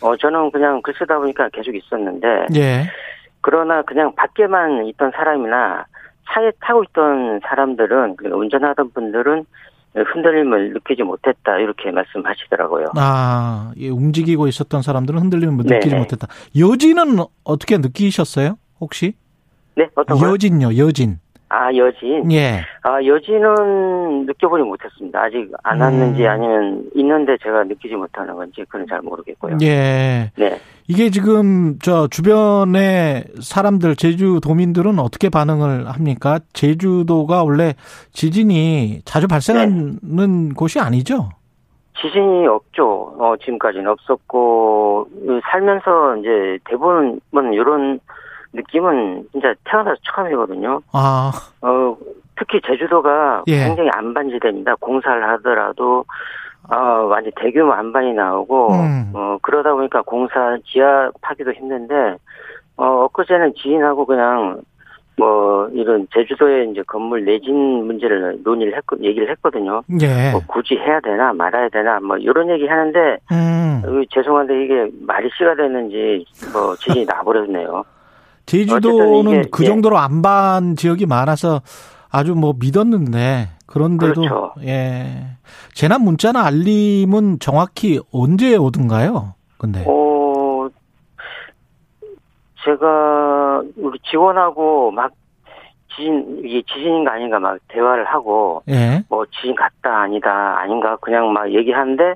어, 0.00 0.16
저는 0.16 0.50
그냥 0.50 0.80
글 0.82 0.94
쓰다 0.98 1.18
보니까 1.18 1.48
계속 1.50 1.74
있었는데, 1.74 2.46
예. 2.56 2.84
그러나 3.46 3.82
그냥 3.82 4.12
밖에만 4.16 4.86
있던 4.86 5.12
사람이나 5.12 5.86
차에 6.28 6.50
타고 6.60 6.82
있던 6.82 7.38
사람들은, 7.48 8.16
그러니까 8.16 8.36
운전하던 8.36 8.90
분들은 8.90 9.44
흔들림을 9.94 10.72
느끼지 10.72 11.04
못했다 11.04 11.56
이렇게 11.58 11.92
말씀하시더라고요. 11.92 12.86
아, 12.96 13.72
예, 13.76 13.88
움직이고 13.88 14.48
있었던 14.48 14.82
사람들은 14.82 15.20
흔들림을 15.20 15.64
느끼지 15.64 15.90
네네. 15.90 16.00
못했다. 16.00 16.26
여진은 16.58 17.18
어떻게 17.44 17.78
느끼셨어요? 17.78 18.58
혹시? 18.80 19.14
네, 19.76 19.88
어떤 19.94 20.20
여진요, 20.20 20.76
여진. 20.76 21.20
아, 21.48 21.72
여진? 21.74 22.30
예. 22.32 22.60
아, 22.82 23.02
여진은 23.04 24.26
느껴보지 24.26 24.64
못했습니다. 24.64 25.22
아직 25.22 25.48
안 25.62 25.80
왔는지 25.80 26.24
음. 26.24 26.28
아니면 26.28 26.90
있는데 26.96 27.36
제가 27.42 27.64
느끼지 27.64 27.94
못하는 27.94 28.34
건지 28.34 28.64
그건 28.68 28.86
잘 28.88 29.00
모르겠고요. 29.00 29.58
예. 29.62 30.32
네. 30.36 30.60
이게 30.88 31.10
지금 31.10 31.78
저 31.80 32.08
주변의 32.08 33.24
사람들, 33.40 33.94
제주 33.96 34.40
도민들은 34.42 34.98
어떻게 34.98 35.28
반응을 35.28 35.88
합니까? 35.88 36.40
제주도가 36.52 37.44
원래 37.44 37.74
지진이 38.12 39.02
자주 39.04 39.28
발생하는 39.28 39.98
네. 40.02 40.54
곳이 40.54 40.80
아니죠? 40.80 41.28
지진이 42.00 42.46
없죠. 42.46 43.14
어, 43.18 43.34
지금까지는 43.40 43.88
없었고, 43.88 45.08
살면서 45.50 46.16
이제 46.18 46.58
대부분 46.68 47.20
이런 47.52 48.00
느낌은 48.52 49.28
진짜 49.32 49.54
태어나서 49.64 49.96
처음이거든요. 50.02 50.80
아. 50.92 51.32
어, 51.62 51.96
특히 52.38 52.60
제주도가 52.66 53.44
예. 53.46 53.64
굉장히 53.64 53.90
안반지대입니다. 53.92 54.76
공사를 54.76 55.28
하더라도 55.30 56.04
어, 56.68 56.76
완전 57.08 57.32
대규모 57.36 57.72
안반이 57.72 58.12
나오고 58.12 58.72
음. 58.72 59.12
어, 59.14 59.38
그러다 59.42 59.72
보니까 59.72 60.02
공사 60.02 60.58
지하 60.64 61.10
파기도 61.20 61.52
힘든데 61.52 62.16
어, 62.76 63.04
엊그제는 63.04 63.54
지인하고 63.54 64.04
그냥 64.04 64.60
뭐 65.18 65.68
이런 65.72 66.06
제주도에 66.12 66.64
이제 66.64 66.82
건물 66.86 67.24
내진 67.24 67.86
문제를 67.86 68.38
논의를 68.44 68.76
했고 68.76 68.98
얘기를 69.00 69.30
했거든요. 69.30 69.82
예. 70.02 70.32
뭐 70.32 70.42
굳이 70.46 70.74
해야 70.74 71.00
되나 71.00 71.32
말아야 71.32 71.70
되나 71.70 72.00
뭐 72.00 72.18
이런 72.18 72.50
얘기 72.50 72.66
하는데 72.66 73.18
음. 73.32 73.82
어, 73.84 74.02
죄송한데 74.10 74.64
이게 74.64 74.90
말이 75.06 75.30
씨가 75.38 75.54
됐는지 75.54 76.26
뭐 76.52 76.74
지진이 76.76 77.06
나버렸네요. 77.06 77.84
제주도는 78.46 79.50
그 79.50 79.64
예. 79.64 79.66
정도로 79.68 79.98
안반 79.98 80.76
지역이 80.76 81.06
많아서 81.06 81.60
아주 82.10 82.34
뭐 82.34 82.54
믿었는데 82.58 83.48
그런데도 83.66 84.20
그렇죠. 84.22 84.52
예 84.62 85.26
재난 85.74 86.02
문자나 86.02 86.44
알림은 86.44 87.40
정확히 87.40 88.00
언제 88.12 88.56
오던가요? 88.56 89.34
근데 89.58 89.84
어 89.86 90.68
제가 92.64 93.62
우리 93.76 93.98
직원하고 94.10 94.92
막 94.92 95.10
지진 95.94 96.42
이게 96.44 96.62
지진인가 96.62 97.12
아닌가 97.12 97.38
막 97.38 97.58
대화를 97.68 98.04
하고 98.04 98.62
예. 98.68 99.02
뭐 99.08 99.24
지진 99.26 99.54
같다 99.56 100.02
아니다 100.02 100.58
아닌가 100.60 100.96
그냥 101.00 101.32
막 101.32 101.52
얘기하는데 101.52 102.14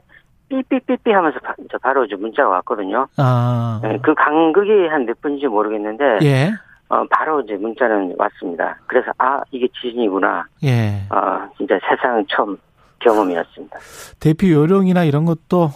삐삐삐삐 0.50 1.10
하면서 1.12 1.38
바, 1.40 1.54
바로 1.80 2.04
이제 2.04 2.16
문자가 2.16 2.48
왔거든요. 2.50 3.06
아. 3.16 3.80
네, 3.82 3.98
그 4.02 4.12
간극이 4.14 4.88
한 4.88 5.06
몇 5.06 5.18
분인지 5.22 5.46
모르겠는데. 5.46 6.18
예. 6.22 6.50
어, 6.88 7.04
바로 7.08 7.40
이제 7.40 7.54
문자는 7.54 8.16
왔습니다. 8.18 8.76
그래서, 8.88 9.12
아, 9.18 9.40
이게 9.52 9.68
지진이구나. 9.80 10.44
예. 10.64 11.02
어, 11.08 11.48
진짜 11.56 11.78
세상 11.88 12.24
처음 12.28 12.56
경험이었습니다. 12.98 13.78
대피 14.18 14.52
요령이나 14.52 15.04
이런 15.04 15.24
것도 15.24 15.70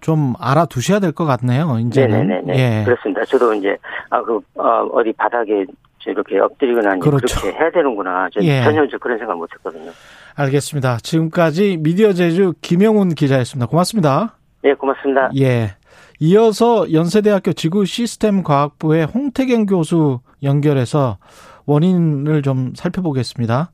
좀 0.00 0.34
알아두셔야 0.40 0.98
될 0.98 1.12
것 1.12 1.24
같네요. 1.24 1.78
이제 1.78 2.06
네네네. 2.08 2.52
예. 2.80 2.84
그렇습니다. 2.84 3.24
저도 3.24 3.54
이제 3.54 3.76
아 4.10 4.20
그 4.22 4.40
어, 4.56 4.86
어디 4.92 5.12
바닥에 5.12 5.64
이렇게 6.06 6.38
엎드리거나 6.38 6.96
그렇죠. 6.98 7.40
그렇게 7.40 7.56
해야 7.58 7.70
되는구나. 7.70 8.28
예. 8.42 8.62
전혀 8.64 8.86
그런 9.00 9.16
생각 9.18 9.38
못 9.38 9.48
했거든요. 9.54 9.90
알겠습니다. 10.34 10.98
지금까지 10.98 11.78
미디어 11.80 12.12
제주 12.12 12.54
김영훈 12.60 13.10
기자였습니다. 13.10 13.66
고맙습니다. 13.66 14.36
예, 14.64 14.74
고맙습니다. 14.74 15.30
예. 15.38 15.74
이어서 16.20 16.92
연세대학교 16.92 17.52
지구시스템과학부의 17.52 19.06
홍태경 19.06 19.66
교수 19.66 20.20
연결해서 20.42 21.18
원인을 21.66 22.42
좀 22.42 22.72
살펴보겠습니다. 22.74 23.70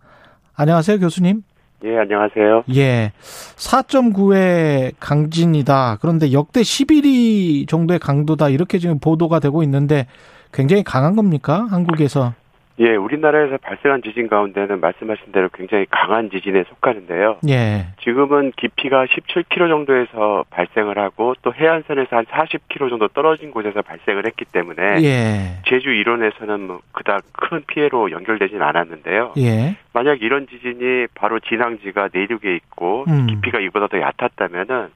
안녕하세요, 0.55 0.99
교수님. 0.99 1.43
예, 1.85 1.99
안녕하세요. 1.99 2.65
예. 2.75 3.13
4.9의 3.57 4.93
강진이다. 5.01 5.99
그런데 6.01 6.33
역대 6.33 6.61
11위 6.61 7.67
정도의 7.69 7.99
강도다. 7.99 8.51
이렇게 8.51 8.79
지금 8.79 8.99
보도가 8.99 9.41
되고 9.41 9.63
있는데 9.63 10.07
굉장히 10.53 10.83
강한 10.83 11.17
겁니까? 11.17 11.67
한국에서? 11.71 12.35
예, 12.81 12.97
우리나라에서 12.97 13.59
발생한 13.59 14.01
지진 14.03 14.27
가운데는 14.27 14.81
말씀하신 14.81 15.33
대로 15.33 15.51
굉장히 15.53 15.85
강한 15.91 16.31
지진에 16.31 16.65
속하는데요. 16.65 17.41
예. 17.49 17.87
지금은 18.03 18.53
깊이가 18.57 19.05
17km 19.05 19.69
정도에서 19.69 20.45
발생을 20.49 20.99
하고 20.99 21.35
또 21.43 21.53
해안선에서 21.53 22.17
한 22.17 22.25
40km 22.25 22.89
정도 22.89 23.09
떨어진 23.09 23.51
곳에서 23.51 23.83
발생을 23.83 24.25
했기 24.25 24.47
때문에 24.47 25.03
예. 25.03 25.61
제주 25.69 25.91
이론에서는 25.91 26.61
뭐 26.67 26.81
그닥 26.93 27.23
큰 27.33 27.63
피해로 27.67 28.11
연결되진 28.13 28.63
않았는데요. 28.63 29.35
예. 29.37 29.77
만약 29.93 30.23
이런 30.23 30.47
지진이 30.47 31.09
바로 31.15 31.39
진앙지가 31.39 32.09
내륙에 32.15 32.57
있고 32.57 33.05
음. 33.09 33.27
깊이가 33.27 33.61
이보다 33.61 33.89
더 33.89 34.01
얕았다면은 34.01 34.89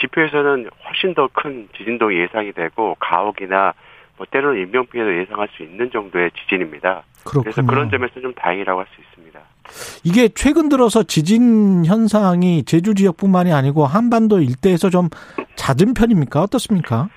지표에서는 0.00 0.68
훨씬 0.84 1.14
더 1.14 1.28
큰 1.32 1.68
지진동이 1.76 2.18
예상이 2.18 2.52
되고 2.52 2.96
가옥이나 3.00 3.72
뭐 4.18 4.26
때로는 4.30 4.60
인명피해도 4.62 5.18
예상할 5.20 5.48
수 5.56 5.62
있는 5.62 5.90
정도의 5.90 6.30
지진입니다. 6.32 7.04
그렇군요. 7.24 7.52
그래서 7.52 7.62
그런 7.66 7.90
점에서 7.90 8.20
좀 8.20 8.32
다행이라고 8.34 8.80
할 8.80 8.86
수 8.94 9.00
있습니다. 9.00 9.40
이게 10.04 10.28
최근 10.28 10.68
들어서 10.68 11.02
지진 11.04 11.84
현상이 11.86 12.64
제주 12.64 12.94
지역뿐만이 12.94 13.52
아니고 13.52 13.86
한반도 13.86 14.40
일대에서 14.40 14.90
좀 14.90 15.08
잦은 15.54 15.94
편입니까? 15.94 16.42
어떻습니까? 16.42 17.08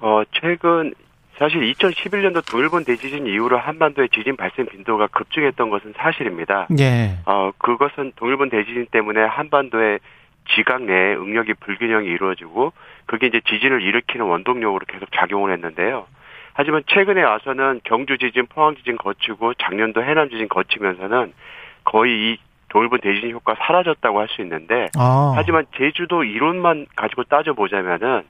어, 0.00 0.22
최근 0.32 0.94
사실 1.38 1.60
2011년도 1.72 2.48
동일본 2.50 2.84
대지진 2.84 3.26
이후로 3.26 3.58
한반도의 3.58 4.08
지진 4.10 4.36
발생 4.36 4.66
빈도가 4.66 5.08
급증했던 5.08 5.70
것은 5.70 5.94
사실입니다. 5.96 6.68
예. 6.78 7.18
어, 7.26 7.52
그것은 7.58 8.12
동일본 8.16 8.50
대지진 8.50 8.86
때문에 8.90 9.20
한반도의 9.24 10.00
지각 10.54 10.82
내에 10.82 11.14
응력이 11.14 11.54
불균형이 11.54 12.06
이루어지고 12.08 12.72
그게 13.06 13.28
이제 13.28 13.40
지진을 13.48 13.82
일으키는 13.82 14.26
원동력으로 14.26 14.84
계속 14.88 15.08
작용을 15.12 15.52
했는데요. 15.52 16.06
하지만 16.54 16.82
최근에 16.86 17.22
와서는 17.22 17.80
경주 17.84 18.18
지진, 18.18 18.46
포항 18.46 18.74
지진 18.76 18.96
거치고 18.96 19.54
작년도 19.54 20.02
해남 20.02 20.28
지진 20.28 20.48
거치면서는 20.48 21.32
거의 21.84 22.12
이 22.32 22.38
동일본 22.68 23.00
대지진 23.00 23.30
효과 23.32 23.54
사라졌다고 23.54 24.20
할 24.20 24.28
수 24.28 24.40
있는데 24.42 24.88
아. 24.98 25.32
하지만 25.36 25.66
제주도 25.76 26.24
이론만 26.24 26.86
가지고 26.96 27.24
따져 27.24 27.52
보자면은 27.52 28.22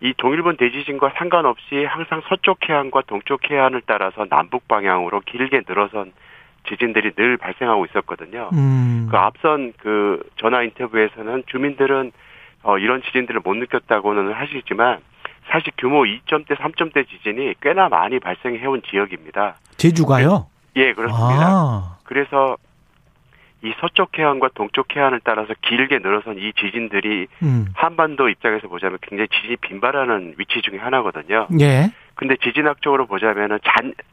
이 0.00 0.14
동일본 0.16 0.56
대지진과 0.56 1.12
상관없이 1.16 1.84
항상 1.84 2.22
서쪽 2.28 2.68
해안과 2.68 3.02
동쪽 3.06 3.50
해안을 3.50 3.82
따라서 3.86 4.26
남북 4.30 4.66
방향으로 4.68 5.20
길게 5.20 5.62
늘어선 5.68 6.12
지진들이 6.68 7.12
늘 7.12 7.36
발생하고 7.36 7.86
있었거든요. 7.86 8.50
음. 8.52 9.08
그 9.10 9.16
앞선 9.16 9.72
그 9.78 10.22
전화 10.36 10.62
인터뷰에서는 10.62 11.44
주민들은 11.46 12.12
어 12.62 12.78
이런 12.78 13.02
지진들을 13.02 13.40
못 13.42 13.54
느꼈다고는 13.54 14.32
하시지만 14.32 14.98
사실 15.48 15.72
규모 15.78 16.02
2점대, 16.02 16.56
3점대 16.56 17.08
지진이 17.08 17.54
꽤나 17.60 17.88
많이 17.88 18.20
발생해온 18.20 18.82
지역입니다. 18.88 19.56
제주가요? 19.76 20.46
예, 20.76 20.92
그렇습니다. 20.92 21.46
아. 21.46 21.96
그래서 22.04 22.56
이 23.62 23.72
서쪽 23.80 24.18
해안과 24.18 24.50
동쪽 24.54 24.94
해안을 24.96 25.20
따라서 25.22 25.52
길게 25.60 25.98
늘어선 25.98 26.38
이 26.38 26.52
지진들이 26.54 27.26
음. 27.42 27.66
한반도 27.74 28.28
입장에서 28.28 28.68
보자면 28.68 28.98
굉장히 29.02 29.28
지진이 29.28 29.56
빈발하는 29.56 30.34
위치 30.38 30.62
중에 30.62 30.78
하나거든요. 30.78 31.48
예. 31.60 31.90
근데 32.14 32.36
지진학적으로 32.36 33.06
보자면은 33.06 33.58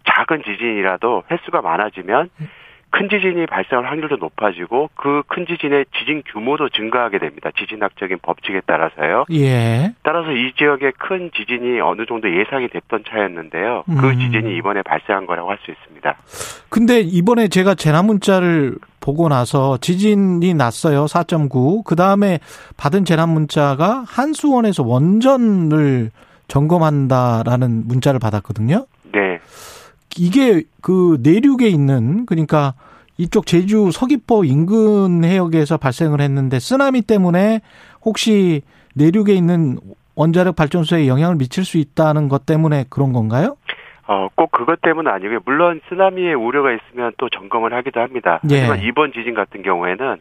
작은 0.06 0.44
지진이라도 0.44 1.24
횟수가 1.32 1.62
많아지면 1.62 2.30
큰 2.90 3.10
지진이 3.10 3.46
발생할 3.48 3.86
확률도 3.92 4.16
높아지고 4.18 4.90
그 4.96 5.22
큰 5.28 5.46
지진의 5.46 5.86
지진 5.98 6.24
규모도 6.32 6.70
증가하게 6.70 7.20
됩니다. 7.20 7.52
지진학적인 7.58 8.18
법칙에 8.24 8.62
따라서요. 8.66 9.26
예. 9.34 9.94
따라서 10.04 10.32
이 10.32 10.52
지역에 10.58 10.92
큰 10.98 11.30
지진이 11.36 11.80
어느 11.82 12.06
정도 12.08 12.28
예상이 12.34 12.68
됐던 12.70 13.04
차였는데요. 13.08 13.84
그 13.86 14.10
음. 14.10 14.20
지진이 14.20 14.56
이번에 14.58 14.82
발생한 14.84 15.26
거라고 15.28 15.50
할 15.52 15.58
수 15.64 15.72
있습니다. 15.72 16.16
근데 16.70 17.00
이번에 17.02 17.48
제가 17.50 17.76
재난 17.76 18.06
문자를 18.06 18.76
보고 19.00 19.28
나서 19.30 19.78
지진이 19.78 20.54
났어요. 20.54 21.06
4.9. 21.06 21.84
그 21.86 21.96
다음에 21.96 22.40
받은 22.78 23.06
재난 23.06 23.30
문자가 23.30 24.04
한수원에서 24.08 24.84
원전을 24.84 26.10
점검한다라는 26.48 27.88
문자를 27.88 28.20
받았거든요. 28.20 28.86
네. 29.14 29.40
이게 30.18 30.64
그 30.82 31.18
내륙에 31.22 31.68
있는 31.68 32.26
그러니까 32.26 32.74
이쪽 33.18 33.46
제주 33.46 33.92
서귀포 33.92 34.46
인근 34.46 35.24
해역에서 35.24 35.78
발생을 35.78 36.22
했는데 36.22 36.60
쓰나미 36.60 37.02
때문에 37.02 37.62
혹시 38.04 38.62
내륙에 38.96 39.34
있는 39.34 39.78
원자력 40.16 40.56
발전소에 40.56 41.08
영향을 41.08 41.36
미칠 41.36 41.64
수 41.64 41.78
있다는 41.78 42.30
것 42.30 42.46
때문에 42.46 42.86
그런 42.90 43.14
건가요? 43.14 43.56
어, 44.08 44.30
꼭 44.36 44.52
그것 44.52 44.82
때문은 44.82 45.12
아니고요. 45.12 45.40
물론 45.46 45.82
쓰나미의 45.90 46.34
우려가 46.34 46.72
있으면 46.72 47.12
또 47.18 47.30
점검을 47.30 47.74
하기도 47.74 48.00
합니다. 48.00 48.40
예. 48.50 48.60
하지만 48.60 48.82
이번 48.82 49.12
지진 49.12 49.34
같은 49.34 49.62
경우에는 49.62 50.18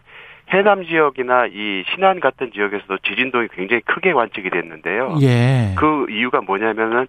해남 0.48 0.84
지역이나 0.84 1.46
이 1.46 1.84
신안 1.94 2.20
같은 2.20 2.50
지역에서도 2.52 2.98
지진동이 2.98 3.48
굉장히 3.52 3.82
크게 3.82 4.12
관측이 4.12 4.50
됐는데요. 4.50 5.16
예. 5.22 5.74
그 5.76 6.06
이유가 6.10 6.40
뭐냐면은 6.40 7.06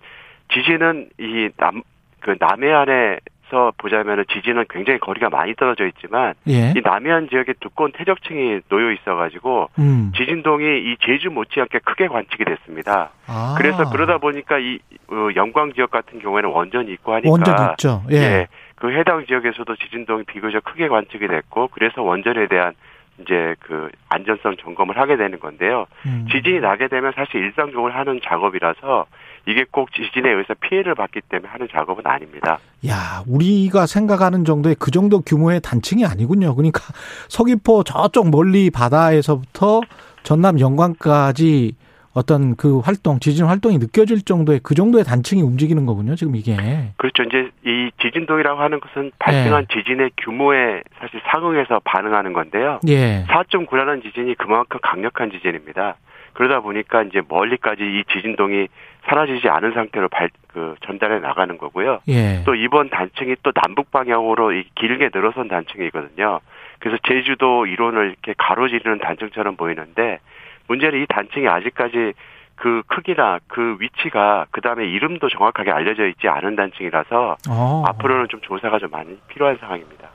지진은 0.53 1.09
이 1.19 1.49
남, 1.57 1.81
그 2.27 2.35
남해안에서 2.41 3.71
보자면은 3.77 4.25
지진은 4.29 4.65
굉장히 4.69 4.99
거리가 4.99 5.29
많이 5.29 5.55
떨어져 5.55 5.87
있지만 5.87 6.33
예. 6.49 6.73
이 6.75 6.81
남해안 6.83 7.29
지역에 7.29 7.53
두꺼운 7.61 7.93
퇴적층이 7.93 8.59
놓여 8.67 8.91
있어가지고 8.91 9.69
음. 9.79 10.11
지진동이 10.13 10.65
이 10.65 10.97
제주 10.99 11.29
못지않게 11.29 11.79
크게 11.85 12.07
관측이 12.07 12.43
됐습니다. 12.43 13.11
아. 13.27 13.55
그래서 13.57 13.89
그러다 13.89 14.17
보니까 14.17 14.59
이 14.59 14.79
어, 15.09 15.29
영광 15.37 15.71
지역 15.71 15.89
같은 15.89 16.19
경우에는 16.19 16.49
원전이 16.49 16.91
있고 16.91 17.13
하니까 17.13 17.31
원전 17.31 17.71
있죠. 17.71 18.03
예. 18.11 18.15
예. 18.17 18.47
그 18.75 18.91
해당 18.91 19.25
지역에서도 19.25 19.73
지진동이 19.77 20.23
비교적 20.25 20.65
크게 20.65 20.89
관측이 20.89 21.29
됐고 21.29 21.69
그래서 21.69 22.03
원전에 22.03 22.47
대한 22.47 22.73
이제 23.21 23.55
그 23.61 23.89
안전성 24.09 24.57
점검을 24.57 24.97
하게 24.97 25.15
되는 25.15 25.39
건데요. 25.39 25.85
음. 26.05 26.27
지진이 26.29 26.59
나게 26.59 26.89
되면 26.89 27.13
사실 27.15 27.41
일상적으로 27.41 27.93
하는 27.93 28.19
작업이라서 28.21 29.05
이게 29.47 29.65
꼭 29.71 29.89
지진에 29.93 30.29
의해서 30.29 30.53
피해를 30.60 30.93
받기 30.93 31.21
때문에 31.29 31.49
하는 31.49 31.67
작업은 31.71 32.05
아닙니다. 32.05 32.60
야, 32.88 33.23
우리가 33.27 33.86
생각하는 33.86 34.43
정도의 34.43 34.75
그 34.77 34.91
정도 34.91 35.21
규모의 35.21 35.62
단층이 35.62 36.05
아니군요. 36.05 36.53
그러니까 36.53 36.81
서귀포 37.29 37.86
저쪽 37.86 38.29
멀리 38.29 38.69
바다에서부터 38.69 39.81
전남 40.23 40.60
영광까지 40.60 41.75
어떤 42.17 42.56
그 42.56 42.80
활동, 42.80 43.19
지진 43.19 43.45
활동이 43.45 43.77
느껴질 43.77 44.25
정도의 44.25 44.60
그 44.63 44.73
정도의 44.73 45.03
단층이 45.03 45.43
움직이는 45.43 45.86
거군요, 45.86 46.15
지금 46.15 46.36
이게. 46.36 46.58
그렇죠. 46.97 47.21
이제 47.21 47.51
이 47.63 47.91
지진동이라고 48.01 48.60
하는 48.60 48.80
것은 48.80 49.12
발생한 49.19 49.67
네. 49.67 49.75
지진의 49.75 50.12
규모에 50.17 50.82
사실 50.99 51.21
상응해서 51.32 51.80
반응하는 51.84 52.34
건데요. 52.34 52.80
예. 52.88 53.23
4.9라는 53.27 54.01
지진이 54.01 54.34
그만큼 54.34 54.80
강력한 54.82 55.30
지진입니다. 55.30 55.97
그러다 56.34 56.62
보니까 56.62 57.03
이제 57.03 57.21
멀리까지 57.27 57.84
이 57.84 58.03
지진동이 58.12 58.67
사라지지 59.06 59.47
않은 59.47 59.73
상태로 59.73 60.10
발, 60.10 60.30
그 60.47 60.73
전달해 60.88 61.19
나가는 61.19 61.56
거고요. 61.56 61.99
예. 62.08 62.41
또 62.47 62.56
이번 62.56 62.89
단층이 62.89 63.36
또 63.43 63.51
남북 63.51 63.91
방향으로 63.91 64.49
길게 64.73 65.12
늘어선 65.13 65.49
단층이거든요. 65.49 66.39
그래서 66.80 66.97
제주도 67.08 67.67
이론을 67.67 68.08
이렇게 68.08 68.34
가로지르는 68.38 68.99
단층처럼 68.99 69.56
보이는데 69.56 70.19
문제는 70.67 71.01
이 71.01 71.06
단층이 71.08 71.47
아직까지 71.47 72.13
그 72.56 72.82
크기나 72.88 73.39
그 73.47 73.77
위치가 73.80 74.45
그 74.51 74.62
다음에 74.62 74.86
이름도 74.86 75.30
정확하게 75.30 75.71
알려져 75.71 76.08
있지 76.08 76.27
않은 76.27 76.56
단층이라서 76.56 77.38
어. 77.49 77.84
앞으로는 77.88 78.27
좀 78.30 78.41
조사가 78.41 78.80
좀 78.80 78.89
많이 78.89 79.15
필요한 79.27 79.58
상황입니다. 79.60 80.10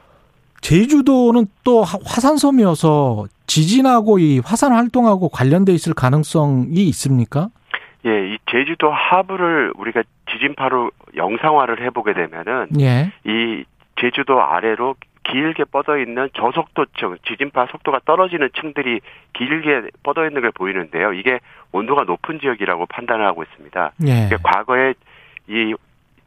제주도는 0.61 1.47
또 1.65 1.83
화산섬이어서 1.83 3.27
지진하고 3.47 4.19
이 4.19 4.41
화산 4.45 4.73
활동하고 4.73 5.29
관련돼 5.29 5.73
있을 5.73 5.93
가능성이 5.93 6.85
있습니까? 6.88 7.49
예, 8.07 8.35
이 8.35 8.38
제주도 8.51 8.91
하부를 8.91 9.73
우리가 9.77 10.03
지진파로 10.31 10.91
영상화를 11.17 11.83
해보게 11.85 12.15
되면은 12.15 12.69
예. 12.81 13.12
이 13.25 13.65
제주도 14.01 14.43
아래로 14.43 14.97
길게 15.25 15.65
뻗어 15.65 15.99
있는 15.99 16.29
저속도층, 16.35 17.17
지진파 17.27 17.67
속도가 17.67 18.01
떨어지는 18.05 18.51
층들이 18.61 19.01
길게 19.33 19.91
뻗어 20.03 20.27
있는 20.27 20.43
걸 20.43 20.51
보이는데요. 20.53 21.13
이게 21.13 21.39
온도가 21.73 22.05
높은 22.05 22.41
지역이라고 22.41 22.87
판단을 22.87 23.25
하고 23.25 23.43
있습니다. 23.43 23.93
예. 24.03 24.29
그러니까 24.29 24.39
과거에 24.43 24.95
이 25.49 25.75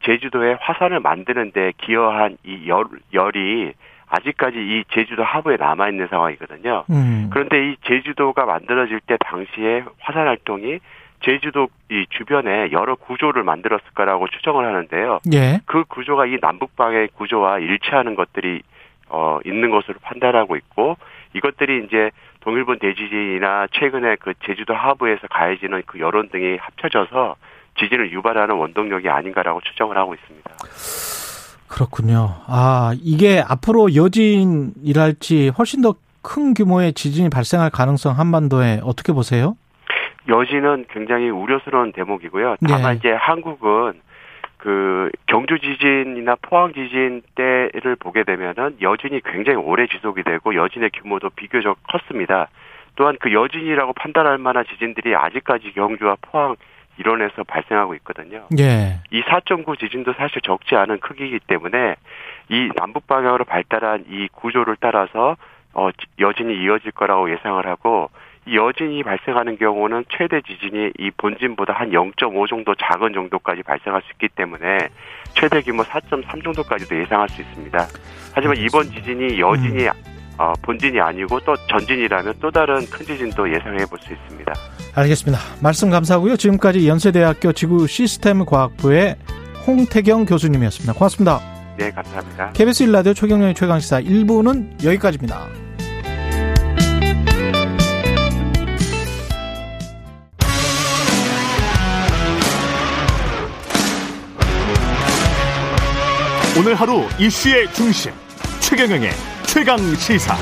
제주도에 0.04 0.56
화산을 0.60 1.00
만드는데 1.00 1.72
기여한 1.78 2.36
이 2.44 2.68
열, 2.68 2.84
열이 3.12 3.72
아직까지 4.08 4.56
이 4.56 4.84
제주도 4.92 5.24
하부에 5.24 5.56
남아 5.56 5.88
있는 5.88 6.06
상황이거든요. 6.08 6.84
음. 6.90 7.28
그런데 7.32 7.70
이 7.70 7.76
제주도가 7.86 8.44
만들어질 8.44 9.00
때 9.00 9.16
당시에 9.18 9.84
화산 9.98 10.26
활동이 10.26 10.78
제주도 11.22 11.68
이 11.90 12.06
주변에 12.10 12.70
여러 12.72 12.94
구조를 12.94 13.42
만들었을 13.42 13.82
거라고 13.94 14.28
추정을 14.28 14.64
하는데요. 14.64 15.20
예. 15.32 15.60
그 15.64 15.84
구조가 15.84 16.26
이 16.26 16.38
남북방의 16.40 17.08
구조와 17.14 17.58
일치하는 17.58 18.14
것들이 18.14 18.62
어 19.08 19.38
있는 19.44 19.70
것으로 19.70 19.96
판단하고 20.02 20.56
있고 20.56 20.96
이것들이 21.34 21.84
이제 21.86 22.10
동일본 22.40 22.78
대지진이나 22.78 23.68
최근에 23.72 24.16
그 24.20 24.34
제주도 24.44 24.74
하부에서 24.74 25.26
가해지는 25.28 25.82
그 25.86 25.98
여론 26.00 26.28
등이 26.28 26.56
합쳐져서 26.56 27.36
지진을 27.78 28.12
유발하는 28.12 28.56
원동력이 28.56 29.08
아닌가라고 29.08 29.60
추정을 29.62 29.96
하고 29.96 30.14
있습니다. 30.14 30.50
그렇군요. 31.68 32.36
아, 32.46 32.92
이게 33.02 33.42
앞으로 33.46 33.94
여진이랄지 33.94 35.52
훨씬 35.58 35.82
더 35.82 35.94
큰 36.26 36.54
규모의 36.54 36.92
지진이 36.92 37.30
발생할 37.30 37.70
가능성 37.70 38.18
한반도에 38.18 38.80
어떻게 38.82 39.12
보세요? 39.12 39.56
여진은 40.28 40.86
굉장히 40.90 41.30
우려스러운 41.30 41.92
대목이고요. 41.92 42.56
다만 42.66 42.92
네. 42.94 42.98
이제 42.98 43.12
한국은 43.12 43.92
그 44.66 45.10
경주 45.26 45.60
지진이나 45.60 46.34
포항 46.42 46.72
지진 46.72 47.22
때를 47.36 47.94
보게 47.94 48.24
되면은 48.24 48.78
여진이 48.82 49.20
굉장히 49.20 49.58
오래 49.58 49.86
지속이 49.86 50.24
되고 50.24 50.56
여진의 50.56 50.90
규모도 50.90 51.30
비교적 51.30 51.78
컸습니다. 51.84 52.48
또한 52.96 53.16
그 53.20 53.32
여진이라고 53.32 53.92
판단할 53.92 54.38
만한 54.38 54.64
지진들이 54.64 55.14
아직까지 55.14 55.70
경주와 55.70 56.16
포항 56.20 56.56
일원에서 56.98 57.44
발생하고 57.44 57.94
있거든요. 57.96 58.48
예. 58.58 58.98
이 59.12 59.22
4.9 59.22 59.78
지진도 59.78 60.14
사실 60.14 60.42
적지 60.42 60.74
않은 60.74 60.98
크기이기 60.98 61.38
때문에 61.46 61.94
이 62.48 62.68
남북 62.74 63.06
방향으로 63.06 63.44
발달한 63.44 64.04
이 64.08 64.26
구조를 64.32 64.78
따라서 64.80 65.36
어 65.74 65.90
여진이 66.18 66.60
이어질 66.64 66.90
거라고 66.90 67.30
예상을 67.30 67.64
하고 67.68 68.10
여진이 68.52 69.02
발생하는 69.02 69.58
경우는 69.58 70.04
최대 70.16 70.40
지진이 70.40 70.92
이 70.98 71.10
본진보다 71.16 71.72
한 71.72 71.90
0.5 71.90 72.48
정도 72.48 72.74
작은 72.74 73.12
정도까지 73.12 73.62
발생할 73.62 74.02
수 74.02 74.12
있기 74.12 74.28
때문에 74.28 74.88
최대 75.34 75.60
규모 75.62 75.82
4.3 75.82 76.44
정도까지도 76.44 76.98
예상할 77.00 77.28
수 77.28 77.42
있습니다. 77.42 77.78
하지만 78.34 78.56
이번 78.56 78.84
지진이 78.84 79.40
여진이 79.40 79.86
음. 79.86 79.92
어, 80.38 80.52
본진이 80.62 81.00
아니고 81.00 81.40
또 81.40 81.56
전진이라면 81.68 82.34
또 82.40 82.50
다른 82.50 82.76
큰 82.86 83.06
지진도 83.06 83.52
예상해 83.52 83.84
볼 83.86 83.98
수 83.98 84.12
있습니다. 84.12 84.52
알겠습니다. 84.94 85.38
말씀 85.62 85.90
감사하고요. 85.90 86.36
지금까지 86.36 86.86
연세대학교 86.88 87.52
지구 87.52 87.86
시스템 87.86 88.44
과학부의 88.44 89.16
홍태경 89.66 90.26
교수님이었습니다. 90.26 90.92
고맙습니다. 90.92 91.40
네, 91.78 91.90
감사합니다. 91.90 92.52
KBS 92.52 92.84
일라디오 92.84 93.12
최경영의 93.12 93.54
최강시사 93.54 94.00
1부는 94.02 94.84
여기까지입니다. 94.84 95.65
오늘 106.58 106.74
하루 106.74 107.02
이슈의 107.20 107.70
중심 107.74 108.12
최경영의 108.60 109.10
최강 109.46 109.76
시사. 109.96 110.34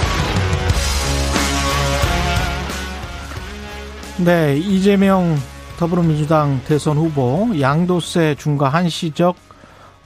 네, 4.24 4.57
이재명 4.57 5.35
더불어민주당 5.77 6.61
대선 6.68 6.98
후보 6.98 7.48
양도세 7.59 8.37
중과 8.37 8.68
한시적 8.68 9.35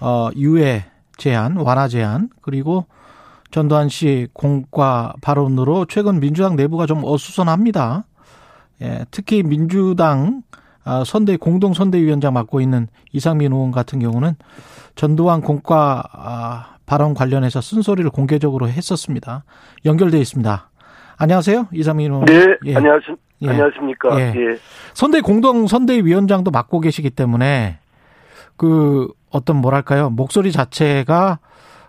어, 0.01 0.31
유예 0.35 0.87
제한, 1.19 1.57
완화 1.57 1.89
제한, 1.89 2.31
그리고 2.41 2.87
전두환 3.51 3.91
씨 3.91 4.29
공과 4.33 5.13
발언으로 5.21 5.85
최근 5.85 6.21
민주당 6.21 6.57
내부가 6.57 6.87
좀 6.87 7.05
어수선합니다. 7.05 8.07
예, 8.81 9.05
특히 9.11 9.43
민주당 9.43 10.43
아, 10.53 10.59
선대 11.05 11.37
공동 11.37 11.75
선대위원장 11.75 12.33
맡고 12.33 12.61
있는 12.61 12.89
이상민 13.13 13.53
의원 13.53 13.71
같은 13.73 13.99
경우는 13.99 14.35
전두환 14.95 15.41
공과 15.43 16.03
아, 16.13 16.77
발언 16.87 17.15
관련해서 17.15 17.61
쓴소리를 17.61 18.09
공개적으로 18.11 18.69
했었습니다. 18.69 19.45
연결돼 19.85 20.19
있습니다. 20.19 20.71
안녕하세요, 21.19 21.69
이상민 21.73 22.13
의원. 22.13 22.25
네, 22.25 22.57
예. 22.65 22.77
안녕하십, 22.77 23.17
예. 23.43 23.49
안녕하십니까. 23.49 24.21
예. 24.21 24.35
예. 24.35 24.59
선대 24.95 25.21
공동 25.21 25.67
선대위원장도 25.67 26.51
맡고 26.51 26.81
계시기 26.81 27.11
때문에 27.11 27.79
그 28.57 29.09
어떤 29.31 29.57
뭐랄까요 29.57 30.11
목소리 30.11 30.53
자체가 30.53 31.39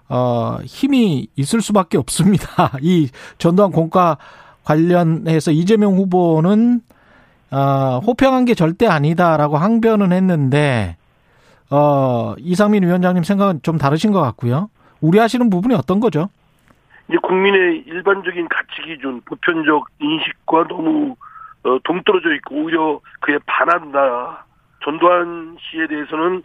어 0.09 0.57
힘이 0.63 1.27
있을 1.35 1.61
수밖에 1.61 1.97
없습니다. 1.97 2.71
이 2.81 3.09
전두환 3.37 3.71
공과 3.71 4.17
관련해서 4.63 5.51
이재명 5.51 5.95
후보는 5.95 6.81
어, 7.51 7.99
호평한 8.05 8.45
게 8.45 8.53
절대 8.53 8.87
아니다라고 8.87 9.57
항변은 9.57 10.11
했는데 10.11 10.97
어, 11.71 12.35
이상민 12.37 12.83
위원장님 12.83 13.23
생각은 13.23 13.61
좀 13.63 13.77
다르신 13.77 14.11
것 14.11 14.21
같고요. 14.21 14.69
우려하시는 15.01 15.49
부분이 15.49 15.75
어떤 15.75 15.99
거죠? 15.99 16.29
이제 17.07 17.17
국민의 17.23 17.83
일반적인 17.87 18.47
가치 18.49 18.81
기준, 18.85 19.21
보편적 19.21 19.87
인식과 19.99 20.67
너무 20.67 21.15
어, 21.63 21.77
동떨어져 21.83 22.33
있고 22.35 22.55
오히려 22.55 22.99
그에 23.19 23.37
반한다. 23.45 24.45
전두환 24.83 25.57
씨에 25.59 25.87
대해서는 25.87 26.43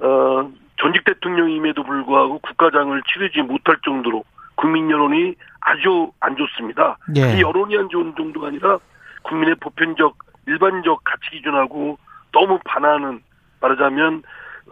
어, 0.00 0.50
전직 0.80 1.04
대통령임에도 1.04 1.82
불구하고 1.82 2.38
국가장을 2.40 3.00
치르지 3.12 3.42
못할 3.42 3.76
정도로 3.84 4.24
국민 4.56 4.90
여론이 4.90 5.34
아주 5.60 6.10
안 6.20 6.36
좋습니다. 6.36 6.98
예. 7.16 7.36
이 7.36 7.42
여론이 7.42 7.76
안 7.76 7.88
좋은 7.88 8.14
정도가 8.16 8.48
아니라 8.48 8.78
국민의 9.22 9.56
보편적 9.56 10.16
일반적 10.46 11.02
가치 11.04 11.30
기준하고 11.30 11.98
너무 12.32 12.58
반하는 12.64 13.20
말하자면 13.60 14.22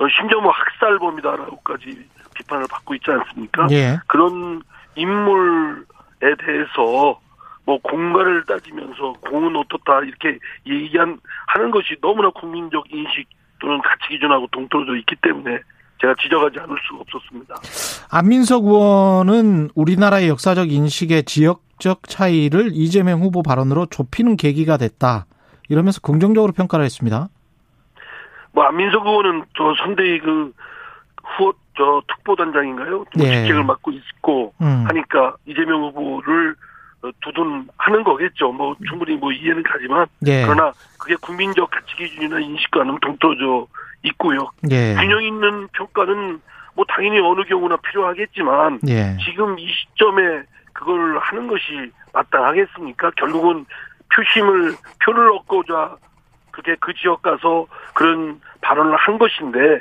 어, 0.01 0.07
심지어 0.19 0.41
뭐 0.41 0.53
학살범이다라고까지 0.53 2.09
비판을 2.35 2.67
받고 2.71 2.95
있지 2.95 3.11
않습니까? 3.11 3.69
예. 3.71 3.99
그런 4.07 4.63
인물에 4.95 6.35
대해서 6.39 7.21
뭐 7.65 7.79
공가를 7.83 8.45
따지면서 8.45 9.13
공은 9.21 9.55
어떻다 9.57 10.01
이렇게 10.01 10.39
얘기한 10.67 11.19
하는 11.49 11.71
것이 11.71 11.97
너무나 12.01 12.31
국민적 12.31 12.85
인식 12.93 13.27
또는 13.61 13.81
가치 13.81 14.09
기준하고 14.15 14.49
동떨어져 14.51 14.97
있기 14.97 15.17
때문에 15.23 15.61
제가 16.01 16.15
지적하지 16.21 16.59
않을 16.59 16.77
수가 16.89 17.03
없었습니다. 17.03 17.55
안민석 18.11 18.65
의원은 18.65 19.71
우리나라의 19.77 20.29
역사적 20.29 20.73
인식의 20.73 21.25
지역적 21.25 22.09
차이를 22.09 22.71
이재명 22.73 23.21
후보 23.21 23.43
발언으로 23.43 23.87
좁히는 23.87 24.37
계기가 24.37 24.77
됐다. 24.77 25.27
이러면서 25.73 26.01
긍정적으로 26.03 26.53
평가를 26.53 26.85
했습니다. 26.85 27.29
뭐 28.53 28.65
안민석 28.65 29.07
의원은 29.07 29.45
저 29.57 29.75
선대위 29.83 30.21
그 30.21 30.53
후보 31.25 31.55
저 31.75 32.03
특보단장인가요? 32.07 33.07
예. 33.21 33.23
직책을 33.23 33.65
맡고 33.65 33.93
있고 33.93 34.53
음. 34.61 34.85
하니까 34.87 35.37
이재명 35.47 35.83
후보를 35.85 36.55
어, 37.03 37.11
두둔하는 37.23 38.05
거겠죠. 38.05 38.53
뭐 38.53 38.77
충분히 38.87 39.17
뭐 39.17 39.33
이해는 39.33 39.63
가지만 39.63 40.07
예. 40.27 40.43
그러나 40.43 40.73
그게 40.99 41.17
국민적 41.17 41.71
가치 41.71 41.97
기준이나 41.97 42.39
인식과는 42.41 42.99
동떨어져 43.01 43.67
있고요. 44.03 44.51
예. 44.71 44.95
균형 44.95 45.23
있는 45.23 45.69
평가는 45.69 46.41
뭐 46.75 46.85
당연히 46.87 47.19
어느 47.21 47.45
경우나 47.45 47.77
필요하겠지만 47.77 48.81
예. 48.89 49.17
지금 49.25 49.59
이 49.59 49.67
시점에 49.73 50.43
그걸 50.75 51.19
하는 51.19 51.49
것이 51.49 51.91
마땅하겠습니까? 52.13 53.13
결국은 53.17 53.65
표심을 54.15 54.75
표를 55.05 55.33
얻고자 55.33 55.97
그게 56.51 56.77
그 56.81 56.93
지역 56.95 57.23
가서 57.23 57.67
그런 57.95 58.41
발언을 58.61 58.97
한 58.97 59.19
것인데 59.19 59.81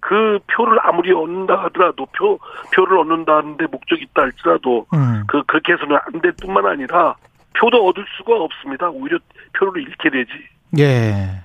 그 0.00 0.38
표를 0.54 0.78
아무리 0.82 1.12
얻는다 1.12 1.54
하더라도 1.64 2.06
표 2.12 2.38
표를 2.74 2.98
얻는다는데 2.98 3.66
목적이 3.70 4.04
있다 4.10 4.22
할지라도 4.22 4.86
음. 4.92 5.24
그 5.26 5.42
그렇게 5.44 5.72
해서는 5.72 5.96
안 5.96 6.20
될 6.20 6.32
뿐만 6.40 6.66
아니라 6.66 7.14
표도 7.58 7.86
얻을 7.88 8.04
수가 8.16 8.36
없습니다. 8.36 8.90
오히려 8.90 9.18
표를 9.58 9.82
잃게 9.82 10.10
되지. 10.10 10.30
예. 10.78 11.42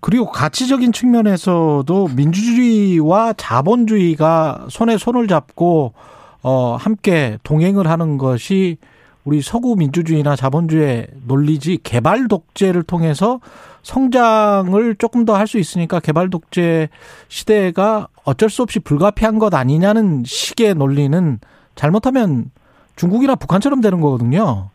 그리고 0.00 0.26
가치적인 0.30 0.92
측면에서도 0.92 2.08
민주주의와 2.16 3.34
자본주의가 3.34 4.66
손에 4.68 4.96
손을 4.98 5.28
잡고 5.28 5.94
어 6.42 6.76
함께 6.76 7.38
동행을 7.44 7.88
하는 7.88 8.18
것이 8.18 8.78
우리 9.26 9.42
서구 9.42 9.74
민주주의나 9.76 10.36
자본주의 10.36 11.08
논리지 11.26 11.80
개발 11.82 12.28
독재를 12.28 12.84
통해서 12.84 13.40
성장을 13.82 14.94
조금 14.96 15.24
더 15.24 15.34
할 15.34 15.46
수 15.48 15.58
있으니까 15.58 15.98
개발 16.00 16.30
독재 16.30 16.88
시대가 17.28 18.06
어쩔 18.24 18.48
수 18.48 18.62
없이 18.62 18.78
불가피한 18.78 19.38
것 19.40 19.52
아니냐는 19.52 20.22
식의 20.24 20.74
논리는 20.76 21.38
잘못하면 21.74 22.50
중국이나 22.94 23.34
북한처럼 23.34 23.80
되는 23.80 24.00
거거든요. 24.00 24.70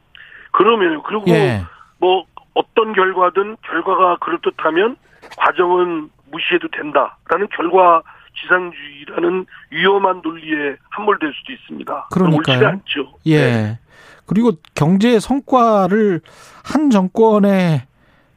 그러면 0.52 1.02
그리고 1.08 1.24
예. 1.30 1.64
뭐 1.98 2.26
어떤 2.54 2.92
결과든 2.94 3.56
결과가 3.66 4.18
그럴듯하면 4.18 4.98
과정은 5.38 6.10
무시해도 6.30 6.68
된다라는 6.72 7.48
결과 7.56 8.02
지상주의라는 8.42 9.46
위험한 9.72 10.22
논리에 10.24 10.76
함몰될 10.90 11.32
수도 11.34 11.54
있습니다. 11.54 12.08
그러니까요. 12.12 12.68
않죠. 12.68 13.14
예. 13.26 13.38
네. 13.40 13.80
그리고 14.32 14.54
경제 14.76 15.20
성과를 15.20 16.22
한 16.64 16.90
정권의 16.90 17.82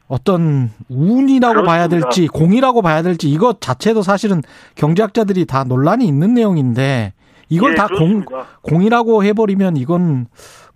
어떤 0.09 0.71
운이라고 0.89 1.53
그렇습니다. 1.55 1.63
봐야 1.63 1.87
될지 1.87 2.27
공이라고 2.27 2.83
봐야 2.83 3.03
될지 3.03 3.31
이것 3.31 3.61
자체도 3.61 4.03
사실은 4.03 4.43
경제학자들이 4.75 5.47
다 5.47 5.63
논란이 5.63 6.05
있는 6.05 6.35
내용인데 6.35 7.13
이걸 7.49 7.71
예, 7.71 7.75
다 7.77 7.87
공, 7.87 8.25
공이라고 8.63 9.23
해버리면 9.23 9.77
이건 9.77 10.27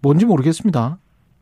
뭔지 0.00 0.24
모르겠습니다. 0.24 0.98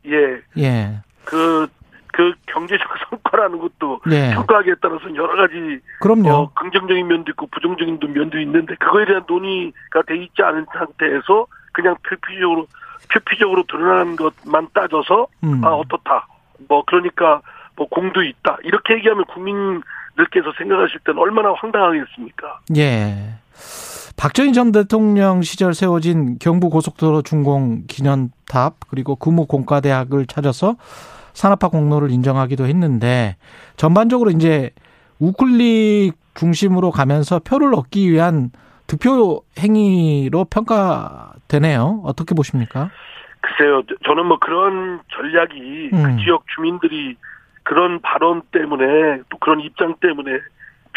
예. 0.07 0.41
예. 0.57 1.01
그, 1.23 1.67
그 2.07 2.33
경제적 2.47 2.87
성과라는 3.11 3.59
것도 3.59 3.99
예. 4.09 4.33
평가하기에 4.33 4.73
따라서 4.81 5.03
여러 5.13 5.35
가지 5.35 5.53
그럼요. 5.99 6.29
어, 6.31 6.51
긍정적인 6.55 7.07
면도 7.07 7.29
있고 7.33 7.45
부정적인 7.45 7.99
면도 8.01 8.39
있는데 8.39 8.73
그거에 8.79 9.05
대한 9.05 9.23
논의가 9.27 10.01
돼 10.07 10.17
있지 10.17 10.41
않은 10.41 10.65
상태에서 10.73 11.45
그냥 11.73 11.95
표피적으로 12.01 12.65
표피적으로 13.13 13.63
드러나는 13.67 14.15
것만 14.15 14.69
따져서 14.73 15.27
음. 15.43 15.63
아 15.63 15.69
어떻다. 15.69 16.27
뭐 16.67 16.83
그러니까 16.85 17.41
뭐 17.75 17.87
공도 17.87 18.23
있다. 18.23 18.57
이렇게 18.63 18.95
얘기하면 18.95 19.25
국민들께서 19.25 20.51
생각하실 20.57 20.99
때는 21.05 21.19
얼마나 21.19 21.53
황당하겠습니까? 21.53 22.59
예. 22.77 23.35
박정희 24.17 24.53
전 24.53 24.71
대통령 24.71 25.43
시절 25.43 25.75
세워진 25.75 26.39
경부 26.39 26.71
고속도로 26.71 27.21
준공 27.21 27.83
기념탑 27.87 28.75
그리고 28.89 29.15
금호 29.15 29.45
공과대학을 29.45 30.25
찾아서 30.25 30.75
산업화 31.33 31.67
공로를 31.67 32.09
인정하기도 32.09 32.65
했는데 32.65 33.37
전반적으로 33.75 34.31
이제 34.31 34.71
우클릭 35.19 36.15
중심으로 36.33 36.89
가면서 36.89 37.39
표를 37.39 37.75
얻기 37.75 38.11
위한 38.11 38.51
득표 38.87 39.43
행위로 39.59 40.45
평가 40.45 41.33
되네요. 41.47 42.01
어떻게 42.03 42.35
보십니까? 42.35 42.89
글쎄요, 43.41 43.83
저는 44.05 44.25
뭐 44.25 44.37
그런 44.39 44.99
전략이 45.13 45.89
그 45.91 45.95
음. 45.95 46.03
그 46.03 46.23
지역 46.23 46.43
주민들이 46.53 47.15
그런 47.63 48.01
발언 48.01 48.41
때문에 48.51 49.21
또 49.29 49.37
그런 49.37 49.59
입장 49.59 49.95
때문에 50.01 50.39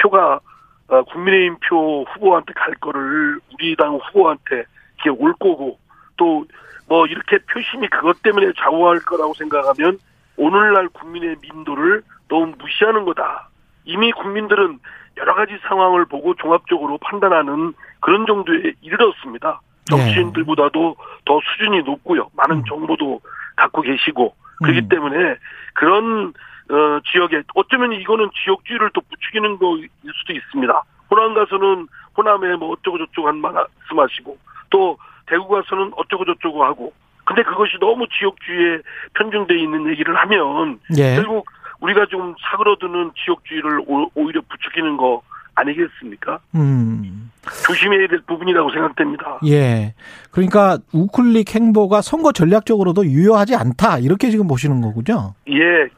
표가 0.01 0.40
어, 0.88 1.03
국민의힘 1.05 1.57
표 1.68 2.05
후보한테 2.05 2.53
갈 2.55 2.74
거를 2.74 3.38
우리 3.55 3.76
당 3.76 3.94
후보한테 3.96 4.64
이게 4.98 5.11
올 5.11 5.32
거고 5.34 5.78
또 6.16 6.44
뭐 6.90 7.07
이렇게 7.07 7.38
표심이 7.38 7.86
그것 7.86 8.20
때문에 8.20 8.53
좌우할 8.59 8.98
거라고 8.98 9.32
생각하면 9.34 9.98
오늘날 10.36 10.88
국민의 10.88 11.36
민도를 11.40 12.03
너무 12.28 12.53
무시하는 12.59 13.05
거다. 13.05 13.48
이미 13.84 14.11
국민들은 14.11 14.80
여러 15.18 15.34
가지 15.36 15.57
상황을 15.68 16.05
보고 16.07 16.34
종합적으로 16.34 16.98
판단하는 16.98 17.74
그런 18.01 18.26
정도에 18.26 18.72
이르렀습니다. 18.80 19.61
정치인들보다도 19.89 20.97
더 21.24 21.41
수준이 21.41 21.83
높고요. 21.83 22.31
많은 22.37 22.57
음. 22.57 22.64
정보도 22.68 23.20
갖고 23.57 23.83
계시고 23.83 24.35
그렇기 24.59 24.81
음. 24.81 24.89
때문에 24.89 25.37
그런 25.74 26.33
어, 26.70 27.01
지역에 27.11 27.43
어쩌면 27.55 27.93
이거는 27.93 28.31
지역주의를 28.45 28.91
또 28.95 29.01
부추기는 29.01 29.59
거일 29.59 29.89
수도 30.14 30.33
있습니다. 30.33 30.83
호남 31.11 31.35
가서는 31.35 31.89
호남에 32.16 32.57
뭐 32.57 32.70
어쩌고 32.72 32.99
저쩌고 32.99 33.28
한 33.28 33.39
말씀하시고 33.39 34.39
또 34.70 34.99
대구 35.26 35.49
가서는 35.49 35.93
어쩌고 35.97 36.24
저쩌고 36.24 36.64
하고 36.64 36.93
근데 37.24 37.43
그것이 37.43 37.76
너무 37.81 38.07
지역주의에 38.18 38.78
편중돼 39.14 39.59
있는 39.59 39.89
얘기를 39.91 40.16
하면 40.16 40.81
예. 40.97 41.16
결국 41.16 41.47
우리가 41.81 42.07
좀 42.07 42.35
사그러드는 42.41 43.12
지역주의를 43.24 43.83
오히려 44.14 44.41
부추기는 44.49 44.97
거 44.97 45.22
아니겠습니까? 45.55 46.40
음. 46.55 47.30
조심해야 47.66 48.09
될 48.09 48.20
부분이라고 48.26 48.70
생각됩니다. 48.70 49.40
예. 49.46 49.94
그러니까 50.30 50.78
우클릭 50.92 51.55
행보가 51.55 52.03
선거 52.03 52.32
전략적으로도 52.32 53.07
유효하지 53.07 53.57
않다 53.57 53.98
이렇게 53.98 54.30
지금 54.30 54.46
보시는 54.46 54.80
거군요. 54.80 55.34
예. 55.48 55.88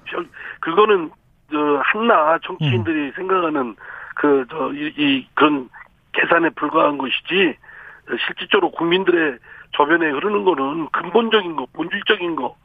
그거는 0.61 1.11
저 1.51 1.81
한나 1.85 2.39
정치인들이 2.45 3.07
음. 3.07 3.13
생각하는 3.17 3.77
그저이 4.17 5.27
그런 5.35 5.69
계산에 6.13 6.51
불과한 6.51 6.99
것이지 6.99 7.57
실질적으로 8.27 8.71
국민들의 8.71 9.39
저변에 9.77 10.11
흐르는 10.11 10.45
거는 10.45 10.89
근본적인 10.91 11.57
거, 11.57 11.67
본질적인 11.73 12.37
거, 12.37 12.57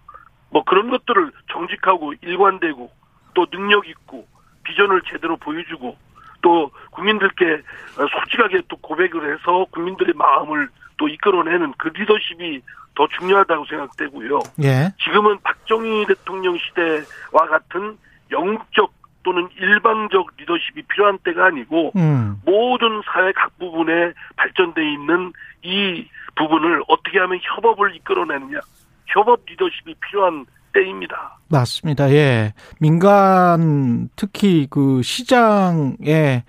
뭐 0.49 0.63
그런 0.63 0.89
것들을 0.89 1.31
정직하고 1.51 2.13
일관되고 2.21 2.91
또 3.33 3.45
능력 3.47 3.88
있고 3.88 4.27
비전을 4.63 5.01
제대로 5.09 5.38
보여주고 5.38 5.95
또 6.41 6.71
국민들께 6.91 7.61
솔직하게 7.95 8.61
또 8.67 8.77
고백을 8.77 9.33
해서 9.33 9.65
국민들의 9.71 10.13
마음을 10.15 10.69
또 10.97 11.07
이끌어내는 11.07 11.73
그 11.77 11.89
리더십이 11.89 12.61
더 12.95 13.07
중요하다고 13.19 13.65
생각되고요. 13.65 14.39
예. 14.63 14.91
지금은 15.03 15.38
박정희 15.43 16.07
대통령 16.07 16.57
시대와 16.57 17.47
같은 17.49 17.97
영적 18.31 18.91
또는 19.23 19.49
일방적 19.59 20.29
리더십이 20.38 20.83
필요한 20.83 21.17
때가 21.19 21.47
아니고 21.47 21.91
음. 21.97 22.41
모든 22.45 23.01
사회 23.05 23.31
각 23.33 23.57
부분에 23.59 24.13
발전돼 24.38 24.81
있는 24.93 25.33
이 25.63 26.07
부분을 26.35 26.81
어떻게 26.88 27.19
하면 27.19 27.39
협업을 27.41 27.95
이끌어내느냐 27.97 28.59
협업 29.07 29.41
리더십이 29.47 29.95
필요한 29.99 30.45
때입니다. 30.78 31.39
맞습니다. 31.49 32.11
예. 32.11 32.53
민간 32.80 34.09
특히 34.15 34.67
그 34.69 35.01
시장의 35.01 36.43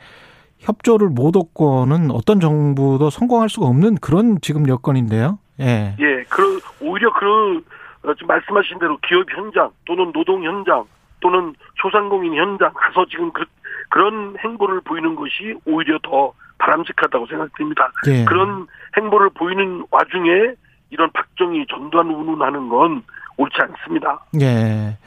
협조를 0.58 1.08
못 1.08 1.36
얻고는 1.36 2.10
어떤 2.10 2.40
정부도 2.40 3.08
성공할 3.10 3.48
수가 3.48 3.66
없는 3.66 3.96
그런 3.96 4.38
지금 4.42 4.68
여건인데요. 4.68 5.38
예. 5.60 5.96
예. 5.98 6.24
그 6.28 6.60
오히려 6.80 7.12
그 7.14 7.64
어, 8.04 8.14
지금 8.14 8.26
말씀하신 8.28 8.78
대로 8.78 8.98
기업 9.06 9.26
현장 9.30 9.70
또는 9.86 10.12
노동 10.12 10.44
현장 10.44 10.84
또는 11.20 11.54
소상공인 11.80 12.34
현장 12.34 12.72
가서 12.74 13.06
지금 13.10 13.32
그, 13.32 13.44
그런 13.88 14.36
행보를 14.44 14.80
보이는 14.82 15.16
것이 15.16 15.54
오히려 15.64 15.98
더 16.02 16.32
바람직하다고 16.58 17.26
생각됩니다. 17.26 17.90
예. 18.08 18.24
그런 18.24 18.66
행보를 18.96 19.30
보이는 19.30 19.84
와중에 19.90 20.54
이런 20.90 21.10
박정희 21.12 21.66
전두환 21.68 22.08
운운하는 22.08 22.68
건 22.68 23.02
옳지 23.38 23.56
않습니다. 23.60 24.20
예. 24.40 24.98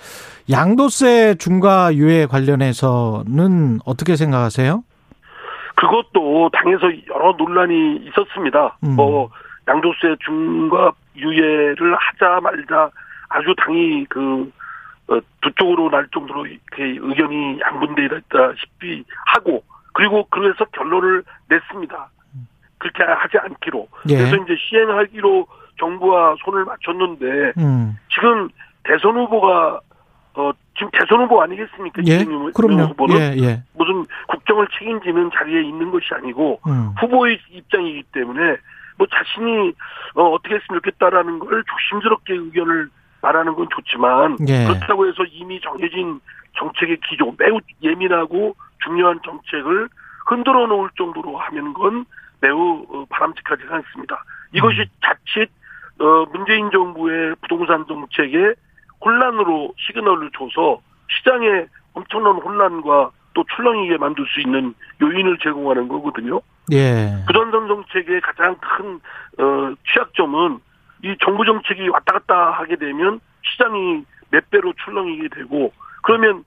양도세 0.49 1.35
중과 1.35 1.93
유예 1.95 2.25
관련해서는 2.25 3.79
어떻게 3.85 4.15
생각하세요? 4.15 4.83
그것도 5.75 6.49
당에서 6.53 6.87
여러 7.13 7.33
논란이 7.37 8.07
있었습니다. 8.07 8.77
음. 8.83 8.95
뭐 8.95 9.29
양도세 9.67 10.15
중과 10.25 10.93
유예를 11.15 11.95
하자 11.95 12.39
말자 12.41 12.89
아주 13.29 13.53
당이 13.57 14.05
그 14.09 14.51
어, 15.07 15.19
두 15.41 15.51
쪽으로 15.55 15.89
날 15.89 16.07
정도로 16.13 16.45
이렇게 16.45 16.97
의견이 16.99 17.59
양분되어 17.59 18.05
있다시피 18.05 19.03
하고 19.25 19.63
그리고 19.93 20.25
그래서 20.29 20.63
결론을 20.71 21.23
냈습니다. 21.49 22.09
그렇게 22.77 23.03
하지 23.03 23.37
않기로. 23.37 23.87
예. 24.09 24.17
그래서 24.17 24.35
이제 24.37 24.55
시행하기로 24.69 25.45
정부와 25.81 26.35
손을 26.45 26.63
맞췄는데 26.65 27.53
음. 27.57 27.97
지금 28.13 28.47
대선 28.83 29.17
후보가 29.17 29.79
어 30.35 30.51
지금 30.77 30.89
대선 30.93 31.21
후보 31.21 31.41
아니겠습니까? 31.41 32.01
예, 32.05 32.23
그럼요. 32.23 32.83
후보는 32.83 33.15
예, 33.17 33.35
예. 33.43 33.63
무슨 33.73 34.05
국정을 34.27 34.67
책임지는 34.79 35.31
자리에 35.35 35.63
있는 35.63 35.91
것이 35.91 36.05
아니고 36.13 36.61
음. 36.67 36.93
후보의 36.99 37.37
입장이기 37.49 38.03
때문에 38.13 38.57
뭐 38.97 39.07
자신이 39.07 39.73
어, 40.15 40.23
어떻게 40.29 40.55
했으면 40.55 40.79
좋겠다라는 40.81 41.39
걸 41.39 41.63
조심스럽게 41.63 42.33
의견을 42.33 42.89
말하는 43.21 43.55
건 43.55 43.67
좋지만 43.75 44.37
예. 44.47 44.65
그렇다고 44.65 45.07
해서 45.07 45.23
이미 45.25 45.59
정해진 45.59 46.21
정책의 46.57 46.97
기조 47.09 47.33
매우 47.37 47.59
예민하고 47.81 48.55
중요한 48.83 49.19
정책을 49.25 49.89
흔들어 50.27 50.67
놓을 50.67 50.89
정도로 50.97 51.37
하면 51.37 51.73
건 51.73 52.05
매우 52.39 52.85
어, 52.89 53.05
바람직하지 53.09 53.63
않습니다. 53.69 54.23
이것이 54.53 54.79
음. 54.79 54.85
자칫 55.01 55.49
어, 55.99 56.25
문재인 56.31 56.71
정부의 56.71 57.35
부동산 57.41 57.85
정책에 57.87 58.53
혼란으로 59.03 59.73
시그널을 59.77 60.31
줘서 60.37 60.81
시장에 61.09 61.65
엄청난 61.93 62.35
혼란과 62.35 63.11
또 63.33 63.43
출렁이게 63.55 63.97
만들 63.97 64.25
수 64.27 64.41
있는 64.41 64.73
요인을 65.01 65.37
제공하는 65.39 65.87
거거든요. 65.87 66.41
예. 66.71 67.23
부동산 67.27 67.67
정책의 67.67 68.21
가장 68.21 68.55
큰 68.57 68.99
어, 69.39 69.73
취약점은 69.91 70.59
이 71.03 71.15
정부 71.23 71.45
정책이 71.45 71.89
왔다 71.89 72.13
갔다 72.13 72.51
하게 72.51 72.75
되면 72.75 73.19
시장이 73.43 74.03
몇 74.29 74.49
배로 74.49 74.73
출렁이게 74.83 75.29
되고 75.29 75.73
그러면 76.03 76.43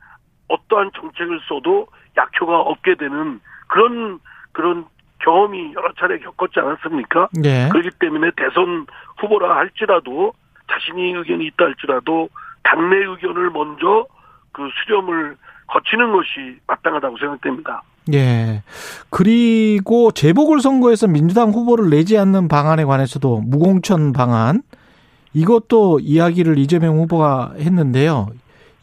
어떠한 0.49 0.93
정책을 0.95 1.41
써도 1.49 1.87
약효가 2.17 2.61
없게 2.61 2.95
되는 2.95 3.41
그런 3.69 4.21
그런 4.53 4.87
경험이 5.21 5.73
여러 5.75 5.93
차례 5.99 6.19
겪었지 6.19 6.61
않았습니까? 6.61 7.29
네. 7.33 7.69
그렇기 7.71 7.91
때문에 7.99 8.31
대선 8.37 8.87
후보라 9.19 9.57
할지라도 9.57 10.33
자신이 10.71 11.13
의견이 11.13 11.47
있다 11.47 11.65
할지라도 11.67 12.29
당내 12.63 12.97
의견을 12.97 13.51
먼저 13.51 14.07
그 14.53 14.69
수렴을 14.85 15.37
거치는 15.67 16.13
것이 16.13 16.59
마땅하다고 16.67 17.19
생각됩니다. 17.19 17.83
예. 18.13 18.63
그리고 19.11 20.11
재보궐선거에서 20.11 21.07
민주당 21.07 21.51
후보를 21.51 21.89
내지 21.89 22.19
않는 22.19 22.49
방안에 22.49 22.85
관해서도 22.85 23.41
무공천 23.41 24.13
방안 24.13 24.63
이것도 25.33 26.01
이야기를 26.01 26.59
이재명 26.59 26.99
후보가 26.99 27.55
했는데요. 27.59 28.29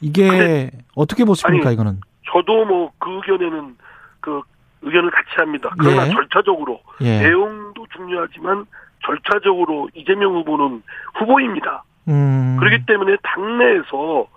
이게 0.02 0.72
어떻게 0.96 1.24
보십니까 1.24 1.68
아니, 1.68 1.76
이거는? 1.76 2.02
저도 2.32 2.66
뭐 2.66 2.92
그 3.00 3.10
의견에는 3.12 3.76
그 4.20 4.42
의견을 4.82 5.12
같이 5.12 5.30
합니다. 5.38 5.70
그러나 5.78 6.08
예. 6.08 6.12
절차적으로 6.12 6.82
예. 7.02 7.20
내용도 7.20 7.86
중요하지만 7.96 8.66
절차적으로 9.06 9.90
이재명 9.94 10.36
후보는 10.36 10.84
후보입니다. 11.16 11.84
음. 12.08 12.58
그렇기 12.60 12.86
때문에 12.86 13.18
당내에서 13.24 14.28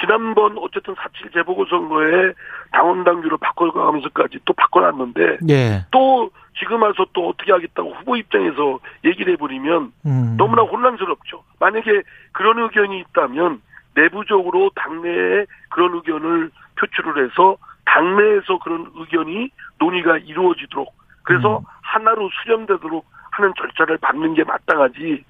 지난번 0.00 0.56
어쨌든 0.58 0.94
4.7 0.94 1.34
재보궐선거에 1.34 2.32
당원 2.72 3.04
당규를 3.04 3.36
바꿔가면서까지 3.38 4.38
또 4.44 4.52
바꿔놨는데 4.54 5.38
예. 5.50 5.84
또 5.90 6.30
지금 6.58 6.82
와서 6.82 7.06
또 7.12 7.28
어떻게 7.28 7.52
하겠다고 7.52 7.94
후보 7.94 8.16
입장에서 8.16 8.78
얘기를 9.04 9.32
해버리면 9.34 9.92
음. 10.06 10.34
너무나 10.38 10.62
혼란스럽죠. 10.62 11.42
만약에 11.58 12.02
그런 12.32 12.58
의견이 12.58 13.00
있다면 13.00 13.60
내부적으로 13.94 14.70
당내에 14.74 15.46
그런 15.68 15.94
의견을 15.94 16.50
표출을 16.78 17.24
해서 17.24 17.56
당내에서 17.84 18.58
그런 18.58 18.90
의견이 18.94 19.50
논의가 19.78 20.18
이루어지도록 20.18 20.94
그래서 21.22 21.58
음. 21.58 21.64
하나로 21.82 22.30
수렴되도록 22.42 23.04
하는 23.32 23.52
절차를 23.56 23.98
밟는 23.98 24.34
게 24.34 24.44
마땅하지 24.44 25.24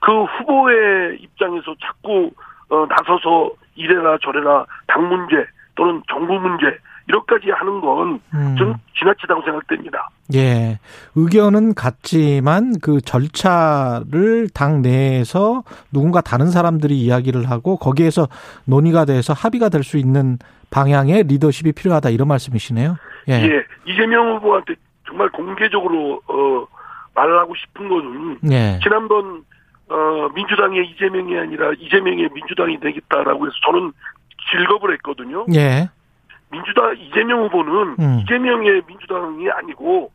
그 0.00 0.24
후보의 0.24 1.18
입장에서 1.20 1.74
자꾸 1.80 2.30
어, 2.68 2.86
나서서 2.86 3.50
이래라 3.74 4.18
저래라 4.22 4.64
당 4.86 5.08
문제 5.08 5.46
또는 5.74 6.02
정부 6.08 6.38
문제 6.38 6.78
이렇게까지 7.08 7.50
하는 7.50 7.80
건좀 7.80 8.24
음. 8.34 8.74
지나치다고 8.98 9.42
생각됩니다. 9.42 10.08
예. 10.34 10.78
의견은 11.14 11.74
같지만 11.74 12.74
그 12.80 13.00
절차를 13.02 14.48
당 14.54 14.80
내에서 14.82 15.62
누군가 15.92 16.20
다른 16.20 16.46
사람들이 16.50 16.94
이야기를 16.98 17.50
하고 17.50 17.76
거기에서 17.76 18.28
논의가 18.66 19.04
돼서 19.04 19.32
합의가 19.32 19.68
될 19.68 19.84
수 19.84 19.98
있는 19.98 20.38
방향의 20.70 21.24
리더십이 21.24 21.72
필요하다 21.72 22.08
이런 22.08 22.26
말씀이시네요. 22.28 22.96
예. 23.28 23.32
예. 23.34 23.64
이재명 23.86 24.36
후보한테 24.36 24.74
정말 25.06 25.28
공개적으로 25.30 26.22
어 26.26 26.66
말을 27.14 27.38
하고 27.38 27.54
싶은 27.54 27.88
거는 27.88 28.38
예. 28.50 28.80
지난번 28.82 29.44
어, 29.88 30.28
민주당의 30.34 30.88
이재명이 30.88 31.38
아니라 31.38 31.72
이재명의 31.78 32.30
민주당이 32.34 32.80
되겠다라고 32.80 33.46
해서 33.46 33.54
저는 33.66 33.92
질겁을 34.50 34.94
했거든요. 34.94 35.44
예. 35.54 35.90
민주당 36.54 36.96
이재명 36.96 37.42
후보는 37.44 37.96
음. 37.98 38.20
이재명의 38.20 38.82
민주당이 38.86 39.50
아니고 39.50 40.12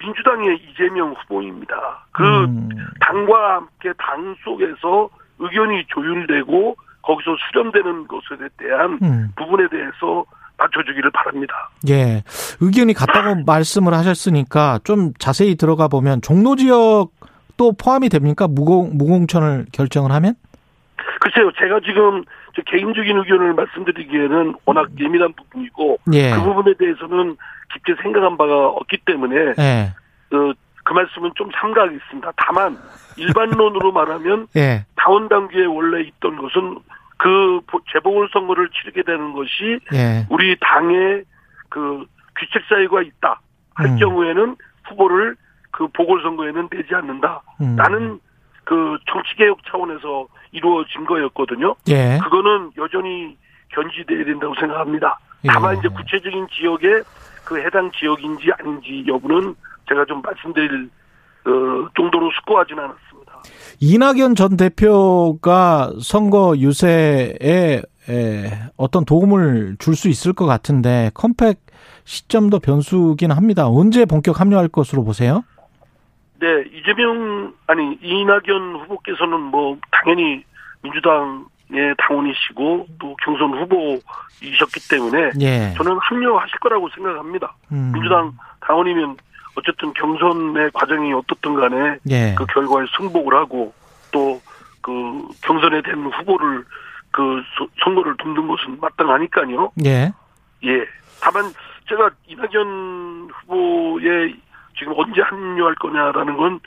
민주당의 0.00 0.58
이재명 0.68 1.12
후보입니다. 1.12 2.06
그 2.10 2.24
음. 2.44 2.68
당과 3.00 3.54
함께 3.56 3.92
당 3.98 4.34
속에서 4.42 5.08
의견이 5.38 5.84
조율되고 5.88 6.76
거기서 7.02 7.36
수렴되는 7.48 8.08
것에 8.08 8.48
대한 8.56 8.98
음. 9.02 9.32
부분에 9.36 9.68
대해서 9.68 10.24
맞춰주기를 10.58 11.10
바랍니다. 11.12 11.70
예. 11.88 12.22
의견이 12.60 12.92
같다고 12.92 13.42
말씀을 13.46 13.94
하셨으니까 13.94 14.80
좀 14.84 15.12
자세히 15.18 15.54
들어가 15.54 15.88
보면 15.88 16.20
종로 16.20 16.56
지역 16.56 17.10
또 17.56 17.72
포함이 17.72 18.08
됩니까? 18.08 18.48
무공, 18.48 18.96
무공천을 18.96 19.66
결정을 19.72 20.12
하면? 20.12 20.34
글쎄요, 21.20 21.50
제가 21.58 21.80
지금 21.80 22.24
개인적인 22.66 23.16
의견을 23.16 23.54
말씀드리기에는 23.54 24.54
워낙 24.64 24.88
예민한 24.98 25.32
부분이고 25.32 25.98
예. 26.12 26.30
그 26.30 26.42
부분에 26.42 26.74
대해서는 26.78 27.36
깊게 27.72 27.94
생각한 28.02 28.36
바가 28.36 28.68
없기 28.68 28.98
때문에 29.04 29.54
예. 29.58 29.92
그, 30.28 30.54
그 30.84 30.92
말씀은 30.92 31.32
좀 31.36 31.50
삼가하겠습니다. 31.60 32.32
다만 32.36 32.78
일반론으로 33.16 33.92
말하면 33.92 34.48
예. 34.56 34.84
다원 34.96 35.28
단계에 35.28 35.64
원래 35.66 36.02
있던 36.02 36.36
것은 36.36 36.78
그 37.18 37.60
재보궐선거를 37.92 38.70
치르게 38.70 39.02
되는 39.02 39.32
것이 39.32 39.78
예. 39.92 40.26
우리 40.30 40.56
당의 40.60 41.24
그 41.68 42.04
규칙 42.36 42.62
사유가 42.68 43.02
있다 43.02 43.40
할 43.74 43.86
음. 43.86 43.96
경우에는 43.98 44.56
후보를 44.88 45.36
그 45.70 45.86
보궐선거에는 45.88 46.68
되지 46.68 46.94
않는다. 46.94 47.42
음. 47.60 47.76
라는 47.76 48.18
그 48.64 48.98
정치개혁 49.10 49.58
차원에서 49.66 50.26
이루어진 50.52 51.04
거였거든요. 51.06 51.74
예. 51.88 52.18
그거는 52.22 52.72
여전히 52.78 53.36
견지돼야 53.68 54.24
된다고 54.24 54.54
생각합니다. 54.58 55.18
다만 55.46 55.74
예. 55.74 55.78
이제 55.78 55.88
구체적인 55.88 56.48
지역에 56.52 57.02
그 57.44 57.58
해당 57.58 57.90
지역인지 57.92 58.50
아닌지 58.58 59.04
여부는 59.06 59.54
제가 59.88 60.04
좀 60.06 60.20
말씀드릴 60.22 60.90
어, 61.46 61.50
정도로 61.96 62.30
숙고하지는 62.32 62.82
않았습니다. 62.82 63.42
이낙연 63.80 64.34
전 64.34 64.56
대표가 64.56 65.92
선거 66.02 66.54
유세에 66.58 67.82
에, 68.08 68.50
어떤 68.76 69.04
도움을 69.04 69.76
줄 69.78 69.94
수 69.94 70.08
있을 70.08 70.32
것 70.32 70.46
같은데 70.46 71.10
컴팩 71.14 71.58
시점도 72.04 72.58
변수긴 72.58 73.30
합니다. 73.30 73.68
언제 73.68 74.04
본격 74.04 74.40
합류할 74.40 74.68
것으로 74.68 75.04
보세요? 75.04 75.44
네, 76.40 76.64
이재명 76.72 77.54
아니 77.66 77.98
이낙연 78.02 78.80
후보께서는 78.82 79.40
뭐 79.40 79.76
당연히 79.90 80.44
민주당의 80.82 81.94
당원이시고 81.98 82.86
또 82.98 83.16
경선 83.22 83.58
후보이셨기 83.60 84.88
때문에 84.88 85.30
예. 85.40 85.74
저는 85.76 85.98
합류하실 86.00 86.58
거라고 86.60 86.88
생각합니다. 86.90 87.54
음. 87.72 87.92
민주당 87.92 88.32
당원이면 88.60 89.16
어쨌든 89.56 89.92
경선의 89.92 90.70
과정이 90.72 91.12
어떻든 91.12 91.54
간에 91.54 91.98
예. 92.08 92.34
그 92.36 92.46
결과에 92.46 92.86
승복을 92.96 93.34
하고 93.34 93.72
또 94.10 94.40
그 94.80 95.28
경선에 95.42 95.82
된 95.82 96.04
후보를 96.06 96.64
그 97.10 97.42
선거를 97.82 98.16
돕는 98.18 98.46
것은 98.48 98.78
마땅하니까요. 98.80 99.72
예. 99.84 100.12
예. 100.64 100.86
다만 101.20 101.52
제가 101.88 102.10
이낙연 102.26 103.30
후보의 103.32 104.36
지금 104.80 104.94
언제 104.96 105.20
합류할 105.22 105.76
거냐라는 105.76 106.36
건 106.36 106.60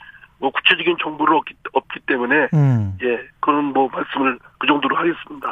뭐 0.44 0.50
구체적인 0.50 0.96
정보를 1.02 1.36
얻기, 1.36 1.54
없기 1.72 2.00
때문에 2.06 2.48
음. 2.52 2.98
예 3.02 3.18
그런 3.40 3.64
뭐 3.72 3.88
말씀을 3.90 4.38
그 4.58 4.66
정도로 4.66 4.94
하겠습니다. 4.96 5.50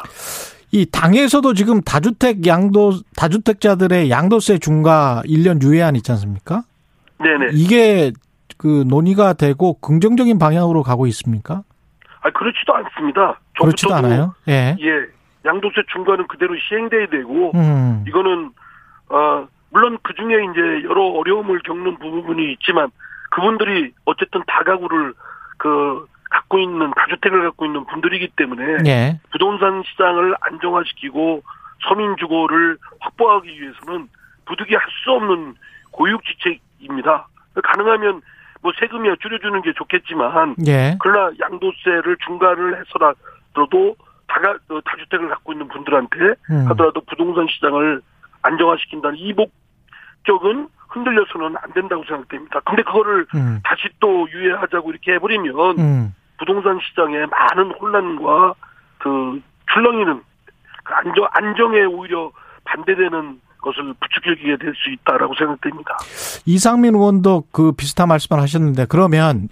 이 0.70 0.86
당에서도 0.90 1.54
지금 1.54 1.80
다주택 1.80 2.46
양도 2.46 2.92
다주택자들의 3.16 4.10
양도세 4.10 4.58
중과 4.58 5.22
1년 5.24 5.62
유예안 5.62 5.96
있지 5.96 6.10
않습니까? 6.12 6.62
네네. 7.18 7.50
이게 7.52 8.12
그 8.58 8.84
논의가 8.86 9.32
되고 9.34 9.78
긍정적인 9.80 10.38
방향으로 10.38 10.82
가고 10.82 11.06
있습니까? 11.06 11.62
아 12.22 12.30
그렇지도 12.30 12.74
않습니다. 12.74 13.40
그렇지도 13.58 13.94
않아요. 13.94 14.34
예. 14.48 14.76
예. 14.78 14.90
양도세 15.44 15.82
중과는 15.92 16.28
그대로 16.28 16.54
시행돼야 16.68 17.06
되고 17.08 17.52
음. 17.54 18.04
이거는 18.06 18.50
어 19.08 19.46
물론 19.72 19.98
그 20.02 20.14
중에 20.14 20.44
이제 20.50 20.84
여러 20.84 21.02
어려움을 21.02 21.60
겪는 21.60 21.98
부분이 21.98 22.52
있지만 22.52 22.90
그분들이 23.30 23.92
어쨌든 24.04 24.42
다가구를 24.46 25.14
그 25.56 26.06
갖고 26.30 26.58
있는 26.58 26.92
다주택을 26.94 27.42
갖고 27.42 27.66
있는 27.66 27.84
분들이기 27.86 28.32
때문에 28.36 28.78
예. 28.86 29.20
부동산 29.30 29.82
시장을 29.84 30.34
안정화시키고 30.40 31.42
서민 31.88 32.16
주거를 32.16 32.76
확보하기 33.00 33.48
위해서는 33.48 34.08
부득이 34.46 34.74
할 34.74 34.84
수 35.04 35.10
없는 35.12 35.54
고육지책입니다. 35.90 37.26
가능하면 37.62 38.22
뭐 38.60 38.72
세금이야 38.78 39.16
줄여주는 39.20 39.62
게 39.62 39.72
좋겠지만 39.72 40.56
예. 40.66 40.96
그러나 41.00 41.32
양도세를 41.40 42.16
중과를 42.24 42.80
해서라도 42.80 43.96
다가 44.28 44.56
어, 44.68 44.80
다주택을 44.84 45.28
갖고 45.28 45.52
있는 45.52 45.68
분들한테 45.68 46.16
음. 46.50 46.66
하더라도 46.68 47.00
부동산 47.02 47.46
시장을 47.48 48.00
안정화시킨다는 48.42 49.18
이목 49.18 49.50
쪽은 50.24 50.68
흔들려서는 50.88 51.56
안 51.60 51.72
된다고 51.72 52.04
생각됩니다. 52.04 52.60
근데 52.60 52.82
그거를 52.82 53.26
음. 53.34 53.60
다시 53.64 53.88
또 54.00 54.28
유예하자고 54.30 54.90
이렇게 54.90 55.12
해버리면 55.14 55.78
음. 55.78 56.14
부동산 56.38 56.78
시장에 56.80 57.26
많은 57.26 57.72
혼란과 57.80 58.54
그 58.98 59.40
출렁이는 59.72 60.22
그 60.84 60.94
안정 60.94 61.28
안정에 61.32 61.84
오히려 61.84 62.30
반대되는 62.64 63.40
것을 63.62 63.94
부추기게 64.00 64.56
될 64.58 64.74
수 64.74 64.90
있다라고 64.90 65.34
생각됩니다. 65.38 65.96
이상민 66.44 66.94
의원도 66.94 67.44
그 67.52 67.72
비슷한 67.72 68.08
말씀을 68.08 68.42
하셨는데 68.42 68.86
그러면 68.88 69.48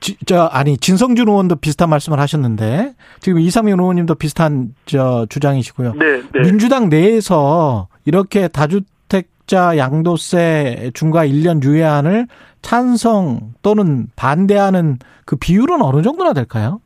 지, 0.00 0.18
저 0.26 0.44
아니 0.44 0.76
진성준 0.76 1.26
의원도 1.28 1.56
비슷한 1.56 1.88
말씀을 1.88 2.20
하셨는데 2.20 2.94
지금 3.20 3.40
이상민 3.40 3.80
의원님도 3.80 4.16
비슷한 4.16 4.74
저 4.84 5.26
주장이시고요. 5.30 5.94
네, 5.94 6.22
네. 6.32 6.40
민주당 6.42 6.90
내에서 6.90 7.88
이렇게 8.04 8.48
다주 8.48 8.82
택자 9.44 9.76
양도세 9.76 10.90
중과 10.94 11.26
1년 11.26 11.62
유예안을 11.62 12.26
찬성 12.62 13.52
또는 13.62 14.06
반대하는 14.16 14.98
그 15.26 15.36
비율은 15.36 15.82
어느 15.82 16.02
정도나 16.02 16.32
될까요? 16.32 16.80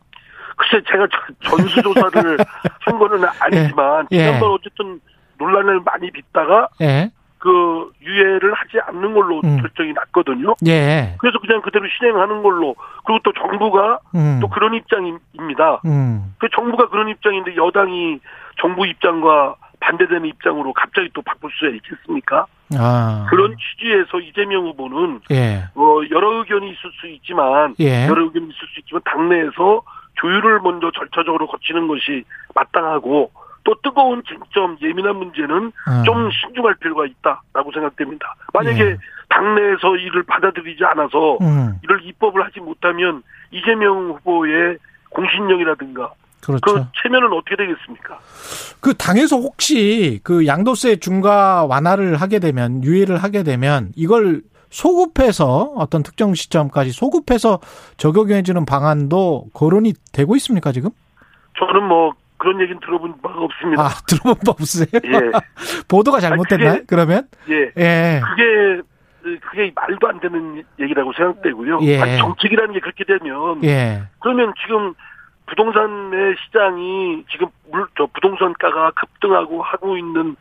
글쎄 0.57 0.83
제가 0.91 1.07
전수조사를 1.45 2.39
한 2.81 2.99
거는 2.99 3.29
아니지만 3.41 4.09
예. 4.11 4.19
지난번 4.19 4.51
어쨌든 4.51 5.01
논란을 5.39 5.81
많이 5.85 6.11
빚다가 6.11 6.69
예. 6.81 7.11
그 7.39 7.93
유예를 8.03 8.53
하지 8.53 8.79
않는 8.89 9.15
걸로 9.15 9.41
음. 9.45 9.59
결정이 9.61 9.93
났거든요. 9.93 10.57
예. 10.67 11.15
그래서 11.19 11.39
그냥 11.39 11.63
그대로 11.63 11.87
실행하는 11.97 12.43
걸로 12.43 12.75
그리고 13.07 13.21
또 13.23 13.33
정부가 13.35 14.01
음. 14.17 14.39
또 14.41 14.49
그런 14.49 14.75
입장입니다. 14.75 15.81
음. 15.87 16.35
그 16.39 16.49
정부가 16.57 16.89
그런 16.89 17.09
입장인데 17.09 17.55
여당이 17.55 18.19
정부 18.61 18.85
입장과 18.85 19.55
반대되는 19.81 20.27
입장으로 20.27 20.73
갑자기 20.73 21.09
또 21.15 21.23
바꿀 21.23 21.51
수 21.53 21.67
있겠습니까? 21.69 22.47
아. 22.77 23.27
그런 23.31 23.57
취지에서 23.57 24.21
이재명 24.21 24.67
후보는 24.67 25.21
예. 25.31 25.65
어, 25.75 26.01
여러 26.11 26.39
의견이 26.39 26.71
있을 26.71 26.91
수 27.01 27.07
있지만 27.09 27.75
예. 27.81 28.07
여러 28.07 28.25
의견이 28.25 28.47
있을 28.47 28.69
수 28.75 28.81
있지만 28.81 29.03
당내에서 29.05 29.83
조율을 30.15 30.61
먼저 30.61 30.91
절차적으로 30.91 31.47
거치는 31.47 31.89
것이 31.89 32.25
마땅하고 32.55 33.31
또 33.65 33.75
뜨거운 33.83 34.23
쟁점, 34.27 34.77
예민한 34.83 35.17
문제는 35.17 35.55
음. 35.57 36.05
좀 36.05 36.31
신중할 36.31 36.75
필요가 36.77 37.07
있다라고 37.07 37.73
생각됩니다. 37.73 38.35
만약에 38.53 38.83
예. 38.83 38.97
당내에서 39.29 39.97
이를 39.97 40.23
받아들이지 40.23 40.85
않아서 40.85 41.37
음. 41.41 41.79
이를 41.83 42.05
입법을 42.05 42.45
하지 42.45 42.61
못하면 42.61 43.23
이재명 43.51 44.11
후보의 44.11 44.79
공신력이라든가 45.11 46.13
그렇죠. 46.41 46.61
그 46.63 46.85
체면은 47.03 47.33
어떻게 47.33 47.57
되겠습니까? 47.57 48.19
그 48.81 48.95
당에서 48.95 49.37
혹시 49.37 50.21
그 50.23 50.47
양도세 50.47 50.97
중과 50.97 51.67
완화를 51.67 52.17
하게 52.17 52.39
되면 52.39 52.83
유예를 52.83 53.19
하게 53.19 53.43
되면 53.43 53.93
이걸 53.97 54.43
소급해서 54.71 55.73
어떤 55.77 56.03
특정 56.03 56.35
시점까지 56.35 56.93
소급해서 56.93 57.59
적용해 57.97 58.43
주는 58.43 58.65
방안도 58.65 59.47
거론이 59.55 59.95
되고 60.13 60.37
있습니까 60.37 60.73
지금? 60.73 60.91
저는 61.59 61.85
뭐 61.85 62.13
그런 62.37 62.61
얘기는 62.61 62.79
들어본 62.81 63.21
바가 63.21 63.41
없습니다. 63.41 63.83
아 63.83 63.89
들어본 64.07 64.35
바 64.45 64.51
없으세요? 64.53 65.01
예. 65.05 65.31
보도가 65.89 66.21
잘못됐나요? 66.21 66.73
그게, 66.73 66.85
그러면? 66.87 67.29
예. 67.49 67.73
예. 67.77 68.21
그게 68.25 68.83
그게 69.41 69.73
말도 69.75 70.09
안 70.09 70.21
되는 70.21 70.63
얘기라고 70.81 71.13
생각되고요. 71.13 71.81
예. 71.83 72.01
아니, 72.01 72.19
정책이라는 72.19 72.73
게 72.75 72.81
그렇게 72.81 73.05
되면 73.05 73.63
예. 73.65 74.03
그러면 74.21 74.55
지금 74.65 74.95
부동산의 75.49 76.37
시장이 76.45 77.25
지금 77.31 77.49
물, 77.71 77.87
저 77.97 78.07
부동산가가 78.07 78.93
급등하고 78.93 79.63
하고 79.63 79.97
있는 79.97 80.37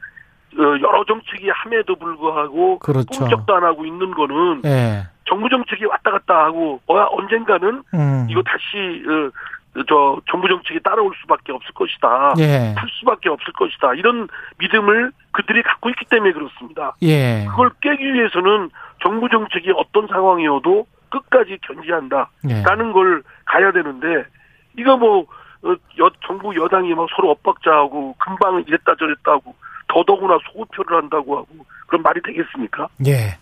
어, 0.57 0.61
여러 0.61 1.03
정책이 1.05 1.49
함에도 1.49 1.95
불구하고 1.95 2.79
그렇죠. 2.79 3.07
꿈쩍도 3.07 3.55
안 3.55 3.63
하고 3.63 3.85
있는 3.85 4.11
거는 4.11 4.61
예. 4.65 5.07
정부 5.25 5.49
정책이 5.49 5.85
왔다 5.85 6.11
갔다 6.11 6.45
하고 6.45 6.81
어, 6.87 6.95
언젠가는 7.11 7.83
음. 7.93 8.27
이거 8.29 8.41
다시 8.43 9.03
어, 9.07 9.83
저 9.87 10.19
정부 10.29 10.47
정책이 10.47 10.79
따라올 10.81 11.11
수밖에 11.21 11.51
없을 11.51 11.71
것이다. 11.73 12.33
예. 12.39 12.75
풀 12.79 12.89
수밖에 12.99 13.29
없을 13.29 13.53
것이다. 13.53 13.93
이런 13.93 14.27
믿음을 14.57 15.11
그들이 15.31 15.61
갖고 15.61 15.89
있기 15.89 16.05
때문에 16.05 16.33
그렇습니다. 16.33 16.95
예. 17.03 17.45
그걸 17.49 17.69
깨기 17.81 18.13
위해서는 18.13 18.69
정부 19.03 19.29
정책이 19.29 19.71
어떤 19.75 20.07
상황이어도 20.07 20.87
끝까지 21.09 21.59
견지한다라는 21.61 22.89
예. 22.89 22.91
걸 22.91 23.23
가야 23.45 23.71
되는데 23.71 24.25
이거 24.77 24.97
뭐 24.97 25.25
어, 25.63 25.69
여, 25.99 26.09
정부 26.25 26.55
여당이 26.55 26.93
막 26.93 27.07
서로 27.15 27.31
엇박자하고 27.31 28.15
금방 28.19 28.63
이랬다 28.67 28.95
저랬다 28.97 29.31
하고 29.33 29.55
더더구나 29.87 30.37
소급표를 30.51 30.97
한다고 30.97 31.37
하고 31.37 31.47
그런 31.87 32.01
말이 32.03 32.21
되겠습니까? 32.21 32.87
예. 33.07 33.37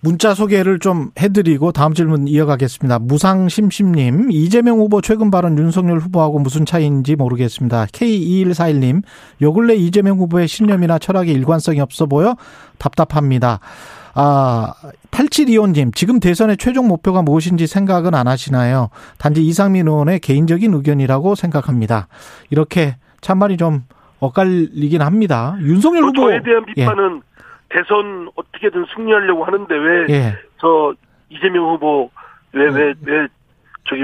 문자 0.00 0.34
소개를 0.34 0.78
좀 0.78 1.10
해드리고 1.18 1.72
다음 1.72 1.94
질문 1.94 2.28
이어가겠습니다. 2.28 2.98
무상심심님, 3.00 4.30
이재명 4.30 4.78
후보 4.78 5.00
최근 5.00 5.30
발언 5.30 5.58
윤석열 5.58 5.98
후보하고 5.98 6.38
무슨 6.38 6.64
차이인지 6.64 7.16
모르겠습니다. 7.16 7.86
K2141님, 7.86 9.02
요 9.42 9.52
근래 9.52 9.74
이재명 9.74 10.18
후보의 10.18 10.48
신념이나 10.48 10.98
철학에 10.98 11.32
일관성이 11.32 11.80
없어 11.80 12.06
보여 12.06 12.36
답답합니다. 12.78 13.58
아, 14.16 14.72
8725님, 15.10 15.94
지금 15.94 16.20
대선의 16.20 16.56
최종 16.56 16.88
목표가 16.88 17.22
무엇인지 17.22 17.66
생각은 17.66 18.14
안 18.14 18.26
하시나요? 18.26 18.88
단지 19.18 19.42
이상민 19.42 19.86
의원의 19.86 20.20
개인적인 20.20 20.72
의견이라고 20.72 21.34
생각합니다. 21.34 22.08
이렇게 22.50 22.96
참말이 23.20 23.56
좀 23.58 23.82
엇갈리긴 24.20 25.02
합니다. 25.02 25.56
윤석열 25.60 26.04
후보. 26.04 26.28
저에 26.28 26.42
대한 26.42 26.64
예. 26.68 26.72
비판은 26.72 27.16
예. 27.16 27.36
대선 27.68 28.30
어떻게든 28.34 28.86
승리하려고 28.94 29.44
하는데 29.44 29.74
왜저 29.74 30.12
예. 30.12 30.34
이재명 31.28 31.74
후보 31.74 32.10
왜 32.52 32.64
왜왜 32.64 32.94
왜, 33.02 33.20
왜 33.20 33.28
저기 33.88 34.02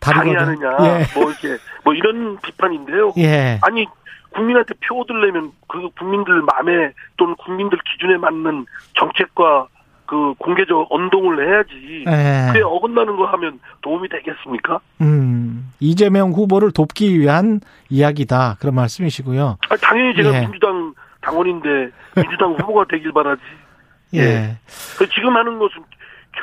강의하느냐 0.00 0.68
예. 0.80 1.18
뭐 1.18 1.30
이렇게 1.30 1.62
뭐 1.84 1.94
이런 1.94 2.38
비판인데요. 2.40 3.12
예. 3.18 3.58
아니 3.62 3.86
국민한테 4.30 4.74
표 4.80 5.00
얻으려면 5.00 5.52
그 5.68 5.88
국민들 5.98 6.42
마음에 6.42 6.92
또는 7.16 7.34
국민들 7.36 7.78
기준에 7.90 8.16
맞는 8.18 8.66
정책과 8.94 9.68
그 10.06 10.34
공개적 10.38 10.86
언동을 10.90 11.46
해야지. 11.46 12.04
네. 12.06 12.46
그게 12.52 12.62
어긋나는 12.62 13.16
거 13.16 13.26
하면 13.26 13.58
도움이 13.82 14.08
되겠습니까? 14.08 14.80
음, 15.00 15.70
이재명 15.80 16.30
후보를 16.30 16.70
돕기 16.72 17.18
위한 17.18 17.60
이야기다. 17.90 18.56
그런 18.60 18.74
말씀이시고요. 18.76 19.58
아, 19.68 19.76
당연히 19.76 20.14
제가 20.14 20.32
예. 20.34 20.40
민주당 20.42 20.94
당원인데 21.20 21.90
민주당 22.14 22.52
후보가 22.58 22.84
되길 22.88 23.12
바라지. 23.12 23.42
예. 24.14 24.20
예. 24.20 24.58
그 24.96 25.08
지금 25.10 25.36
하는 25.36 25.58
것은 25.58 25.82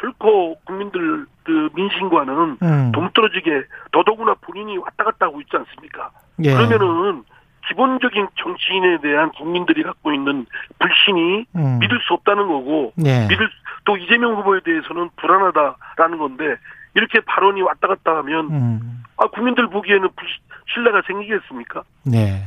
결코 0.02 0.56
국민들 0.66 1.26
그 1.44 1.70
민심과는 1.76 2.58
음. 2.62 2.92
동떨어지게 2.94 3.64
더더구나 3.92 4.36
본인이 4.42 4.78
왔다 4.78 5.04
갔다 5.06 5.28
하고 5.28 5.40
있지 5.42 5.56
않습니까? 5.56 6.10
예. 6.44 6.54
그러면은 6.54 7.24
기본적인 7.68 8.28
정치인에 8.36 9.02
대한 9.02 9.32
국민들이 9.32 9.84
갖고 9.84 10.14
있는 10.14 10.46
불신이 10.80 11.46
음. 11.56 11.80
믿을 11.80 12.00
수 12.08 12.14
없다는 12.14 12.48
거고 12.48 12.94
예. 13.06 13.28
믿을 13.28 13.50
또 13.86 13.98
이재명 13.98 14.36
후보에 14.36 14.60
대해서는 14.64 15.10
불안하다라는 15.18 16.18
건데 16.18 16.56
이렇게 16.96 17.20
발언이 17.22 17.62
왔다 17.62 17.88
갔다 17.88 18.18
하면 18.18 18.50
음. 18.52 19.04
아 19.18 19.28
국민들 19.28 19.68
보기에는 19.70 20.10
불, 20.16 20.28
신뢰가 20.74 21.02
생기겠습니까? 21.08 21.84
네. 22.04 22.44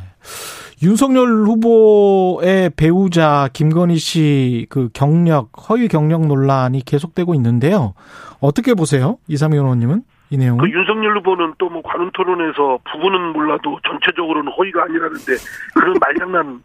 윤석열 0.83 1.29
후보의 1.47 2.71
배우자 2.77 3.49
김건희 3.53 3.97
씨 3.97 4.67
그 4.69 4.91
경력 4.93 5.51
허위 5.69 5.89
경력 5.89 6.27
논란이 6.27 6.85
계속되고 6.85 7.35
있는데요. 7.35 7.95
어떻게 8.41 8.75
보세요, 8.75 9.19
이상민 9.29 9.61
의원님은? 9.61 10.03
이 10.31 10.37
내용은? 10.37 10.59
그 10.65 10.71
윤석열 10.71 11.17
후보는 11.19 11.55
또 11.59 11.69
뭐 11.69 11.83
관훈 11.83 12.11
토론에서 12.13 12.79
부분은 12.91 13.33
몰라도 13.33 13.79
전체적으로는 13.87 14.53
허위가 14.53 14.85
아니라는데 14.85 15.33
그런 15.75 15.95
말장난 16.01 16.63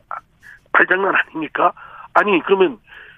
말장난 0.72 1.14
아닙니까? 1.16 1.74
아니 2.14 2.40
그러면 2.44 2.78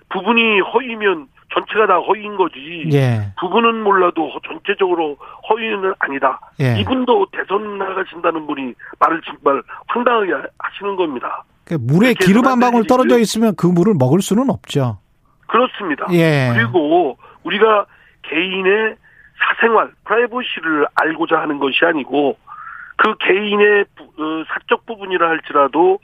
부분이 0.09 0.59
허위면 0.61 1.27
전체가 1.53 1.85
다 1.87 1.97
허위인 1.97 2.35
거지. 2.35 2.89
예. 2.93 3.31
부분은 3.39 3.83
몰라도 3.83 4.31
전체적으로 4.47 5.17
허위는 5.49 5.93
아니다. 5.99 6.39
예. 6.59 6.79
이분도 6.79 7.27
대선 7.31 7.77
나가신다는 7.77 8.47
분이 8.47 8.73
말을 8.99 9.21
정말 9.21 9.61
황당하게 9.87 10.31
하시는 10.57 10.95
겁니다. 10.95 11.43
그러니까 11.65 11.93
물에 11.93 12.13
기름 12.15 12.45
한 12.47 12.59
방울 12.59 12.87
떨어져 12.87 13.19
있으면 13.19 13.53
그 13.55 13.67
물을 13.67 13.93
먹을 13.97 14.21
수는 14.21 14.49
없죠. 14.49 14.97
그렇습니다. 15.47 16.07
예. 16.11 16.51
그리고 16.55 17.17
우리가 17.43 17.85
개인의 18.23 18.95
사생활, 19.45 19.91
프라이버시를 20.05 20.87
알고자 20.95 21.39
하는 21.39 21.59
것이 21.59 21.83
아니고 21.85 22.37
그 22.97 23.15
개인의 23.17 23.85
어, 23.99 24.43
사적 24.47 24.85
부분이라 24.85 25.27
할지라도 25.27 25.99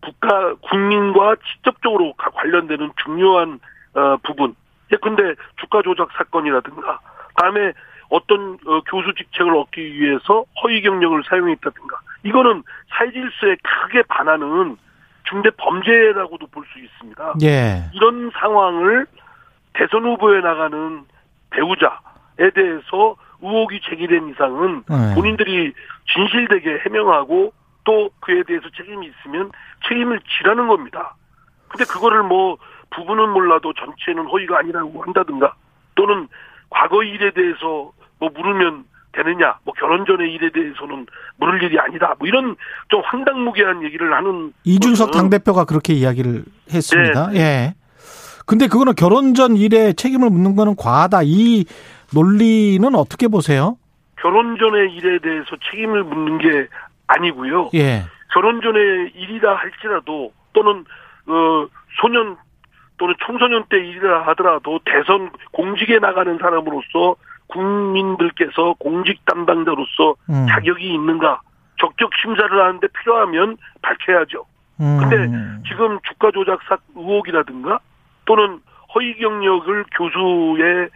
국가 0.00 0.54
국민과 0.54 1.36
직접적으로 1.36 2.12
관련되는 2.14 2.92
중요한 3.02 3.60
어, 3.94 4.16
부분. 4.22 4.54
근데 5.00 5.34
주가 5.56 5.82
조작 5.82 6.08
사건이라든가 6.12 7.00
다음에 7.36 7.72
어떤 8.10 8.58
어, 8.66 8.80
교수 8.82 9.12
직책을 9.14 9.56
얻기 9.56 9.94
위해서 9.94 10.44
허위 10.62 10.82
경력을 10.82 11.20
사용했다든가 11.28 11.96
이거는 12.22 12.62
사회 12.90 13.10
질서에 13.10 13.56
크게 13.62 14.02
반하는 14.02 14.76
중대 15.24 15.50
범죄라고도 15.56 16.46
볼 16.48 16.64
수 16.72 16.78
있습니다. 16.78 17.34
예. 17.42 17.90
이런 17.94 18.30
상황을 18.38 19.06
대선 19.72 20.04
후보에 20.04 20.40
나가는 20.40 21.04
배우자 21.50 21.86
에 21.86 22.13
대해서 22.36 23.16
의혹이 23.42 23.80
제기된 23.88 24.30
이상은 24.30 24.82
네. 24.88 25.14
본인들이 25.14 25.72
진실되게 26.12 26.78
해명하고 26.84 27.52
또 27.84 28.10
그에 28.20 28.42
대해서 28.44 28.66
책임이 28.76 29.08
있으면 29.08 29.50
책임을 29.88 30.20
지라는 30.38 30.68
겁니다. 30.68 31.14
근데 31.68 31.84
그거를 31.84 32.22
뭐 32.22 32.56
부분은 32.94 33.30
몰라도 33.30 33.72
전체는 33.74 34.26
허위가 34.26 34.58
아니라고 34.58 35.02
한다든가 35.02 35.54
또는 35.94 36.28
과거 36.70 37.02
일에 37.02 37.32
대해서 37.32 37.92
뭐 38.18 38.30
물으면 38.34 38.84
되느냐, 39.12 39.58
뭐 39.64 39.74
결혼 39.78 40.04
전의 40.06 40.32
일에 40.32 40.50
대해서는 40.50 41.06
물을 41.36 41.62
일이 41.62 41.78
아니다, 41.78 42.14
뭐 42.18 42.26
이런 42.26 42.56
좀 42.88 43.00
황당무계한 43.04 43.84
얘기를 43.84 44.12
하는 44.12 44.52
이준석 44.64 45.12
당 45.12 45.30
대표가 45.30 45.64
그렇게 45.64 45.92
이야기를 45.92 46.44
했습니다. 46.72 47.28
네. 47.28 47.38
예. 47.38 47.74
근데 48.46 48.66
그거는 48.66 48.94
결혼 48.94 49.34
전 49.34 49.56
일에 49.56 49.92
책임을 49.92 50.30
묻는 50.30 50.56
거는 50.56 50.76
과하다. 50.76 51.20
이 51.24 51.64
논리는 52.14 52.94
어떻게 52.94 53.28
보세요? 53.28 53.76
결혼 54.20 54.56
전의 54.56 54.94
일에 54.94 55.18
대해서 55.18 55.56
책임을 55.70 56.04
묻는 56.04 56.38
게 56.38 56.68
아니고요. 57.06 57.70
예. 57.74 58.04
결혼 58.32 58.60
전의 58.60 59.12
일이라 59.14 59.54
할지라도 59.54 60.32
또는 60.52 60.84
어 61.26 61.66
소년 62.00 62.36
또는 62.96 63.14
청소년 63.26 63.64
때 63.68 63.76
일이라 63.76 64.26
하더라도 64.28 64.80
대선 64.84 65.30
공직에 65.52 65.98
나가는 65.98 66.38
사람으로서 66.38 67.16
국민들께서 67.48 68.74
공직 68.78 69.24
담당자로서 69.26 70.14
음. 70.30 70.46
자격이 70.48 70.94
있는가 70.94 71.40
적격 71.78 72.10
심사를 72.22 72.50
하는데 72.50 72.86
필요하면 72.86 73.56
밝혀야죠. 73.82 74.46
음. 74.80 74.98
근데 75.00 75.16
지금 75.68 75.98
주가 76.02 76.30
조작 76.30 76.60
사 76.68 76.78
의혹이라든가 76.96 77.80
또는 78.24 78.60
허위 78.94 79.14
경력을 79.16 79.84
교수에 79.96 80.88
그 80.88 80.90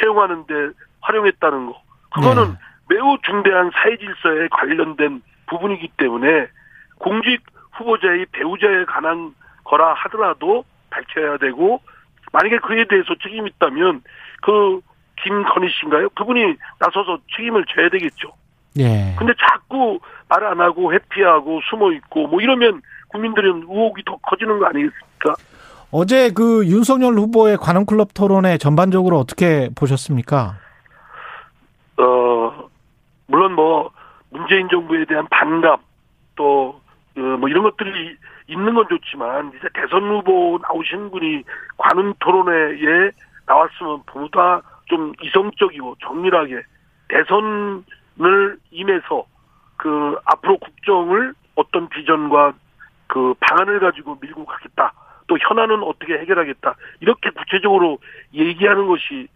채용하는데 0.00 0.70
활용했다는 1.00 1.66
거 1.66 1.82
그거는 2.14 2.52
네. 2.52 2.58
매우 2.88 3.16
중대한 3.24 3.70
사회 3.74 3.96
질서에 3.96 4.48
관련된 4.50 5.22
부분이기 5.48 5.88
때문에 5.96 6.48
공직 6.98 7.42
후보자의 7.72 8.26
배우자에 8.32 8.84
관한 8.86 9.34
거라 9.64 9.94
하더라도 9.94 10.64
밝혀야 10.90 11.36
되고 11.38 11.80
만약에 12.32 12.58
그에 12.58 12.84
대해서 12.84 13.14
책임 13.22 13.46
있다면 13.46 14.02
그 14.42 14.80
김건희 15.22 15.68
씨인가요? 15.70 16.08
그분이 16.10 16.56
나서서 16.78 17.18
책임을 17.36 17.64
져야 17.66 17.88
되겠죠. 17.88 18.32
예. 18.78 19.14
근데 19.18 19.32
자꾸 19.38 19.98
말 20.28 20.44
안 20.44 20.60
하고 20.60 20.92
회피하고 20.92 21.60
숨어 21.70 21.92
있고 21.92 22.26
뭐 22.26 22.40
이러면 22.40 22.82
국민들은 23.08 23.62
의혹이 23.62 24.02
더 24.04 24.16
커지는 24.18 24.58
거 24.58 24.66
아니겠습니까? 24.66 25.34
어제 25.90 26.30
그 26.30 26.66
윤석열 26.66 27.14
후보의 27.14 27.56
관훈클럽 27.58 28.14
토론회 28.14 28.58
전반적으로 28.58 29.18
어떻게 29.18 29.70
보셨습니까? 29.74 30.56
어, 31.98 32.68
물론 33.26 33.52
뭐 33.52 33.90
문재인 34.30 34.68
정부에 34.68 35.04
대한 35.04 35.26
반감 35.30 35.78
또뭐 36.34 36.80
어, 37.16 37.48
이런 37.48 37.62
것들이 37.62 38.16
있는 38.48 38.74
건 38.74 38.86
좋지만 38.88 39.52
이제 39.56 39.68
대선 39.74 40.02
후보 40.08 40.58
나오신 40.62 41.10
분이 41.10 41.42
관훈 41.76 42.14
토론회에 42.18 43.10
나왔으면 43.46 44.02
보다 44.06 44.62
좀 44.86 45.12
이성적이고 45.22 45.96
정밀하게 46.00 46.62
대선을 47.08 48.58
임해서 48.70 49.24
그 49.76 50.16
앞으로 50.24 50.58
국정을 50.58 51.34
어떤 51.54 51.88
비전과 51.88 52.54
그 53.06 53.34
방안을 53.40 53.80
가지고 53.80 54.18
밀고 54.20 54.44
가겠다. 54.44 54.92
또 55.26 55.36
현안은 55.40 55.82
어떻게 55.82 56.14
해결하겠다. 56.18 56.74
이렇게 57.00 57.30
구체적으로 57.30 57.98
얘기하는 58.34 58.86
것이 58.86 59.28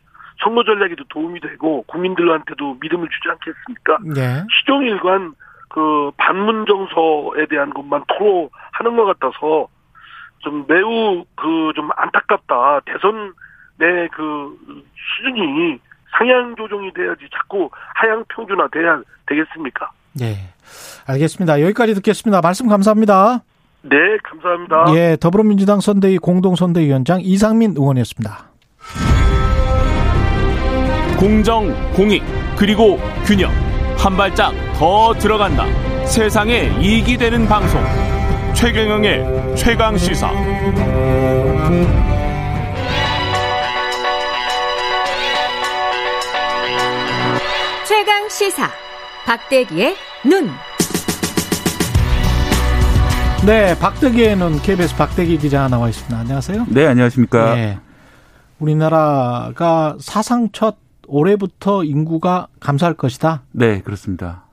선거 0.43 0.62
전략에도 0.64 1.05
도움이 1.09 1.41
되고 1.41 1.82
국민들한테도 1.82 2.78
믿음을 2.80 3.09
주지 3.09 3.28
않겠습니까? 3.28 3.99
네. 4.14 4.45
시종일관 4.59 5.34
그 5.68 6.11
반문 6.16 6.64
정서에 6.66 7.47
대한 7.47 7.70
것만 7.74 8.05
토로하는 8.09 8.97
것 8.97 9.05
같아서 9.05 9.68
좀 10.41 10.64
매우 10.66 11.24
그 11.36 11.72
좀 11.74 11.91
안타깝다. 11.97 12.80
대선 12.86 13.32
내 13.78 14.09
그 14.12 14.57
수준이 15.16 15.78
상향 16.18 16.55
조정이 16.57 16.93
돼야지 16.93 17.28
자꾸 17.32 17.70
하향 17.95 18.24
평준화 18.28 18.68
돼야 18.72 19.01
되겠습니까? 19.26 19.91
네. 20.18 20.36
알겠습니다. 21.07 21.61
여기까지 21.62 21.95
듣겠습니다. 21.95 22.41
말씀 22.41 22.68
감사합니다. 22.68 23.43
네, 23.83 23.97
감사합니다. 24.22 24.95
예, 24.95 25.16
더불어민주당 25.18 25.81
선대위 25.81 26.18
공동선대위원장 26.18 27.20
이상민 27.22 27.72
의원이었습니다. 27.76 28.51
공정, 31.18 31.74
공익, 31.93 32.22
그리고 32.57 32.99
균형. 33.24 33.51
한 33.97 34.16
발짝 34.16 34.53
더 34.78 35.12
들어간다. 35.14 35.66
세상에 36.07 36.70
이익이 36.81 37.16
되는 37.18 37.47
방송. 37.47 37.81
최경영의 38.55 39.57
최강 39.57 39.97
시사. 39.97 40.31
최강 47.87 48.28
시사. 48.28 48.68
박대기의 49.26 49.95
눈. 50.24 50.51
네, 53.47 53.76
박대기의 53.78 54.36
눈 54.36 54.61
KBS 54.61 54.97
박대기 54.97 55.38
기자 55.38 55.66
나와 55.66 55.88
있습니다. 55.88 56.14
안녕하세요. 56.14 56.66
네, 56.68 56.86
안녕하십니까. 56.86 57.55
네. 57.55 57.78
우리나라가 58.59 59.97
사상 59.99 60.51
첫 60.53 60.76
올해부터 61.09 61.82
인구가 61.84 62.49
감소할 62.61 62.95
것이다. 62.95 63.43
네, 63.53 63.80
그렇습니다. 63.80 64.45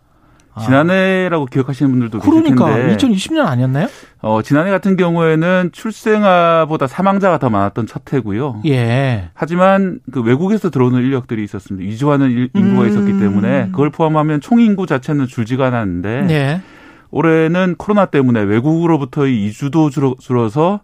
아. 0.54 0.62
지난해라고 0.62 1.48
기억하시는 1.48 1.92
분들도 1.92 2.20
그러니까 2.20 2.66
계실 2.68 2.98
텐데 2.98 3.08
2020년 3.08 3.46
아니었나요? 3.46 3.88
어, 4.22 4.42
지난해 4.42 4.72
같은 4.72 4.96
경우에는 4.96 5.72
출생아보다 5.74 6.88
사망자가 6.88 7.40
더 7.40 7.50
많았던 7.50 7.88
첫 7.88 8.14
해고요. 8.14 8.62
예. 8.66 9.30
하지만 9.34 10.00
그 10.12 10.22
외국에서 10.22 10.70
들어오는 10.70 11.00
인력들이 11.00 11.44
있었습니다. 11.44 11.88
이주하는 11.88 12.50
인구가 12.56 12.84
음. 12.84 12.88
있었기 12.88 13.20
때문에 13.20 13.68
그걸 13.72 13.90
포함하면 13.90 14.40
총 14.40 14.62
인구 14.62 14.88
자체는 14.88 15.28
줄지가 15.28 15.68
않았는데 15.68 16.28
예. 16.30 16.62
올해는 17.12 17.76
코로나 17.78 18.06
때문에 18.06 18.42
외국으로부터의 18.42 19.46
이주도 19.46 19.90
줄어서 19.90 20.82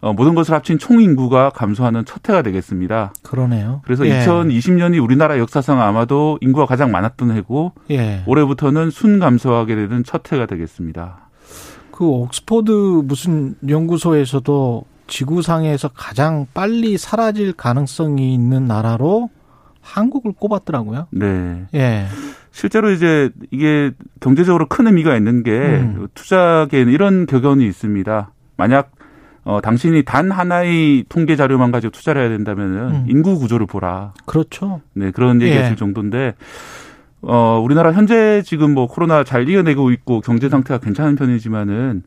어, 0.00 0.14
모든 0.14 0.34
것을 0.34 0.54
합친 0.54 0.78
총 0.78 1.02
인구가 1.02 1.50
감소하는 1.50 2.04
첫 2.06 2.26
해가 2.26 2.42
되겠습니다. 2.42 3.12
그러네요. 3.22 3.82
그래서 3.84 4.06
예. 4.06 4.24
2020년이 4.24 5.02
우리나라 5.02 5.38
역사상 5.38 5.80
아마도 5.80 6.38
인구가 6.40 6.64
가장 6.64 6.90
많았던 6.90 7.32
해고 7.32 7.72
예. 7.90 8.22
올해부터는 8.26 8.90
순 8.90 9.18
감소하게 9.18 9.74
되는 9.74 10.02
첫 10.02 10.32
해가 10.32 10.46
되겠습니다. 10.46 11.28
그 11.90 12.06
옥스퍼드 12.06 13.02
무슨 13.04 13.56
연구소에서도 13.68 14.84
지구상에서 15.06 15.88
가장 15.88 16.46
빨리 16.54 16.96
사라질 16.96 17.52
가능성이 17.52 18.32
있는 18.32 18.64
나라로 18.64 19.28
한국을 19.82 20.32
꼽았더라고요. 20.32 21.08
네. 21.10 21.66
예. 21.74 22.06
실제로 22.52 22.90
이제 22.90 23.30
이게 23.50 23.92
경제적으로 24.20 24.66
큰 24.66 24.86
의미가 24.86 25.16
있는 25.16 25.42
게 25.42 25.50
음. 25.52 26.08
투자계에는 26.14 26.92
이런 26.92 27.26
격언이 27.26 27.64
있습니다. 27.66 28.32
만약 28.56 28.92
어, 29.44 29.60
당신이 29.62 30.02
단 30.04 30.30
하나의 30.30 31.04
통계 31.08 31.34
자료만 31.34 31.70
가지고 31.70 31.92
투자를 31.92 32.22
해야 32.22 32.28
된다면은 32.30 32.78
음. 32.88 33.04
인구 33.08 33.38
구조를 33.38 33.66
보라. 33.66 34.12
그렇죠. 34.26 34.82
네, 34.92 35.10
그런 35.10 35.40
얘기 35.40 35.56
하실 35.56 35.72
예. 35.72 35.76
정도인데, 35.76 36.34
어, 37.22 37.60
우리나라 37.64 37.92
현재 37.92 38.42
지금 38.44 38.74
뭐 38.74 38.86
코로나 38.86 39.24
잘 39.24 39.48
이겨내고 39.48 39.90
있고 39.92 40.20
경제 40.20 40.48
상태가 40.48 40.78
괜찮은 40.78 41.16
편이지만은 41.16 42.02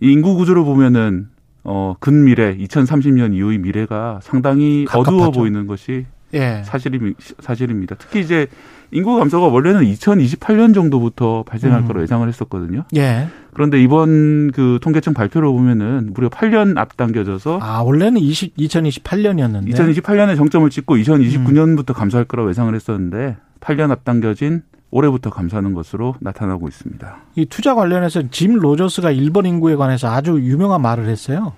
이 0.00 0.10
인구 0.10 0.36
구조를 0.36 0.64
보면은 0.64 1.28
어, 1.64 1.94
근미래, 2.00 2.56
2030년 2.56 3.34
이후의 3.34 3.58
미래가 3.58 4.20
상당히 4.22 4.86
가깝하죠. 4.86 5.16
어두워 5.16 5.30
보이는 5.30 5.66
것이 5.66 6.06
예. 6.34 6.62
사실이, 6.64 7.14
사실입니다. 7.40 7.96
특히 7.98 8.20
이제 8.20 8.46
인구 8.92 9.16
감소가 9.16 9.46
원래는 9.48 9.82
2028년 9.82 10.74
정도부터 10.74 11.44
발생할 11.44 11.82
음. 11.82 11.86
거로 11.86 12.02
예상을 12.02 12.26
했었거든요. 12.26 12.84
예. 12.96 13.28
그런데 13.52 13.80
이번 13.82 14.50
그 14.52 14.78
통계청 14.82 15.14
발표를 15.14 15.48
보면은 15.48 16.10
무려 16.12 16.28
8년 16.28 16.76
앞당겨져서 16.76 17.58
아 17.60 17.82
원래는 17.82 18.20
20, 18.20 18.56
2028년이었는데 18.56 19.72
2028년에 19.72 20.36
정점을 20.36 20.68
찍고 20.70 20.96
2029년부터 20.96 21.90
음. 21.90 21.94
감소할 21.94 22.24
거라고 22.24 22.50
예상을 22.50 22.74
했었는데 22.74 23.36
8년 23.60 23.90
앞당겨진 23.90 24.62
올해부터 24.90 25.30
감소하는 25.30 25.72
것으로 25.72 26.16
나타나고 26.20 26.66
있습니다. 26.66 27.16
이 27.36 27.46
투자 27.46 27.74
관련해서 27.74 28.28
짐 28.30 28.54
로저스가 28.54 29.12
일본 29.12 29.46
인구에 29.46 29.76
관해서 29.76 30.08
아주 30.12 30.40
유명한 30.40 30.82
말을 30.82 31.06
했어요. 31.06 31.52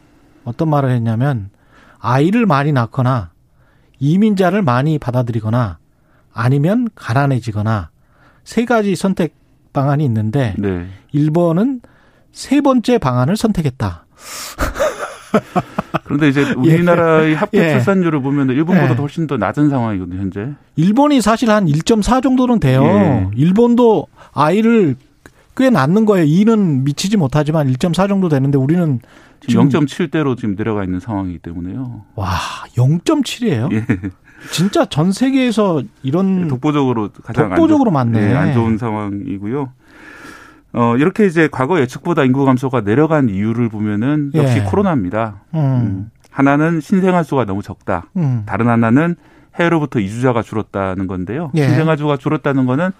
어떤 0.44 0.68
말을 0.68 0.90
했냐면 0.90 1.48
아이를 1.98 2.46
많이 2.46 2.72
낳거나 2.72 3.31
이민자를 4.02 4.62
많이 4.62 4.98
받아들이거나 4.98 5.78
아니면 6.34 6.88
가난해지거나 6.96 7.90
세 8.42 8.64
가지 8.64 8.96
선택 8.96 9.34
방안이 9.72 10.04
있는데 10.04 10.54
네. 10.58 10.88
1번은 11.14 11.80
세 12.32 12.60
번째 12.60 12.98
방안을 12.98 13.36
선택했다. 13.36 14.04
그런데 16.04 16.28
이제 16.28 16.52
우리나라의 16.52 17.30
예. 17.30 17.34
합계 17.36 17.58
예. 17.58 17.72
출산율을 17.74 18.20
보면 18.22 18.50
일본보다 18.50 18.90
예. 18.90 18.94
훨씬 18.94 19.26
더 19.26 19.36
낮은 19.36 19.70
상황이거든요, 19.70 20.20
현재. 20.20 20.50
일본이 20.76 21.20
사실 21.20 21.50
한 21.50 21.66
1.4 21.66 22.22
정도는 22.22 22.58
돼요. 22.58 22.82
예. 22.84 23.28
일본도 23.36 24.08
아이를 24.32 24.96
꽤 25.56 25.70
낳는 25.70 26.06
거예요. 26.06 26.26
2는 26.26 26.82
미치지 26.82 27.16
못하지만 27.16 27.72
1.4 27.72 28.08
정도 28.08 28.28
되는데 28.28 28.58
우리는 28.58 29.00
지금 29.46 29.68
0.7대로 29.68 30.36
지금 30.36 30.56
내려가 30.56 30.84
있는 30.84 31.00
상황이기 31.00 31.38
때문에요. 31.38 32.04
와, 32.14 32.36
0.7이에요? 32.76 33.72
예. 33.72 33.86
진짜 34.50 34.84
전 34.84 35.12
세계에서 35.12 35.82
이런 36.02 36.48
독보적으로 36.48 37.10
가장 37.22 37.50
독보적으로 37.50 37.90
안, 37.90 38.10
많네. 38.10 38.28
네, 38.28 38.34
안 38.34 38.52
좋은 38.52 38.78
상황이고요. 38.78 39.72
어, 40.74 40.96
이렇게 40.96 41.26
이제 41.26 41.48
과거 41.50 41.80
예측보다 41.80 42.24
인구 42.24 42.44
감소가 42.44 42.80
내려간 42.80 43.28
이유를 43.28 43.68
보면은 43.68 44.32
역시 44.34 44.58
예. 44.58 44.62
코로나입니다. 44.62 45.42
음. 45.54 45.58
음. 45.58 46.10
하나는 46.30 46.80
신생아 46.80 47.22
수가 47.24 47.44
너무 47.44 47.62
적다. 47.62 48.06
음. 48.16 48.42
다른 48.46 48.68
하나는 48.68 49.16
해외로부터 49.60 50.00
이주자가 50.00 50.42
줄었다는 50.42 51.06
건데요. 51.06 51.50
예. 51.54 51.66
신생아 51.66 51.96
수가 51.96 52.16
줄었다는 52.16 52.64
거는 52.64 52.86
어, 52.86 52.92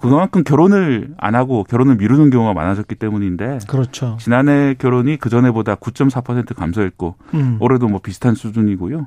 그만큼 0.00 0.44
결혼을 0.44 1.14
안 1.18 1.34
하고 1.34 1.64
결혼을 1.64 1.96
미루는 1.96 2.30
경우가 2.30 2.52
많아졌기 2.54 2.94
때문인데. 2.94 3.58
그렇죠. 3.66 4.16
지난해 4.20 4.74
결혼이 4.78 5.16
그 5.16 5.28
전에보다 5.30 5.76
9.4% 5.76 6.54
감소했고 6.54 7.16
음. 7.34 7.56
올해도 7.60 7.88
뭐 7.88 8.00
비슷한 8.00 8.34
수준이고요. 8.34 9.06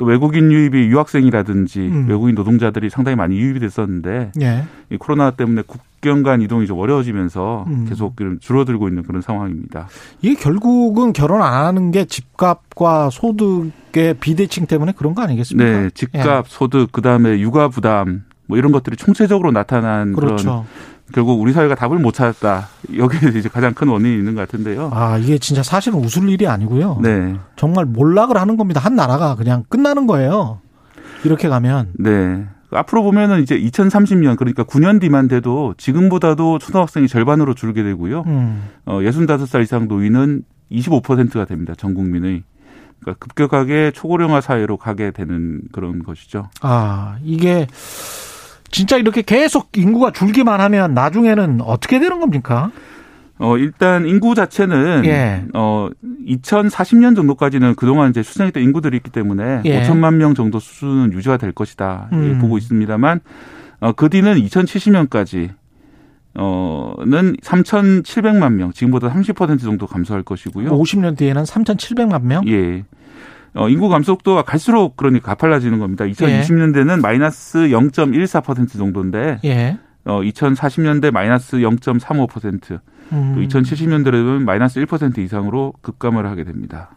또 0.00 0.06
외국인 0.06 0.50
유입이 0.50 0.86
유학생이라든지 0.86 1.80
음. 1.80 2.06
외국인 2.08 2.34
노동자들이 2.34 2.88
상당히 2.88 3.16
많이 3.16 3.36
유입이 3.36 3.60
됐었는데 3.60 4.32
예. 4.40 4.64
이 4.88 4.96
코로나 4.96 5.30
때문에 5.32 5.62
국경 5.66 6.22
간 6.22 6.40
이동이 6.40 6.66
좀 6.66 6.78
어려워지면서 6.78 7.66
음. 7.68 7.84
계속 7.86 8.16
줄어들고 8.40 8.88
있는 8.88 9.02
그런 9.02 9.20
상황입니다. 9.20 9.88
이게 10.22 10.40
결국은 10.40 11.12
결혼 11.12 11.42
안 11.42 11.66
하는 11.66 11.90
게 11.90 12.06
집값과 12.06 13.10
소득의 13.10 14.14
비대칭 14.20 14.64
때문에 14.64 14.92
그런 14.96 15.14
거 15.14 15.20
아니겠습니까? 15.20 15.70
네, 15.70 15.90
집값, 15.90 16.46
예. 16.46 16.48
소득, 16.48 16.92
그 16.92 17.02
다음에 17.02 17.38
육아 17.38 17.68
부담 17.68 18.24
뭐 18.50 18.58
이런 18.58 18.72
것들이 18.72 18.96
총체적으로 18.96 19.52
나타난 19.52 20.12
그렇죠. 20.12 20.42
그런 20.42 20.64
결국 21.12 21.40
우리 21.40 21.52
사회가 21.52 21.76
답을 21.76 21.98
못 21.98 22.12
찾았다. 22.12 22.68
여기에 22.96 23.30
이제 23.38 23.48
가장 23.48 23.74
큰 23.74 23.88
원인이 23.88 24.12
있는 24.16 24.34
것 24.34 24.40
같은데요. 24.42 24.90
아, 24.92 25.18
이게 25.18 25.38
진짜 25.38 25.62
사실은 25.62 26.00
웃을 26.00 26.28
일이 26.28 26.46
아니고요. 26.48 26.98
네. 27.00 27.36
정말 27.56 27.84
몰락을 27.84 28.36
하는 28.36 28.56
겁니다. 28.56 28.80
한 28.80 28.96
나라가 28.96 29.36
그냥 29.36 29.64
끝나는 29.68 30.08
거예요. 30.08 30.60
이렇게 31.24 31.48
가면. 31.48 31.92
네. 31.94 32.44
앞으로 32.72 33.02
보면은 33.04 33.40
이제 33.42 33.58
2030년 33.58 34.36
그러니까 34.36 34.64
9년 34.64 35.00
뒤만 35.00 35.28
돼도 35.28 35.74
지금보다도 35.76 36.58
초등학생이 36.58 37.06
절반으로 37.08 37.54
줄게 37.54 37.82
되고요. 37.82 38.24
음. 38.26 38.62
어, 38.84 38.98
65살 38.98 39.62
이상 39.62 39.86
노인은 39.86 40.42
25%가 40.72 41.44
됩니다. 41.44 41.74
전 41.76 41.94
국민의. 41.94 42.42
그러니까 43.00 43.18
급격하게 43.24 43.92
초고령화 43.92 44.40
사회로 44.40 44.76
가게 44.76 45.10
되는 45.10 45.62
그런 45.72 46.02
것이죠. 46.02 46.48
아, 46.60 47.16
이게 47.22 47.66
진짜 48.70 48.96
이렇게 48.96 49.22
계속 49.22 49.76
인구가 49.76 50.12
줄기만 50.12 50.60
하면 50.60 50.94
나중에는 50.94 51.60
어떻게 51.62 51.98
되는 51.98 52.20
겁니까? 52.20 52.70
어, 53.38 53.56
일단 53.56 54.06
인구 54.06 54.34
자체는 54.34 55.06
예. 55.06 55.44
어 55.54 55.88
2040년 56.26 57.16
정도까지는 57.16 57.74
그동안 57.74 58.10
이제 58.10 58.22
출생했던 58.22 58.62
인구들이 58.62 58.98
있기 58.98 59.10
때문에 59.10 59.62
예. 59.64 59.82
5천만 59.82 60.14
명 60.16 60.34
정도 60.34 60.60
수준은 60.60 61.14
유지가 61.14 61.38
될 61.38 61.52
것이다. 61.52 62.10
음. 62.12 62.38
보고 62.38 62.58
있습니다만 62.58 63.20
어, 63.80 63.92
그 63.92 64.10
뒤는 64.10 64.34
2070년까지 64.34 65.50
어는 66.34 67.36
3,700만 67.42 68.52
명, 68.52 68.72
지금보다 68.72 69.10
30% 69.10 69.60
정도 69.60 69.86
감소할 69.86 70.22
것이고요. 70.22 70.70
50년 70.70 71.16
뒤에는 71.16 71.42
3,700만 71.42 72.22
명? 72.22 72.46
예. 72.46 72.84
어, 73.54 73.68
인구 73.68 73.88
감소 73.88 74.12
속도가 74.12 74.42
갈수록 74.42 74.96
그러니까 74.96 75.34
가팔라지는 75.34 75.78
겁니다. 75.78 76.04
2020년대는 76.04 76.98
예. 76.98 77.00
마이너스 77.00 77.58
0.14% 77.58 78.72
정도인데 78.72 79.40
예. 79.44 79.78
어, 80.04 80.20
2040년대 80.20 81.10
마이너스 81.10 81.58
0.35%, 81.58 82.80
음. 83.12 83.32
또 83.34 83.40
2070년대에는 83.40 84.42
마이너스 84.42 84.80
1% 84.80 85.18
이상으로 85.18 85.74
급감을 85.82 86.26
하게 86.26 86.44
됩니다. 86.44 86.90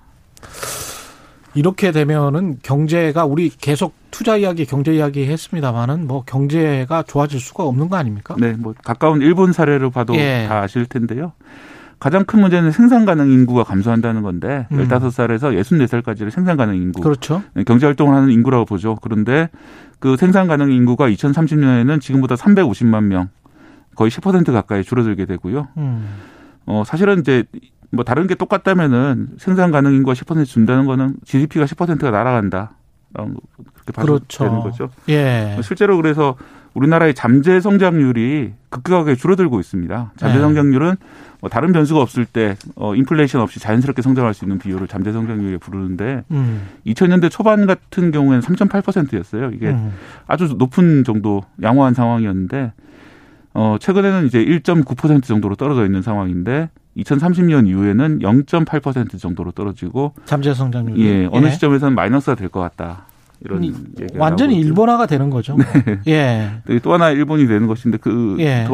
이렇게 1.56 1.92
되면은 1.92 2.60
경제가 2.64 3.26
우리 3.26 3.50
계속 3.50 3.94
투자 4.10 4.38
이야기, 4.38 4.66
경제 4.66 4.94
이야기 4.94 5.26
했습니다만은 5.28 6.08
뭐 6.08 6.24
경제가 6.24 7.04
좋아질 7.04 7.40
수가 7.40 7.64
없는 7.64 7.90
거 7.90 7.96
아닙니까? 7.98 8.36
네, 8.40 8.54
뭐 8.54 8.74
가까운 8.84 9.22
일본 9.22 9.54
사례로 9.54 9.92
봐도 9.92 10.16
예. 10.16 10.46
다 10.48 10.62
아실 10.62 10.86
텐데요. 10.86 11.34
가장 12.04 12.26
큰 12.26 12.42
문제는 12.42 12.72
생산 12.72 13.06
가능 13.06 13.32
인구가 13.32 13.64
감소한다는 13.64 14.24
건데 14.24 14.68
음. 14.74 14.90
15살에서 14.90 15.58
64살까지를 15.58 16.32
생산 16.32 16.58
가능 16.58 16.76
인구. 16.76 17.00
그렇죠. 17.00 17.42
네, 17.54 17.64
경제 17.64 17.86
활동을 17.86 18.14
하는 18.14 18.30
인구라고 18.30 18.66
보죠. 18.66 18.98
그런데 19.02 19.50
그 20.00 20.18
생산 20.18 20.50
가능 20.50 20.70
인구가 20.74 21.10
2030년에는 21.10 22.02
지금보다 22.02 22.36
350만 22.36 23.06
명 23.06 23.30
거의 23.96 24.12
10% 24.12 24.52
가까이 24.52 24.84
줄어들게 24.84 25.26
되고요. 25.26 25.70
음. 25.78 26.18
어 26.66 26.84
사실은 26.86 27.22
이제 27.22 27.46
뭐 27.90 28.04
다른 28.04 28.28
게 28.28 28.36
똑같다면은 28.36 29.30
생산 29.38 29.72
가능 29.72 29.94
인구가 29.94 30.12
10% 30.14 30.46
준다는 30.46 30.86
거는 30.86 31.16
GDP가 31.24 31.64
10%가 31.64 32.12
날아간다. 32.12 32.74
그렇게 33.14 33.94
봐도 33.94 34.16
그렇죠. 34.16 34.44
되는 34.44 34.60
거죠. 34.60 34.90
예. 35.08 35.58
실제로 35.64 35.96
그래서 35.96 36.36
우리나라의 36.74 37.14
잠재 37.14 37.62
성장률이 37.62 38.54
급격하게 38.70 39.16
줄어들고 39.16 39.62
있습니다. 39.62 40.12
잠재 40.18 40.36
네. 40.36 40.42
성장률은 40.42 40.96
뭐 40.96 40.98
다른 41.50 41.72
변수가 41.74 42.02
없을 42.02 42.26
때 42.26 42.56
어, 42.76 42.96
인플레이션 42.96 43.42
없이 43.42 43.60
자연스럽게 43.60 44.02
성장할 44.02 44.34
수 44.34 44.46
있는 44.46 44.60
비율을 44.60 44.88
잠재 44.88 45.12
성장률에 45.12 45.58
부르는데 45.58 46.24
음. 46.32 46.68
2000년대 46.86 47.30
초반 47.30 47.66
같은 47.66 48.12
경우에는 48.12 48.42
3.8%였어요. 48.42 49.52
이게 49.52 49.70
음. 49.70 49.94
아주 50.28 50.56
높은 50.58 51.04
정도 51.04 51.44
양호한 51.62 51.94
상황이었는데 51.94 52.74
어, 53.56 53.78
최근에는 53.80 54.26
이제 54.26 54.44
1.9% 54.44 55.24
정도로 55.24 55.56
떨어져 55.56 55.86
있는 55.86 56.02
상황인데 56.02 56.70
2030년 56.98 57.68
이후에는 57.68 58.20
0.8% 58.20 59.20
정도로 59.20 59.52
떨어지고 59.52 60.14
잠재 60.26 60.54
성장률이 60.54 61.04
예, 61.06 61.28
어느 61.32 61.48
예. 61.48 61.52
시점에서는 61.52 61.96
마이너스가 61.96 62.36
될 62.36 62.50
것 62.50 62.60
같다. 62.62 63.06
이런 63.46 63.64
얘기가 63.64 63.78
완전히 64.18 64.58
일본화가 64.60 65.06
되는 65.06 65.30
거죠. 65.30 65.58
네. 65.58 66.00
예. 66.08 66.52
네, 66.66 66.80
또 66.80 66.94
하나 66.94 67.10
일본이 67.10 67.46
되는 67.46 67.68
것인데 67.68 67.98
그더 67.98 68.38
예. 68.40 68.68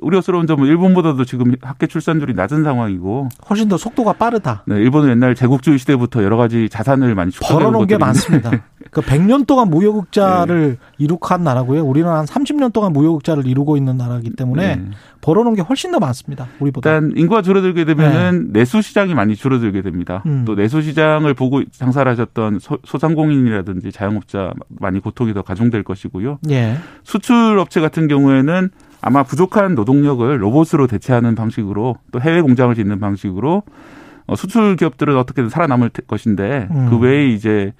우려스러운 0.00 0.46
점은 0.46 0.66
일본보다도 0.66 1.24
지금 1.24 1.54
학계 1.60 1.86
출산율이 1.86 2.34
낮은 2.34 2.64
상황이고 2.64 3.28
훨씬 3.48 3.68
더 3.68 3.76
속도가 3.76 4.14
빠르다. 4.14 4.64
네, 4.66 4.76
일본은 4.76 5.10
옛날 5.10 5.34
제국주의 5.34 5.78
시대부터 5.78 6.22
여러 6.22 6.36
가지 6.36 6.68
자산을 6.70 7.14
많이 7.14 7.30
벌어놓은 7.32 7.86
게 7.86 7.98
많습니다. 7.98 8.50
그 8.90 9.00
100년 9.00 9.46
동안 9.46 9.70
무역흑자를 9.70 10.70
네. 10.70 10.76
이룩한 10.98 11.42
나라고요. 11.42 11.84
우리는 11.84 12.08
한 12.08 12.24
30년 12.24 12.72
동안 12.72 12.92
무역흑자를 12.92 13.46
이루고 13.46 13.76
있는 13.76 13.96
나라이기 13.96 14.30
때문에 14.36 14.76
네. 14.76 14.90
벌어놓은 15.20 15.54
게 15.54 15.62
훨씬 15.62 15.90
더 15.90 15.98
많습니다. 15.98 16.46
우리보다. 16.60 16.90
일단 16.90 17.12
인구가 17.16 17.42
줄어들게 17.42 17.84
되면은 17.84 18.52
네. 18.52 18.60
내수 18.60 18.82
시장이 18.82 19.14
많이 19.14 19.36
줄어들게 19.36 19.82
됩니다. 19.82 20.22
음. 20.26 20.44
또 20.46 20.54
내수 20.54 20.82
시장을 20.82 21.34
보고 21.34 21.62
장사를 21.70 22.10
하셨던 22.10 22.58
소 22.60 22.98
상공인이라든지 22.98 23.90
자영업자 23.90 24.52
많이 24.68 25.00
고통이 25.00 25.32
더 25.34 25.42
가중될 25.42 25.82
것이고요. 25.82 26.38
예. 26.50 26.76
수출 27.02 27.58
업체 27.58 27.80
같은 27.80 28.06
경우에는 28.06 28.70
아마 29.00 29.22
부족한 29.22 29.74
노동력을 29.74 30.42
로봇으로 30.42 30.86
대체하는 30.86 31.34
방식으로 31.34 31.96
또 32.12 32.20
해외 32.20 32.40
공장을 32.40 32.74
짓는 32.74 33.00
방식으로 33.00 33.62
어, 34.26 34.36
수출 34.36 34.76
기업들은 34.76 35.16
어떻게든 35.16 35.50
살아남을 35.50 35.90
것인데 36.06 36.68
음. 36.70 36.88
그 36.90 36.98
외에 36.98 37.28
이제 37.28 37.72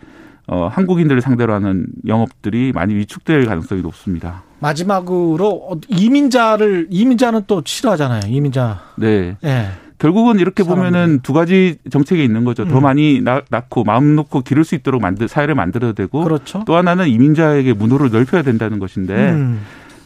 어, 0.46 0.68
한국인들을 0.68 1.22
상대로 1.22 1.54
하는 1.54 1.86
영업들이 2.06 2.72
많이 2.72 2.94
위축될 2.94 3.46
가능성이 3.46 3.82
높습니다. 3.82 4.42
마지막으로 4.60 5.48
어, 5.70 5.80
이민자를 5.88 6.88
이민자는 6.90 7.42
또 7.46 7.62
싫어하잖아요. 7.64 8.22
이민자. 8.28 8.80
네. 8.96 9.36
네. 9.40 9.68
결국은 9.98 10.38
이렇게 10.38 10.62
사람들이. 10.64 10.90
보면은 10.90 11.20
두 11.22 11.32
가지 11.32 11.78
정책이 11.90 12.22
있는 12.22 12.44
거죠. 12.44 12.64
음. 12.64 12.68
더 12.68 12.80
많이 12.80 13.22
낳고 13.22 13.84
마음 13.84 14.16
놓고 14.16 14.42
기를 14.42 14.64
수 14.64 14.74
있도록 14.74 15.00
만들 15.00 15.28
사회를 15.28 15.54
만들어야 15.54 15.92
되고 15.92 16.22
그렇죠. 16.22 16.62
또 16.66 16.76
하나는 16.76 17.08
이민자에게 17.08 17.72
문호를 17.72 18.10
넓혀야 18.10 18.42
된다는 18.42 18.78
것인데 18.78 19.30
음. 19.30 19.62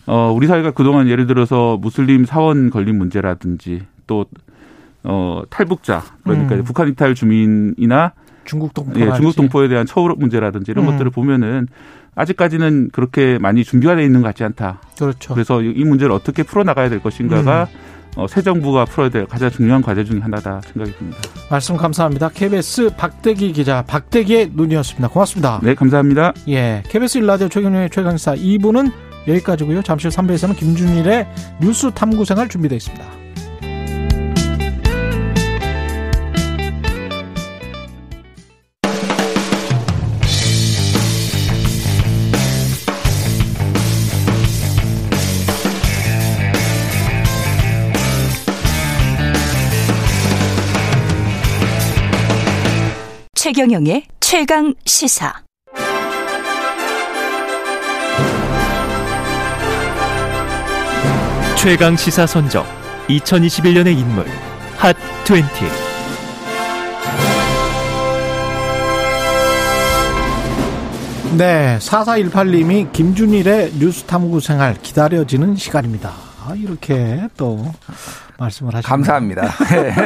어 0.06 0.32
우리 0.34 0.46
사회가 0.46 0.70
그동안 0.70 1.08
예를 1.08 1.26
들어서 1.26 1.78
무슬림 1.80 2.24
사원 2.24 2.70
걸린 2.70 2.96
문제라든지 2.96 3.82
또 4.06 4.26
어, 5.04 5.42
탈북자 5.50 6.02
그러니까 6.22 6.56
음. 6.56 6.64
북한 6.64 6.88
이탈 6.88 7.14
주민이나 7.14 8.12
중국 8.48 8.72
동포 8.72 8.98
예, 8.98 9.12
중국 9.14 9.36
동포에 9.36 9.68
대한 9.68 9.86
처우 9.86 10.08
문제라든지 10.16 10.70
이런 10.70 10.86
음. 10.86 10.90
것들을 10.92 11.10
보면은 11.10 11.68
아직까지는 12.14 12.90
그렇게 12.92 13.38
많이 13.38 13.62
준비가 13.62 13.94
돼 13.94 14.04
있는 14.04 14.22
것 14.22 14.28
같지 14.28 14.42
않다. 14.42 14.80
그렇죠. 14.98 15.34
그래서 15.34 15.62
이 15.62 15.84
문제를 15.84 16.12
어떻게 16.12 16.42
풀어 16.42 16.64
나가야 16.64 16.88
될 16.88 17.00
것인가가 17.00 17.68
음. 17.70 17.88
어, 18.16 18.26
새 18.26 18.42
정부가 18.42 18.86
풀어야 18.86 19.10
될 19.10 19.26
가장 19.26 19.50
중요한 19.50 19.82
과제 19.82 20.02
중에 20.02 20.18
하나다 20.18 20.60
생각이 20.62 20.96
듭니다. 20.96 21.18
말씀 21.50 21.76
감사합니다. 21.76 22.30
KBS 22.30 22.96
박대기 22.96 23.52
기자 23.52 23.82
박대기의 23.82 24.52
눈이었습니다. 24.54 25.08
고맙습니다. 25.08 25.60
네, 25.62 25.74
감사합니다. 25.74 26.32
예, 26.48 26.82
KBS 26.88 27.18
일라디오 27.18 27.48
최경영의 27.48 27.90
최강사 27.90 28.34
2부는 28.34 28.90
여기까지고요. 29.28 29.82
잠시 29.82 30.08
후 30.08 30.14
3부에서는 30.14 30.56
김준일의 30.56 31.28
뉴스 31.60 31.90
탐구생활 31.92 32.48
준비되어 32.48 32.76
있습니다. 32.76 33.27
최경영의 53.48 54.04
최강 54.20 54.74
시사. 54.84 55.32
최강 61.56 61.96
시사 61.96 62.26
선정 62.26 62.66
2021년의 63.08 63.98
인물 63.98 64.26
핫 64.76 64.94
20. 65.24 65.46
네, 71.38 71.78
4418님이 71.80 72.92
김준일의 72.92 73.72
뉴스 73.78 74.04
탐구 74.04 74.40
생활 74.40 74.74
기다려지는 74.82 75.56
시간입니다. 75.56 76.12
아, 76.44 76.54
이렇게 76.54 77.26
또 77.38 77.64
말씀을 78.38 78.74
하시니다 78.74 78.88
감사합니다. 78.88 79.50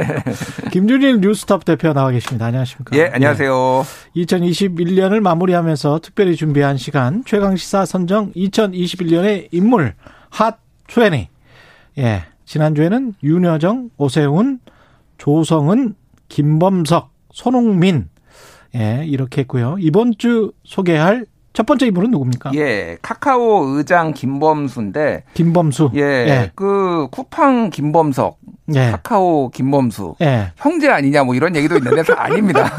김준일 0.73 1.21
뉴스톱 1.21 1.65
대표 1.65 1.93
나와 1.93 2.11
계십니다. 2.11 2.47
안녕하십니까? 2.47 2.97
예, 2.97 3.11
안녕하세요. 3.13 3.85
네. 4.15 4.25
2021년을 4.25 5.21
마무리하면서 5.21 6.01
특별히 6.03 6.35
준비한 6.35 6.77
시간 6.77 7.23
최강시사 7.25 7.85
선정 7.85 8.33
2021년의 8.33 9.49
인물 9.53 9.95
핫 10.31 10.59
20. 10.89 11.29
예, 11.99 12.25
지난주에는 12.45 13.15
윤여정, 13.23 13.91
오세훈, 13.99 14.61
조성은, 15.19 15.95
김범석, 16.29 17.13
손흥민 17.33 18.09
예, 18.75 19.05
이렇게 19.07 19.43
했고요. 19.43 19.77
이번 19.79 20.15
주 20.17 20.53
소개할 20.65 21.27
첫 21.53 21.67
번째 21.67 21.87
인물은 21.87 22.11
누굽니까? 22.11 22.53
예, 22.55 22.97
카카오 23.03 23.77
의장 23.77 24.15
김범수인데. 24.15 25.25
김범수. 25.35 25.91
예, 25.95 26.01
예. 26.01 26.51
그 26.55 27.09
쿠팡 27.11 27.71
김범석. 27.71 28.39
예. 28.75 28.91
카카오 28.93 29.51
김범수. 29.51 30.15
예. 30.23 30.53
형제 30.57 30.89
아니냐 30.89 31.25
뭐 31.25 31.35
이런 31.35 31.55
얘기도 31.55 31.77
있는데 31.77 32.11
아닙니다. 32.15 32.71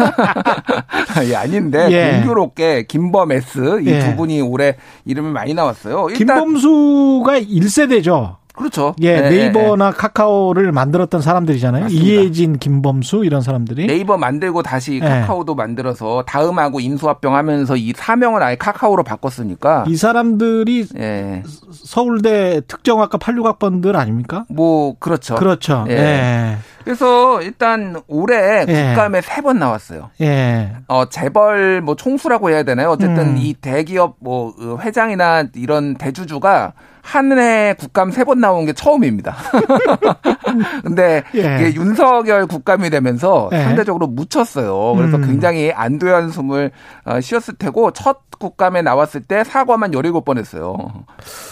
예, 1.29 1.35
아닌데 1.35 1.87
예. 1.91 2.17
공교롭게 2.17 2.83
김범 2.87 3.31
S 3.31 3.81
이두 3.81 3.91
예. 3.91 4.15
분이 4.15 4.41
올해 4.41 4.75
이름이 5.05 5.31
많이 5.31 5.53
나왔어요. 5.53 6.07
김범수가 6.07 7.41
1세대죠. 7.41 8.37
그렇죠. 8.55 8.95
예, 9.01 9.19
네, 9.19 9.29
네이버나 9.29 9.91
네. 9.91 9.97
카카오를 9.97 10.71
만들었던 10.71 11.21
사람들이잖아요. 11.21 11.83
맞습니다. 11.83 12.05
이혜진, 12.05 12.59
김범수 12.59 13.25
이런 13.25 13.41
사람들이 13.41 13.87
네이버 13.87 14.17
만들고 14.17 14.61
다시 14.61 14.99
네. 14.99 15.07
카카오도 15.21 15.55
만들어서 15.55 16.23
다음하고 16.27 16.79
인수합병 16.79 17.35
하면서 17.35 17.75
이 17.75 17.93
사명을 17.95 18.43
아예 18.43 18.55
카카오로 18.55 19.03
바꿨으니까 19.03 19.85
이 19.87 19.95
사람들이 19.95 20.87
예. 20.97 21.43
서울대 21.71 22.61
특정학과 22.67 23.17
86학번들 23.17 23.95
아닙니까? 23.95 24.45
뭐 24.49 24.95
그렇죠. 24.99 25.35
그렇죠. 25.35 25.85
예. 25.89 26.57
예. 26.83 26.91
그래서 26.93 27.41
일단 27.41 28.01
올해 28.07 28.65
예. 28.67 28.87
국감에 28.89 29.21
세 29.21 29.41
번 29.41 29.59
나왔어요. 29.59 30.09
예. 30.21 30.73
어 30.87 31.05
재벌 31.09 31.81
뭐 31.81 31.95
총수라고 31.95 32.49
해야 32.49 32.63
되나요? 32.63 32.89
어쨌든 32.91 33.29
음. 33.31 33.37
이 33.37 33.53
대기업 33.53 34.15
뭐 34.19 34.53
회장이나 34.79 35.45
이런 35.55 35.95
대주주가 35.95 36.73
한해 37.01 37.75
국감 37.77 38.11
세 38.11 38.23
번 38.23 38.39
나온 38.39 38.65
게 38.65 38.71
처음입니다. 38.71 39.35
근데 40.83 41.23
예. 41.35 41.39
이게 41.39 41.73
윤석열 41.75 42.47
국감이 42.47 42.89
되면서 42.89 43.49
예. 43.51 43.63
상대적으로 43.63 44.07
묻혔어요. 44.07 44.93
그래서 44.95 45.17
음. 45.17 45.25
굉장히 45.25 45.71
안도현 45.73 46.29
숨을 46.31 46.71
어, 47.05 47.19
쉬었을 47.19 47.55
테고 47.55 47.91
첫 47.91 48.19
국감에 48.39 48.81
나왔을 48.81 49.21
때 49.21 49.43
사과만 49.43 49.91
17번 49.91 50.37
했어요. 50.37 50.77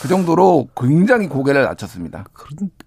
그 0.02 0.08
정도로 0.08 0.68
굉장히 0.76 1.28
고개를 1.28 1.64
낮췄습니다. 1.64 2.26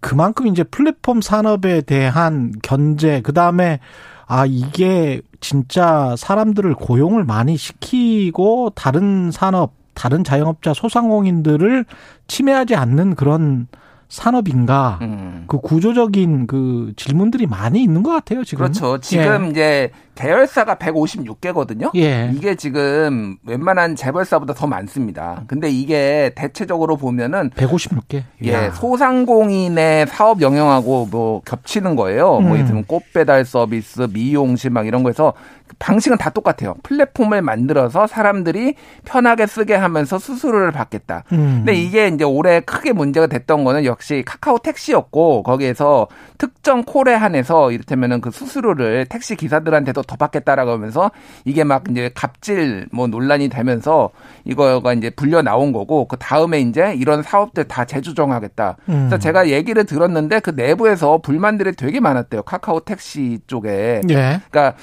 그만큼 0.00 0.46
이제 0.46 0.62
플랫폼 0.62 1.20
산업에 1.20 1.80
대한 1.82 2.33
견제, 2.62 3.20
그 3.22 3.32
다음에 3.32 3.80
아, 4.26 4.46
이게 4.46 5.20
진짜 5.40 6.14
사람들을 6.16 6.74
고용을 6.74 7.24
많이 7.24 7.56
시키고 7.56 8.70
다른 8.74 9.30
산업, 9.30 9.72
다른 9.94 10.24
자영업자 10.24 10.74
소상공인들을 10.74 11.84
침해하지 12.26 12.74
않는 12.74 13.14
그런 13.14 13.68
산업인가 14.14 15.00
음. 15.02 15.44
그 15.48 15.58
구조적인 15.58 16.46
그 16.46 16.92
질문들이 16.94 17.46
많이 17.46 17.82
있는 17.82 18.04
것 18.04 18.12
같아요 18.12 18.44
지금. 18.44 18.62
그렇죠. 18.62 18.98
지금 18.98 19.46
예. 19.46 19.50
이제 19.50 19.90
계열사가 20.14 20.76
156개거든요. 20.76 21.90
예. 21.96 22.30
이게 22.32 22.54
지금 22.54 23.36
웬만한 23.44 23.96
재벌사보다 23.96 24.54
더 24.54 24.68
많습니다. 24.68 25.42
근데 25.48 25.68
이게 25.68 26.30
대체적으로 26.36 26.96
보면은 26.96 27.50
156개. 27.50 28.22
예, 28.44 28.70
소상공인의 28.74 30.06
사업 30.06 30.40
영역하고 30.40 31.08
뭐 31.10 31.42
겹치는 31.44 31.96
거예요. 31.96 32.28
뭐 32.28 32.38
음. 32.38 32.48
뭐 32.50 32.56
있으면 32.56 32.84
꽃 32.84 33.02
배달 33.12 33.44
서비스, 33.44 34.06
미용실 34.12 34.70
막 34.70 34.86
이런 34.86 35.02
거에서 35.02 35.32
방식은 35.78 36.18
다 36.18 36.30
똑같아요. 36.30 36.74
플랫폼을 36.82 37.42
만들어서 37.42 38.06
사람들이 38.06 38.74
편하게 39.04 39.46
쓰게 39.46 39.74
하면서 39.74 40.18
수수료를 40.18 40.72
받겠다. 40.72 41.24
음. 41.32 41.62
근데 41.64 41.74
이게 41.74 42.08
이제 42.08 42.24
올해 42.24 42.60
크게 42.60 42.92
문제가 42.92 43.26
됐던 43.26 43.64
거는 43.64 43.84
역시 43.84 44.22
카카오 44.26 44.58
택시였고 44.58 45.42
거기에서 45.42 46.08
특정 46.38 46.84
콜에 46.84 47.14
한해서 47.14 47.72
이를테면은 47.72 48.20
그 48.20 48.30
수수료를 48.30 49.06
택시 49.06 49.36
기사들한테도 49.36 50.02
더 50.02 50.16
받겠다라고 50.16 50.70
하면서 50.70 51.10
이게 51.44 51.64
막 51.64 51.84
이제 51.90 52.10
갑질 52.14 52.86
뭐 52.92 53.06
논란이 53.06 53.48
되면서 53.48 54.10
이거가 54.44 54.92
이제 54.92 55.10
불려 55.10 55.42
나온 55.42 55.72
거고 55.72 56.06
그 56.06 56.16
다음에 56.16 56.60
이제 56.60 56.94
이런 56.96 57.22
사업들 57.22 57.64
다 57.64 57.84
재조정하겠다. 57.84 58.76
음. 58.88 59.08
그래서 59.08 59.18
제가 59.18 59.48
얘기를 59.48 59.84
들었는데 59.84 60.40
그 60.40 60.50
내부에서 60.50 61.18
불만들이 61.18 61.72
되게 61.72 62.00
많았대요. 62.00 62.42
카카오 62.42 62.80
택시 62.80 63.40
쪽에. 63.46 64.02
예. 64.10 64.40
그러니까 64.50 64.74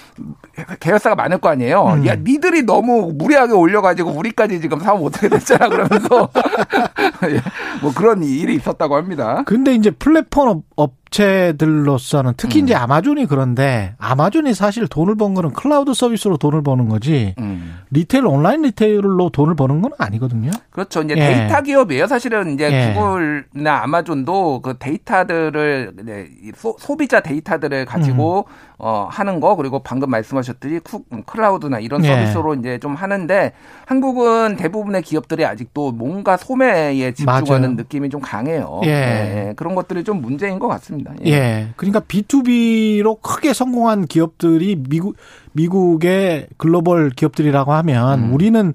계열사가 0.80 1.16
많을 1.16 1.38
거 1.40 1.50
아니에요. 1.50 1.86
음. 1.86 2.08
야, 2.08 2.16
니들이 2.16 2.64
너무 2.64 3.12
무리하게 3.16 3.54
올려가지고 3.54 4.12
우리까지 4.12 4.62
지금 4.62 4.80
사업 4.80 5.00
못하게 5.00 5.30
됐잖아. 5.30 5.70
그러면서 5.70 6.30
예, 7.30 7.42
뭐 7.82 7.94
그런 7.94 8.24
일이 8.24 8.56
있었다고 8.56 8.96
합니다. 8.96 9.44
근데 9.46 9.74
이제 9.74 9.92
플랫폼 9.92 10.64
업 10.76 11.01
업체들로서는 11.12 12.34
특히 12.38 12.62
음. 12.62 12.66
이제 12.66 12.74
아마존이 12.74 13.26
그런데 13.26 13.94
아마존이 13.98 14.54
사실 14.54 14.88
돈을 14.88 15.16
번 15.16 15.34
거는 15.34 15.52
클라우드 15.52 15.94
서비스로 15.94 16.38
돈을 16.38 16.64
버는 16.64 16.88
거지 16.90 17.36
음. 17.38 17.80
retail 17.92 18.26
온라인 18.26 18.62
retail로 18.62 19.30
돈을 19.30 19.56
버는 19.56 19.82
건 19.82 19.92
아니거든요. 19.98 20.52
그렇죠. 20.72 21.02
이제 21.02 21.14
예. 21.18 21.20
데이터 21.20 21.62
기업이에요. 21.62 22.08
사실은 22.08 22.54
이제 22.54 22.72
예. 22.72 22.94
구글이나 22.94 23.84
아마존도 23.84 24.62
그 24.62 24.78
데이터들을 24.80 25.94
이제 26.02 26.30
소, 26.56 26.98
비자 26.98 27.20
데이터들을 27.20 27.86
가지고 27.86 28.46
음. 28.48 28.72
어 28.84 29.08
하는 29.12 29.40
거 29.40 29.56
그리고 29.56 29.80
방금 29.80 30.10
말씀하셨듯이 30.10 30.80
쿠, 30.80 31.04
cloud나 31.26 31.80
이런 31.80 32.04
예. 32.04 32.08
서비스로 32.08 32.56
예. 32.56 32.60
이제 32.60 32.80
좀 32.80 32.96
하는데 32.96 33.52
한국은 33.86 34.56
대부분의 34.56 35.04
기업들이 35.04 35.46
아직도 35.46 35.92
뭔가 35.92 36.38
소매에 36.38 37.12
집중하는 37.12 37.62
맞아요. 37.62 37.76
느낌이 37.76 38.10
좀 38.10 38.22
강해요. 38.22 38.82
예. 38.86 38.90
예. 38.90 39.54
그런 39.56 39.76
것들이 39.76 40.04
좀 40.04 40.22
문제인 40.22 40.58
것 40.58 40.68
같습니다. 40.68 41.01
있습니다. 41.02 41.16
예. 41.26 41.32
예. 41.32 41.68
그러니까 41.76 42.00
B2B로 42.02 43.22
크게 43.22 43.54
성공한 43.54 44.06
기업들이 44.06 44.76
미국 44.76 45.18
미국의 45.54 46.48
글로벌 46.58 47.10
기업들이라고 47.10 47.74
하면 47.74 48.26
음. 48.26 48.34
우리는 48.34 48.74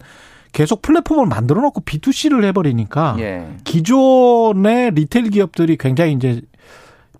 계속 0.52 0.82
플랫폼을 0.82 1.26
만들어 1.26 1.60
놓고 1.62 1.82
B2C를 1.82 2.44
해버리니까 2.44 3.16
예. 3.18 3.46
기존의 3.64 4.92
retail 4.92 5.30
기업들이 5.30 5.76
굉장히 5.76 6.12
이제 6.12 6.40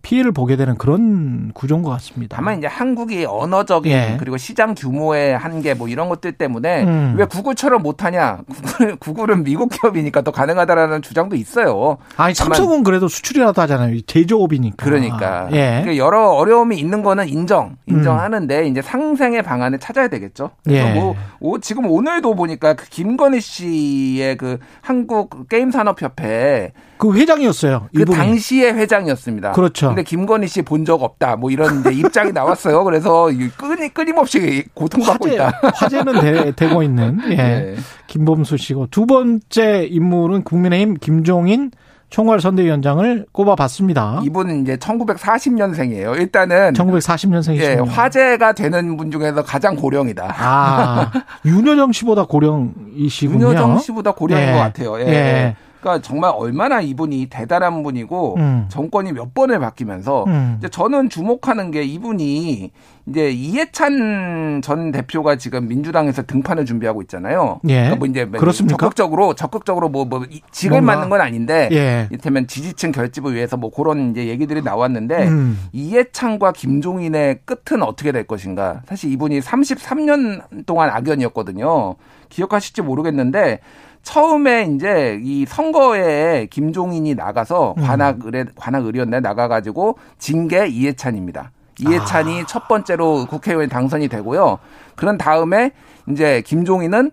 피해를 0.06 0.30
보게 0.30 0.54
되는 0.54 0.76
그런 0.76 1.50
구조인 1.52 1.82
것 1.82 1.90
같습니다. 1.90 2.36
다만 2.36 2.58
이제 2.58 2.68
한국이 2.68 3.24
언어적인 3.24 3.90
예. 3.90 4.16
그리고 4.20 4.36
시장 4.36 4.76
규모의 4.76 5.36
한계 5.36 5.74
뭐 5.74 5.88
이런 5.88 6.08
것들 6.08 6.30
때문에 6.30 6.84
음. 6.84 7.14
왜 7.18 7.24
구글처럼 7.24 7.82
못하냐? 7.82 8.38
구글, 8.48 8.96
구글은 8.96 9.42
미국 9.42 9.68
기업이니까 9.68 10.22
더 10.22 10.30
가능하다라는 10.30 11.02
주장도 11.02 11.34
있어요. 11.34 11.98
아니 12.16 12.34
삼성은 12.34 12.84
그래도 12.84 13.08
수출이라도 13.08 13.60
하잖아요. 13.62 14.00
제조업이니까. 14.02 14.76
그러니까. 14.84 15.48
예. 15.50 15.80
그러니까 15.82 15.96
여러 15.96 16.28
어려움이 16.28 16.78
있는 16.78 17.02
거는 17.02 17.28
인정, 17.28 17.76
인정하는데 17.86 18.60
음. 18.60 18.66
이제 18.66 18.82
상생의 18.82 19.42
방안을 19.42 19.80
찾아야 19.80 20.06
되겠죠. 20.06 20.50
그래서 20.62 20.88
예. 20.88 20.94
뭐, 20.94 21.16
오, 21.40 21.58
지금 21.58 21.84
오늘도 21.86 22.36
보니까 22.36 22.74
그 22.74 22.88
김건희 22.88 23.40
씨의 23.40 24.36
그 24.36 24.58
한국 24.82 25.48
게임 25.48 25.72
산업협회 25.72 26.70
그 26.98 27.14
회장이었어요. 27.14 27.88
그 27.94 28.02
이분이. 28.02 28.16
당시의 28.16 28.74
회장이었습니다. 28.74 29.52
그렇죠. 29.52 29.88
근데 29.88 30.02
김건희 30.02 30.46
씨 30.48 30.62
본 30.62 30.84
적 30.84 31.02
없다. 31.02 31.36
뭐 31.36 31.50
이런 31.50 31.82
입장이 31.92 32.32
나왔어요. 32.32 32.84
그래서 32.84 33.28
끊임 33.56 33.90
끊임없이 33.92 34.64
고통받고 34.74 35.24
화제, 35.26 35.34
있다. 35.34 35.60
화제는 35.74 36.54
되, 36.54 36.68
고 36.68 36.82
있는 36.82 37.18
예. 37.30 37.36
네. 37.36 37.74
김범수 38.06 38.56
씨고 38.56 38.86
두 38.90 39.04
번째 39.06 39.86
인물은 39.90 40.44
국민의힘 40.44 40.94
김종인 41.00 41.70
총괄 42.08 42.40
선대위원장을 42.40 43.26
꼽아봤습니다. 43.32 44.20
이분은 44.24 44.62
이제 44.62 44.76
1940년생이에요. 44.76 46.16
일단은 46.18 46.72
1940년생이시죠. 46.74 47.60
예, 47.60 47.74
화제가 47.90 48.52
되는 48.52 48.96
분 48.96 49.10
중에서 49.10 49.42
가장 49.42 49.74
고령이다. 49.74 50.34
아, 50.38 51.10
윤여정 51.44 51.90
씨보다 51.92 52.24
고령이시군요. 52.26 53.48
윤여정 53.48 53.78
씨보다 53.80 54.12
고령인 54.12 54.48
예. 54.48 54.52
것 54.52 54.58
같아요. 54.58 55.00
예. 55.00 55.06
예. 55.06 55.56
그러니까 55.86 56.02
정말 56.02 56.32
얼마나 56.34 56.80
이분이 56.80 57.28
대단한 57.30 57.84
분이고 57.84 58.34
음. 58.38 58.66
정권이 58.68 59.12
몇 59.12 59.32
번을 59.34 59.60
바뀌면서 59.60 60.24
음. 60.24 60.56
이제 60.58 60.68
저는 60.68 61.08
주목하는 61.08 61.70
게 61.70 61.84
이분이 61.84 62.72
이제 63.06 63.30
이해찬 63.30 64.62
전 64.64 64.90
대표가 64.90 65.36
지금 65.36 65.68
민주당에서 65.68 66.24
등판을 66.24 66.64
준비하고 66.64 67.02
있잖아요. 67.02 67.60
예. 67.68 67.74
그러니까 67.74 67.96
뭐 67.96 68.08
이제 68.08 68.26
그렇습니까? 68.26 68.76
적극적으로 68.76 69.34
적극적으로 69.34 69.88
뭐뭐 69.88 70.26
직을 70.50 70.80
맞는 70.80 71.08
건 71.08 71.20
아닌데 71.20 71.68
예. 71.70 72.08
이를테면 72.10 72.48
지지층 72.48 72.90
결집을 72.90 73.34
위해서 73.34 73.56
뭐 73.56 73.70
그런 73.70 74.10
이제 74.10 74.26
얘기들이 74.26 74.62
나왔는데 74.62 75.28
음. 75.28 75.68
이해찬과 75.72 76.50
김종인의 76.50 77.42
끝은 77.44 77.84
어떻게 77.84 78.10
될 78.10 78.26
것인가? 78.26 78.82
사실 78.88 79.12
이분이 79.12 79.38
33년 79.38 80.66
동안 80.66 80.90
악연이었거든요. 80.90 81.94
기억하실지 82.28 82.82
모르겠는데 82.82 83.60
처음에 84.06 84.68
이제 84.72 85.18
이 85.20 85.44
선거에 85.46 86.46
김종인이 86.48 87.16
나가서 87.16 87.74
음. 87.76 87.82
관악 87.82 88.18
의뢰 88.24 88.44
관악 88.54 88.84
의뢰였네 88.84 89.18
나가가지고 89.18 89.98
징계 90.18 90.68
이해찬입니다. 90.68 91.50
이해찬이 91.80 92.42
아. 92.42 92.46
첫 92.46 92.68
번째로 92.68 93.26
국회의원 93.26 93.68
당선이 93.68 94.06
되고요. 94.06 94.60
그런 94.94 95.18
다음에 95.18 95.72
이제 96.08 96.40
김종인은 96.46 97.10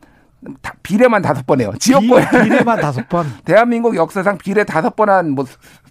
비례만 0.84 1.24
다섯 1.24 1.48
번 1.48 1.62
해요. 1.62 1.74
지역구에 1.80 2.30
비례만 2.30 2.80
다섯 2.80 3.10
번. 3.10 3.26
대한민국 3.44 3.96
역사상 3.96 4.38
비례 4.38 4.64
다섯 4.64 4.96
번 4.96 5.10
한 5.10 5.32
뭐 5.32 5.46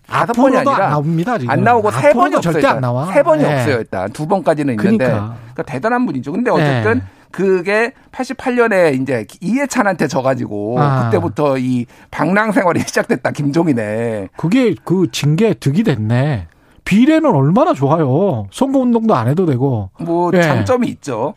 다섯 0.07 0.33
번이 0.35 0.57
아니라 0.57 0.73
안 0.85 0.91
나옵니다. 0.91 1.39
지금. 1.39 1.51
안 1.53 1.65
나오고 1.65 1.91
세 1.91 2.13
번이 2.13 2.37
없어요. 2.37 2.53
절대 2.53 2.69
안 2.69 2.81
나와. 2.81 3.13
세 3.13 3.23
번이 3.25 3.43
네. 3.43 3.53
없어요. 3.55 3.79
일단 3.79 4.13
두 4.13 4.27
번까지는 4.29 4.75
있는데 4.75 5.05
그러니까. 5.07 5.37
그러니까 5.53 5.63
대단한 5.65 6.07
분이죠. 6.07 6.31
근데 6.33 6.51
어쨌든 6.51 6.99
네. 6.99 7.05
그게 7.33 7.93
88년에 8.13 9.01
이제 9.01 9.27
이해찬한테 9.41 10.07
져가지고 10.07 10.77
아. 10.79 11.05
그때부터 11.05 11.59
이 11.59 11.87
방랑 12.11 12.53
생활이 12.53 12.81
시작됐다 12.87 13.33
김종인의. 13.33 14.29
그게 14.37 14.75
그 14.85 15.09
징계 15.11 15.55
득이 15.55 15.83
됐네. 15.83 16.47
비례는 16.85 17.33
얼마나 17.33 17.73
좋아요. 17.75 18.49
선거운동도 18.51 19.15
안 19.15 19.29
해도 19.29 19.47
되고. 19.47 19.91
뭐 20.01 20.31
예. 20.35 20.43
장점이 20.43 20.89
있죠. 20.89 21.33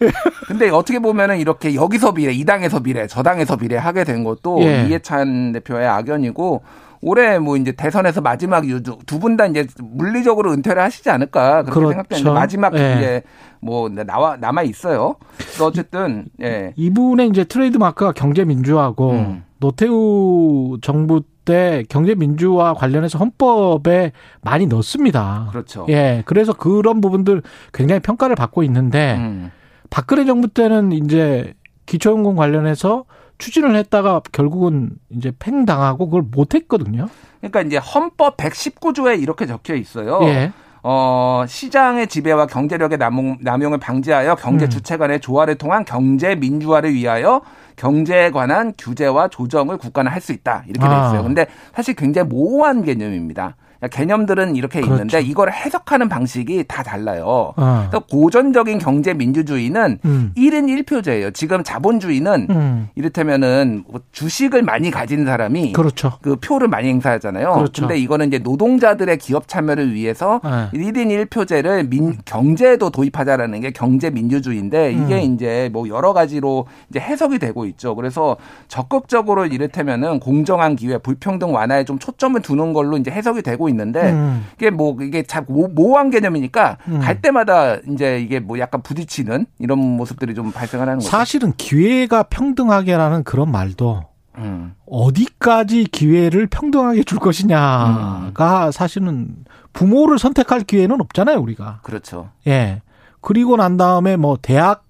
근데 0.47 0.69
어떻게 0.69 0.99
보면은 0.99 1.37
이렇게 1.37 1.75
여기서 1.75 2.13
비례, 2.13 2.33
이 2.33 2.43
당에서 2.43 2.79
비례, 2.79 3.05
저 3.07 3.21
당에서 3.21 3.55
비례 3.55 3.77
하게 3.77 4.03
된 4.03 4.23
것도 4.23 4.61
예. 4.63 4.85
이해찬 4.87 5.51
대표의 5.53 5.87
악연이고 5.87 6.63
올해 7.07 7.37
뭐 7.39 7.55
이제 7.55 7.71
대선에서 7.71 8.21
마지막 8.21 8.65
유두 8.67 8.97
두 9.05 9.19
분 9.19 9.37
다 9.37 9.45
이제 9.45 9.67
물리적으로 9.79 10.51
은퇴를 10.53 10.81
하시지 10.81 11.09
않을까 11.11 11.61
그렇게 11.63 11.71
그렇죠. 11.71 11.89
생각되는데 11.91 12.31
마지막 12.31 12.75
예. 12.75 12.95
이제 12.97 13.21
뭐 13.61 13.87
나와 13.89 14.37
남아 14.37 14.63
있어요. 14.63 15.15
어쨌든 15.61 16.25
예. 16.41 16.73
이분의 16.75 17.29
이제 17.29 17.43
트레이드 17.43 17.77
마크가 17.77 18.11
경제 18.13 18.43
민주화고 18.43 19.11
음. 19.11 19.43
노태우 19.59 20.77
정부 20.81 21.21
때 21.45 21.83
경제 21.89 22.15
민주화 22.15 22.73
관련해서 22.73 23.19
헌법에 23.19 24.11
많이 24.41 24.65
넣습니다. 24.65 25.47
그렇죠. 25.51 25.85
예. 25.89 26.23
그래서 26.25 26.53
그런 26.53 27.01
부분들 27.01 27.43
굉장히 27.71 27.99
평가를 28.01 28.35
받고 28.35 28.63
있는데 28.63 29.15
음. 29.19 29.51
박근혜 29.91 30.25
정부 30.25 30.47
때는 30.47 30.91
이제 30.91 31.53
기초연금 31.85 32.35
관련해서 32.35 33.05
추진을 33.37 33.75
했다가 33.75 34.21
결국은 34.31 34.91
이제 35.09 35.31
팽당하고 35.39 36.07
그걸 36.07 36.23
못 36.23 36.55
했거든요. 36.55 37.07
그러니까 37.39 37.61
이제 37.61 37.77
헌법 37.77 38.37
119조에 38.37 39.21
이렇게 39.21 39.45
적혀 39.45 39.75
있어요. 39.75 40.19
예. 40.23 40.51
어, 40.87 41.45
시장의 41.47 42.07
지배와 42.07 42.45
경제력의 42.45 42.99
남용, 42.99 43.37
남용을 43.41 43.79
방지하여 43.79 44.35
경제 44.35 44.65
음. 44.65 44.69
주체 44.69 44.97
간의 44.97 45.19
조화를 45.19 45.55
통한 45.55 45.83
경제 45.83 46.35
민주화를 46.35 46.93
위하여 46.93 47.41
경제에 47.75 48.29
관한 48.29 48.71
규제와 48.77 49.29
조정을 49.29 49.77
국가는 49.77 50.11
할 50.11 50.21
수 50.21 50.31
있다. 50.31 50.63
이렇게 50.67 50.87
돼 50.87 50.93
아. 50.93 51.07
있어요. 51.07 51.19
아. 51.21 51.23
근데 51.23 51.47
사실 51.73 51.95
굉장히 51.95 52.29
모호한 52.29 52.83
개념입니다. 52.83 53.55
개념들은 53.87 54.55
이렇게 54.55 54.81
그렇죠. 54.81 54.95
있는데 54.95 55.21
이걸 55.21 55.51
해석하는 55.51 56.09
방식이 56.09 56.65
다 56.67 56.83
달라요. 56.83 57.53
어. 57.55 57.87
그래서 57.89 58.05
고전적인 58.09 58.79
경제 58.79 59.13
민주주의는 59.13 59.99
음. 60.05 60.33
1인 60.37 60.83
1표제예요. 60.85 61.33
지금 61.33 61.63
자본주의는 61.63 62.47
음. 62.49 62.89
이를테면은 62.95 63.83
뭐 63.87 64.01
주식을 64.11 64.61
많이 64.63 64.91
가진 64.91 65.25
사람이 65.25 65.73
그렇죠. 65.73 66.13
그 66.21 66.35
표를 66.37 66.67
많이 66.67 66.87
행사하잖아요. 66.89 67.53
그렇죠. 67.53 67.81
근데 67.81 67.97
이거는 67.99 68.27
이제 68.27 68.39
노동자들의 68.39 69.17
기업 69.17 69.47
참여를 69.47 69.93
위해서 69.93 70.39
네. 70.43 70.69
1인 70.73 71.27
1표제를 71.27 71.89
민 71.89 72.17
경제에도 72.25 72.89
도입하자라는 72.89 73.61
게 73.61 73.71
경제 73.71 74.09
민주주의인데 74.09 74.93
이게 74.93 75.25
음. 75.25 75.33
이제 75.33 75.69
뭐 75.73 75.87
여러 75.89 76.13
가지로 76.13 76.67
이제 76.89 76.99
해석이 76.99 77.39
되고 77.39 77.65
있죠. 77.65 77.95
그래서 77.95 78.37
적극적으로 78.67 79.45
이를테면은 79.45 80.19
공정한 80.19 80.75
기회, 80.75 80.97
불평등 80.97 81.53
완화에 81.53 81.83
좀 81.85 81.99
초점을 81.99 82.41
두는 82.41 82.73
걸로 82.73 82.97
이제 82.97 83.11
해석이 83.11 83.41
되고 83.41 83.69
있는 83.69 83.74
있는데 83.75 84.11
음. 84.11 84.45
이게 84.55 84.69
뭐 84.69 84.95
이게 85.01 85.23
참 85.23 85.45
모호한 85.47 86.09
개념이니까 86.09 86.77
음. 86.87 86.99
갈 86.99 87.21
때마다 87.21 87.75
이제 87.91 88.19
이게 88.19 88.39
뭐 88.39 88.57
약간 88.59 88.81
부딪히는 88.81 89.45
이런 89.59 89.79
모습들이 89.79 90.33
좀 90.33 90.51
발생하는 90.51 90.95
거죠. 90.95 91.09
사실은 91.09 91.53
기회가 91.57 92.23
평등하게라는 92.23 93.23
그런 93.23 93.51
말도 93.51 94.03
음. 94.37 94.73
어디까지 94.87 95.85
기회를 95.85 96.47
평등하게 96.47 97.03
줄 97.03 97.19
것이냐가 97.19 98.65
음. 98.67 98.71
사실은 98.71 99.35
부모를 99.73 100.17
선택할 100.19 100.61
기회는 100.61 101.01
없잖아요, 101.01 101.37
우리가. 101.37 101.79
그렇죠. 101.83 102.29
예. 102.47 102.81
그리고 103.21 103.57
난 103.57 103.75
다음에 103.77 104.15
뭐 104.15 104.37
대학 104.41 104.84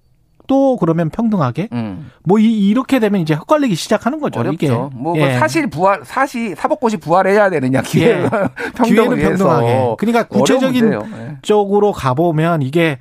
또 0.48 0.78
그러면 0.78 1.10
평등하게 1.10 1.70
음. 1.74 2.12
뭐 2.24 2.39
이, 2.39 2.74
렇게 2.74 3.00
되면 3.00 3.22
이제 3.22 3.34
헛갈리기 3.34 3.76
시작하는 3.76 4.20
거죠. 4.20 4.39
어렵죠. 4.39 4.56
이게 4.56 4.70
뭐 4.70 5.18
예. 5.18 5.38
사실 5.38 5.70
부활 5.70 6.02
사실 6.04 6.56
사법고시 6.56 6.98
부활해야 6.98 7.50
되느냐 7.50 7.82
기회 7.82 8.24
예. 8.24 8.30
기회는 8.86 9.18
평등하게. 9.20 9.96
그러니까 9.98 10.24
구체적인 10.28 10.93
예. 10.93 11.38
쪽으로 11.41 11.91
가보면 11.91 12.62
이게 12.62 13.00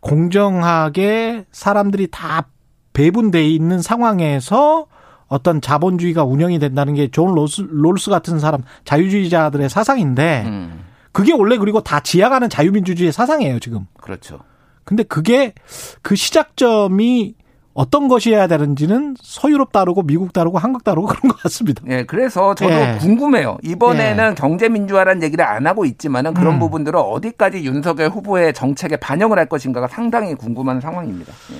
공정하게 0.00 1.44
사람들이 1.52 2.08
다 2.10 2.46
배분돼 2.92 3.44
있는 3.48 3.80
상황에서 3.82 4.86
어떤 5.26 5.60
자본주의가 5.60 6.24
운영이 6.24 6.58
된다는 6.58 6.94
게 6.94 7.08
존 7.10 7.34
롤스, 7.34 7.62
롤스 7.70 8.10
같은 8.10 8.38
사람 8.38 8.62
자유주의자들의 8.84 9.68
사상인데 9.68 10.42
음. 10.46 10.84
그게 11.12 11.32
원래 11.32 11.56
그리고 11.56 11.80
다 11.80 12.00
지향하는 12.00 12.48
자유민주주의의 12.50 13.12
사상이에요 13.12 13.58
지금. 13.60 13.86
그렇죠. 14.00 14.40
근데 14.84 15.02
그게 15.02 15.54
그 16.02 16.16
시작점이 16.16 17.34
어떤 17.74 18.06
것이어야 18.06 18.46
되는지는 18.46 19.16
서유럽 19.20 19.72
다르고 19.72 20.04
미국 20.04 20.32
다르고 20.32 20.58
한국 20.58 20.84
다르고 20.84 21.08
그런 21.08 21.32
것 21.32 21.42
같습니다. 21.42 21.82
네, 21.84 22.04
그래서 22.04 22.54
저도 22.54 22.72
예. 22.72 22.98
궁금해요. 23.00 23.58
이번에는 23.62 24.30
예. 24.30 24.34
경제 24.34 24.68
민주화라는 24.68 25.22
얘기를 25.24 25.44
안 25.44 25.66
하고 25.66 25.84
있지만은 25.84 26.34
그런 26.34 26.54
음. 26.54 26.58
부분들을 26.60 26.98
어디까지 26.98 27.64
윤석열 27.64 28.10
후보의 28.10 28.54
정책에 28.54 28.96
반영을 28.96 29.38
할 29.38 29.46
것인가가 29.46 29.88
상당히 29.88 30.34
궁금한 30.34 30.80
상황입니다. 30.80 31.32
예. 31.52 31.56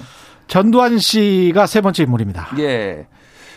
전두환 0.47 0.99
씨가 0.99 1.67
세 1.67 1.81
번째 1.81 2.05
인물입니다. 2.05 2.49
예. 2.59 3.07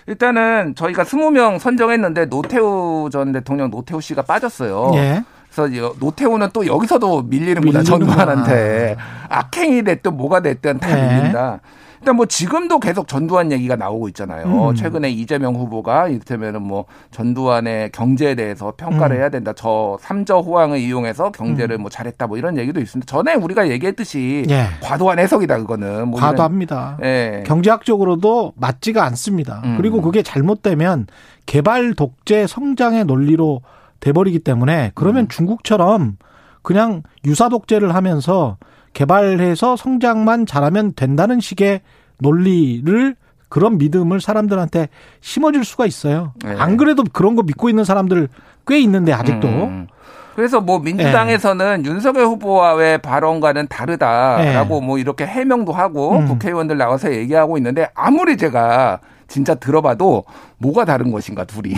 일단은 0.07 0.73
저희가 0.73 1.03
20명 1.03 1.59
선정했는데 1.59 2.27
노태우 2.27 3.09
전 3.11 3.33
대통령 3.33 3.69
노태우 3.69 4.01
씨가 4.01 4.23
빠졌어요. 4.23 4.91
예. 4.95 5.23
그래서 5.57 5.93
노태우는 5.99 6.49
또 6.53 6.65
여기서도 6.67 7.23
밀리는구나 7.23 7.81
전두환한테 7.81 8.95
악행이 9.29 9.83
됐든 9.83 10.15
뭐가 10.15 10.41
됐든 10.41 10.79
다 10.79 10.95
네. 10.95 11.15
밀린다. 11.15 11.59
일단 11.99 12.15
뭐 12.15 12.27
지금도 12.27 12.79
계속 12.79 13.07
전두환 13.07 13.51
얘기가 13.51 13.75
나오고 13.75 14.07
있잖아요. 14.09 14.45
음. 14.45 14.75
최근에 14.75 15.09
이재명 15.09 15.55
후보가 15.55 16.09
이를테면은 16.09 16.61
뭐 16.61 16.85
전두환의 17.09 17.91
경제에 17.91 18.35
대해서 18.35 18.71
평가를 18.77 19.15
음. 19.15 19.19
해야 19.19 19.29
된다. 19.29 19.51
저 19.55 19.97
삼저 19.99 20.41
호황을 20.41 20.77
이용해서 20.77 21.31
경제를 21.31 21.79
음. 21.79 21.81
뭐 21.81 21.89
잘했다 21.89 22.27
뭐 22.27 22.37
이런 22.37 22.55
얘기도 22.57 22.79
있습니다. 22.79 23.11
전에 23.11 23.33
우리가 23.33 23.69
얘기했듯이 23.69 24.45
예. 24.47 24.67
과도한 24.81 25.17
해석이다 25.17 25.57
그거는. 25.57 26.09
뭐 26.09 26.19
과도합니다. 26.19 26.99
예. 27.01 27.43
경제학적으로도 27.47 28.53
맞지가 28.57 29.03
않습니다. 29.05 29.61
음. 29.65 29.77
그리고 29.77 30.01
그게 30.01 30.21
잘못되면 30.21 31.07
개발 31.47 31.95
독재 31.95 32.45
성장의 32.45 33.05
논리로 33.05 33.61
돼버리기 33.99 34.39
때문에 34.39 34.91
그러면 34.95 35.23
음. 35.23 35.27
중국처럼 35.27 36.17
그냥 36.61 37.03
유사 37.25 37.49
독재를 37.49 37.95
하면서 37.95 38.57
개발해서 38.93 39.75
성장만 39.75 40.45
잘하면 40.45 40.93
된다는 40.95 41.39
식의 41.39 41.81
논리를 42.19 43.15
그런 43.49 43.77
믿음을 43.77 44.19
사람들한테 44.19 44.89
심어줄 45.21 45.63
수가 45.63 45.85
있어요. 45.85 46.33
네. 46.43 46.55
안 46.57 46.77
그래도 46.77 47.03
그런 47.13 47.35
거 47.35 47.43
믿고 47.43 47.69
있는 47.69 47.83
사람들 47.83 48.27
꽤 48.65 48.79
있는데 48.79 49.13
아직도. 49.13 49.47
음. 49.47 49.87
그래서 50.35 50.61
뭐 50.61 50.79
민주당에서는 50.79 51.81
네. 51.81 51.89
윤석열 51.89 52.25
후보와의 52.25 52.99
발언과는 52.99 53.67
다르다라고 53.69 54.79
네. 54.79 54.85
뭐 54.85 54.99
이렇게 54.99 55.25
해명도 55.25 55.71
하고 55.73 56.17
음. 56.17 56.27
국회의원들 56.27 56.77
나와서 56.77 57.11
얘기하고 57.11 57.57
있는데 57.57 57.89
아무리 57.95 58.37
제가 58.37 58.99
진짜 59.27 59.55
들어봐도 59.55 60.25
뭐가 60.57 60.85
다른 60.85 61.11
것인가 61.11 61.43
둘이 61.45 61.73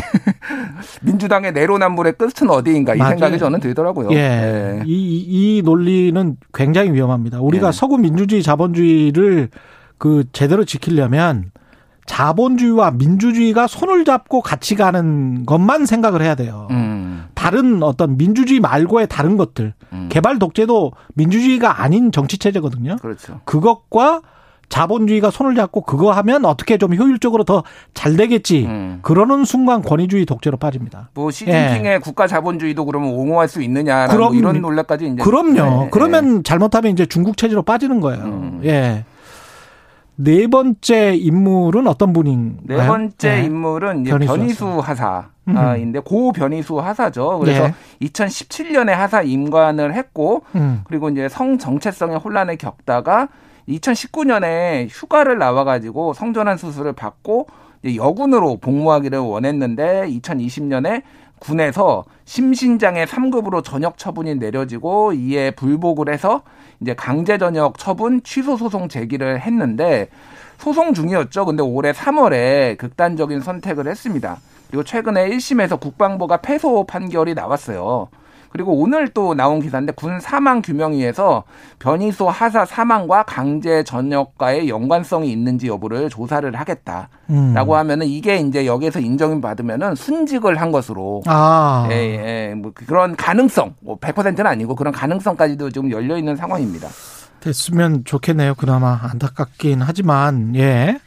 민주당의 1.01 1.53
내로남불의 1.53 2.13
끝은 2.13 2.49
어디인가 2.49 2.95
이 2.95 2.97
맞아요. 2.99 3.11
생각이 3.11 3.39
저는 3.39 3.59
들더라고요. 3.59 4.09
예. 4.11 4.17
예. 4.17 4.83
이, 4.85 5.25
이 5.57 5.61
논리는 5.63 6.37
굉장히 6.53 6.91
위험합니다. 6.93 7.41
우리가 7.41 7.67
예. 7.67 7.71
서구 7.71 7.97
민주주의 7.97 8.43
자본주의를 8.43 9.49
그 9.97 10.23
제대로 10.31 10.63
지키려면 10.63 11.51
자본주의와 12.05 12.91
민주주의가 12.91 13.67
손을 13.67 14.03
잡고 14.03 14.41
같이 14.41 14.75
가는 14.75 15.45
것만 15.45 15.85
생각을 15.85 16.23
해야 16.23 16.33
돼요. 16.33 16.67
음. 16.71 17.27
다른 17.35 17.83
어떤 17.83 18.17
민주주의 18.17 18.59
말고의 18.59 19.07
다른 19.07 19.37
것들 19.37 19.73
음. 19.93 20.09
개발 20.11 20.39
독재도 20.39 20.91
민주주의가 21.13 21.83
아닌 21.83 22.11
정치 22.11 22.39
체제거든요. 22.39 22.95
그렇죠. 22.97 23.41
그것과 23.45 24.21
자본주의가 24.69 25.31
손을 25.31 25.55
잡고 25.55 25.81
그거 25.81 26.11
하면 26.11 26.45
어떻게 26.45 26.77
좀 26.77 26.95
효율적으로 26.95 27.43
더 27.43 27.63
잘 27.93 28.15
되겠지. 28.15 28.65
음. 28.65 28.99
그러는 29.01 29.43
순간 29.43 29.81
권위주의 29.81 30.25
독재로 30.25 30.57
빠집니다. 30.57 31.09
뭐 31.13 31.31
시진핑의 31.31 31.93
예. 31.93 31.97
국가 31.97 32.27
자본주의도 32.27 32.85
그러면 32.85 33.09
옹호할 33.09 33.47
수 33.47 33.61
있느냐 33.61 34.05
뭐 34.07 34.15
그럼, 34.15 34.27
뭐 34.29 34.35
이런 34.35 34.61
논란까지 34.61 35.07
이제 35.07 35.23
그럼요. 35.23 35.83
네. 35.83 35.89
그러면 35.91 36.43
잘못하면 36.43 36.93
이제 36.93 37.05
중국 37.05 37.35
체제로 37.35 37.61
빠지는 37.61 37.99
거예요. 37.99 38.23
음. 38.23 38.61
예. 38.63 39.03
네 40.15 40.47
번째 40.47 41.15
인물은 41.15 41.87
어떤 41.87 42.13
분인가요? 42.13 42.81
네 42.81 42.87
번째 42.87 43.35
네. 43.35 43.43
인물은 43.43 44.01
이제 44.01 44.17
변희수 44.17 44.79
하사인데 44.79 45.99
고 45.99 46.31
변희수 46.31 46.79
하사죠. 46.79 47.39
그래서 47.39 47.67
네. 47.67 47.73
2017년에 48.01 48.91
하사 48.91 49.21
임관을 49.21 49.93
했고 49.93 50.43
음. 50.55 50.81
그리고 50.85 51.09
이제 51.09 51.27
성 51.29 51.57
정체성의 51.57 52.17
혼란을 52.19 52.57
겪다가 52.57 53.27
2019년에 53.69 54.87
휴가를 54.89 55.37
나와가지고 55.37 56.13
성전환 56.13 56.57
수술을 56.57 56.93
받고 56.93 57.47
여군으로 57.85 58.57
복무하기를 58.57 59.19
원했는데 59.19 60.07
2020년에 60.09 61.03
군에서 61.39 62.03
심신장애 62.25 63.05
3급으로 63.05 63.63
전역 63.63 63.97
처분이 63.97 64.35
내려지고 64.35 65.13
이에 65.13 65.51
불복을 65.51 66.11
해서 66.11 66.41
이제 66.81 66.93
강제 66.93 67.37
전역 67.37 67.77
처분 67.77 68.21
취소 68.23 68.57
소송 68.57 68.89
제기를 68.89 69.39
했는데 69.39 70.09
소송 70.57 70.93
중이었죠. 70.93 71.45
근데 71.45 71.63
올해 71.63 71.93
3월에 71.93 72.77
극단적인 72.77 73.39
선택을 73.39 73.87
했습니다. 73.87 74.37
그리고 74.67 74.83
최근에 74.83 75.29
1심에서 75.29 75.79
국방부가 75.79 76.37
패소 76.37 76.85
판결이 76.85 77.33
나왔어요. 77.33 78.09
그리고 78.49 78.73
오늘 78.73 79.07
또 79.09 79.33
나온 79.33 79.61
기사인데 79.61 79.93
군 79.93 80.19
사망 80.19 80.61
규명위에서 80.61 81.43
변이소 81.79 82.29
하사 82.29 82.65
사망과 82.65 83.23
강제 83.23 83.83
전역과의 83.83 84.69
연관성이 84.69 85.31
있는지 85.31 85.67
여부를 85.67 86.09
조사를 86.09 86.53
하겠다라고 86.55 87.09
음. 87.29 87.55
하면은 87.55 88.07
이게 88.07 88.37
이제 88.37 88.65
여기에서 88.65 88.99
인정을 88.99 89.41
받으면은 89.41 89.95
순직을 89.95 90.59
한 90.59 90.71
것으로 90.71 91.21
아. 91.27 91.87
예, 91.91 91.95
예, 91.95 92.55
뭐 92.55 92.71
그런 92.73 93.15
가능성 93.15 93.75
뭐 93.81 93.97
100%는 93.99 94.45
아니고 94.45 94.75
그런 94.75 94.93
가능성까지도 94.93 95.71
좀 95.71 95.91
열려 95.91 96.17
있는 96.17 96.35
상황입니다. 96.35 96.87
됐으면 97.39 98.03
좋겠네요. 98.03 98.55
그나마 98.55 98.99
안타깝긴 99.01 99.81
하지만 99.81 100.55
예. 100.55 100.99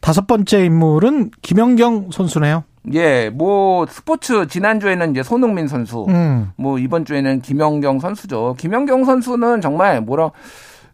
다섯 0.00 0.26
번째 0.26 0.64
인물은 0.64 1.30
김연경 1.42 2.10
선수네요. 2.12 2.64
예, 2.92 3.30
뭐 3.30 3.86
스포츠 3.86 4.46
지난주에는 4.46 5.12
이제 5.12 5.22
손흥민 5.22 5.68
선수, 5.68 6.04
음. 6.08 6.50
뭐 6.56 6.78
이번 6.78 7.04
주에는 7.04 7.40
김연경 7.40 8.00
선수죠. 8.00 8.56
김연경 8.58 9.04
선수는 9.04 9.60
정말 9.60 10.00
뭐라 10.00 10.32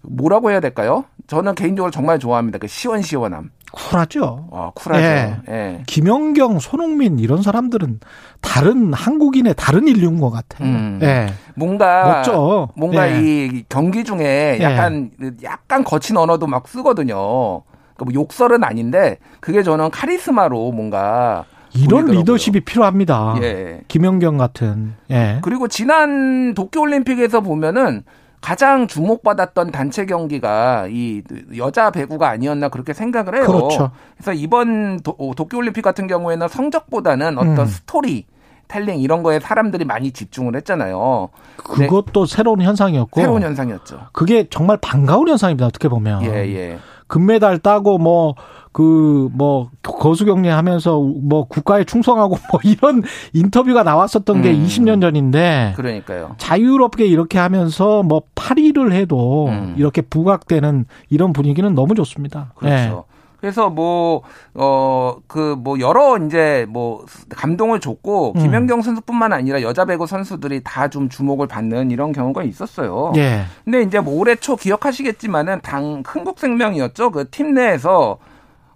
뭐라고 0.03 0.51
해야 0.51 0.61
될까요? 0.61 1.05
저는 1.27 1.55
개인적으로 1.55 1.91
정말 1.91 2.19
좋아합니다. 2.19 2.59
그 2.59 2.67
시원시원함. 2.67 3.51
쿨하죠. 3.73 4.49
어, 4.51 4.71
쿨하죠. 4.75 5.05
예. 5.05 5.37
예. 5.49 5.83
김연경, 5.87 6.59
손흥민 6.59 7.19
이런 7.19 7.43
사람들은 7.43 8.01
다른 8.41 8.95
한국인의 8.95 9.55
다른 9.57 9.87
인류인 9.89 10.21
것 10.21 10.31
같아요. 10.31 10.69
음. 10.69 10.99
예. 11.03 11.29
뭔가 11.55 12.17
멋져. 12.17 12.69
뭔가 12.77 13.11
예. 13.11 13.21
이 13.21 13.65
경기 13.69 14.05
중에 14.05 14.59
예. 14.59 14.63
약간 14.63 15.11
약간 15.43 15.85
거친 15.85 16.17
언어도 16.17 16.47
막 16.47 16.67
쓰거든요. 16.69 17.63
그러니까 17.95 18.05
뭐 18.05 18.15
욕설은 18.15 18.65
아닌데 18.65 19.19
그게 19.41 19.63
저는 19.63 19.91
카리스마로 19.91 20.73
뭔가 20.73 21.45
이런 21.79 22.07
보이더라고요. 22.07 22.21
리더십이 22.21 22.61
필요합니다. 22.61 23.37
예. 23.43 23.81
김연경 23.89 24.37
같은. 24.37 24.95
예. 25.11 25.39
그리고 25.43 25.69
지난 25.69 26.55
도쿄올림픽에서 26.55 27.41
보면은 27.41 28.05
가장 28.41 28.87
주목받았던 28.87 29.73
단체 29.73 30.07
경기가 30.07 30.87
이 30.89 31.23
여자 31.57 31.91
배구가 31.91 32.29
아니었나 32.29 32.69
그렇게 32.69 32.93
생각을 32.93 33.35
해요. 33.37 33.47
그렇죠. 33.47 33.91
그래서 34.17 34.33
이번 34.33 35.01
도, 35.01 35.17
도쿄올림픽 35.37 35.83
같은 35.83 36.07
경우에는 36.07 36.47
성적보다는 36.49 37.39
어떤 37.39 37.59
음. 37.59 37.67
스토리 37.67 38.27
텔링 38.69 39.01
이런 39.01 39.23
거에 39.23 39.41
사람들이 39.41 39.85
많이 39.85 40.13
집중을 40.13 40.55
했잖아요. 40.57 41.31
그것도 41.57 42.27
새로운 42.27 42.61
현상이었고 42.61 43.21
새로운 43.21 43.43
현상이었죠. 43.43 44.09
그게 44.13 44.47
정말 44.51 44.77
반가운 44.77 45.27
현상입니다. 45.29 45.67
어떻게 45.67 45.89
보면. 45.89 46.23
예, 46.25 46.29
예. 46.55 46.79
금메달 47.09 47.59
따고 47.59 47.99
뭐그뭐 47.99 49.71
거수경례 49.83 50.51
하면서 50.51 51.01
뭐 51.01 51.49
국가에 51.49 51.85
충성하고 51.85 52.37
뭐 52.53 52.61
이런 52.63 53.03
인터뷰가 53.33 53.83
나왔었던 53.83 54.37
음. 54.37 54.43
게 54.43 54.55
20년 54.55 55.01
전인데 55.01 55.73
그러니까요. 55.77 56.37
자유롭게 56.39 57.07
이렇게 57.07 57.39
하면서 57.39 58.03
뭐 58.03 58.23
파리를 58.35 58.93
해도 58.93 59.49
음. 59.49 59.75
이렇게 59.77 60.03
부각되는 60.03 60.85
이런 61.11 61.33
분위기는 61.33 61.75
너무 61.75 61.95
좋습니다. 61.95 62.53
그렇죠. 62.57 63.07
네. 63.11 63.18
그래서 63.41 63.71
뭐, 63.71 64.23
어, 64.55 65.17
그, 65.29 65.55
뭐, 65.59 65.79
여러 65.79 66.19
이제 66.19 66.67
뭐, 66.69 67.05
감동을 67.37 67.79
줬고, 67.79 68.33
음. 68.37 68.41
김연경 68.41 68.83
선수뿐만 68.83 69.33
아니라 69.33 69.63
여자 69.63 69.85
배구 69.85 70.07
선수들이 70.09 70.63
다 70.65 70.89
좀 70.89 71.09
주목을 71.09 71.47
받는 71.47 71.91
이런 71.91 72.13
경우가 72.13 72.43
있었어요. 72.43 73.13
예. 73.17 73.43
근데 73.65 73.83
이제 73.83 74.01
뭐 74.01 74.19
올해 74.19 74.35
초 74.37 74.57
기억하시겠지만은 74.57 75.61
당 75.61 76.03
흥국생명이었죠. 76.07 77.11
그 77.13 77.31
팀 77.31 77.55
내에서, 77.55 78.19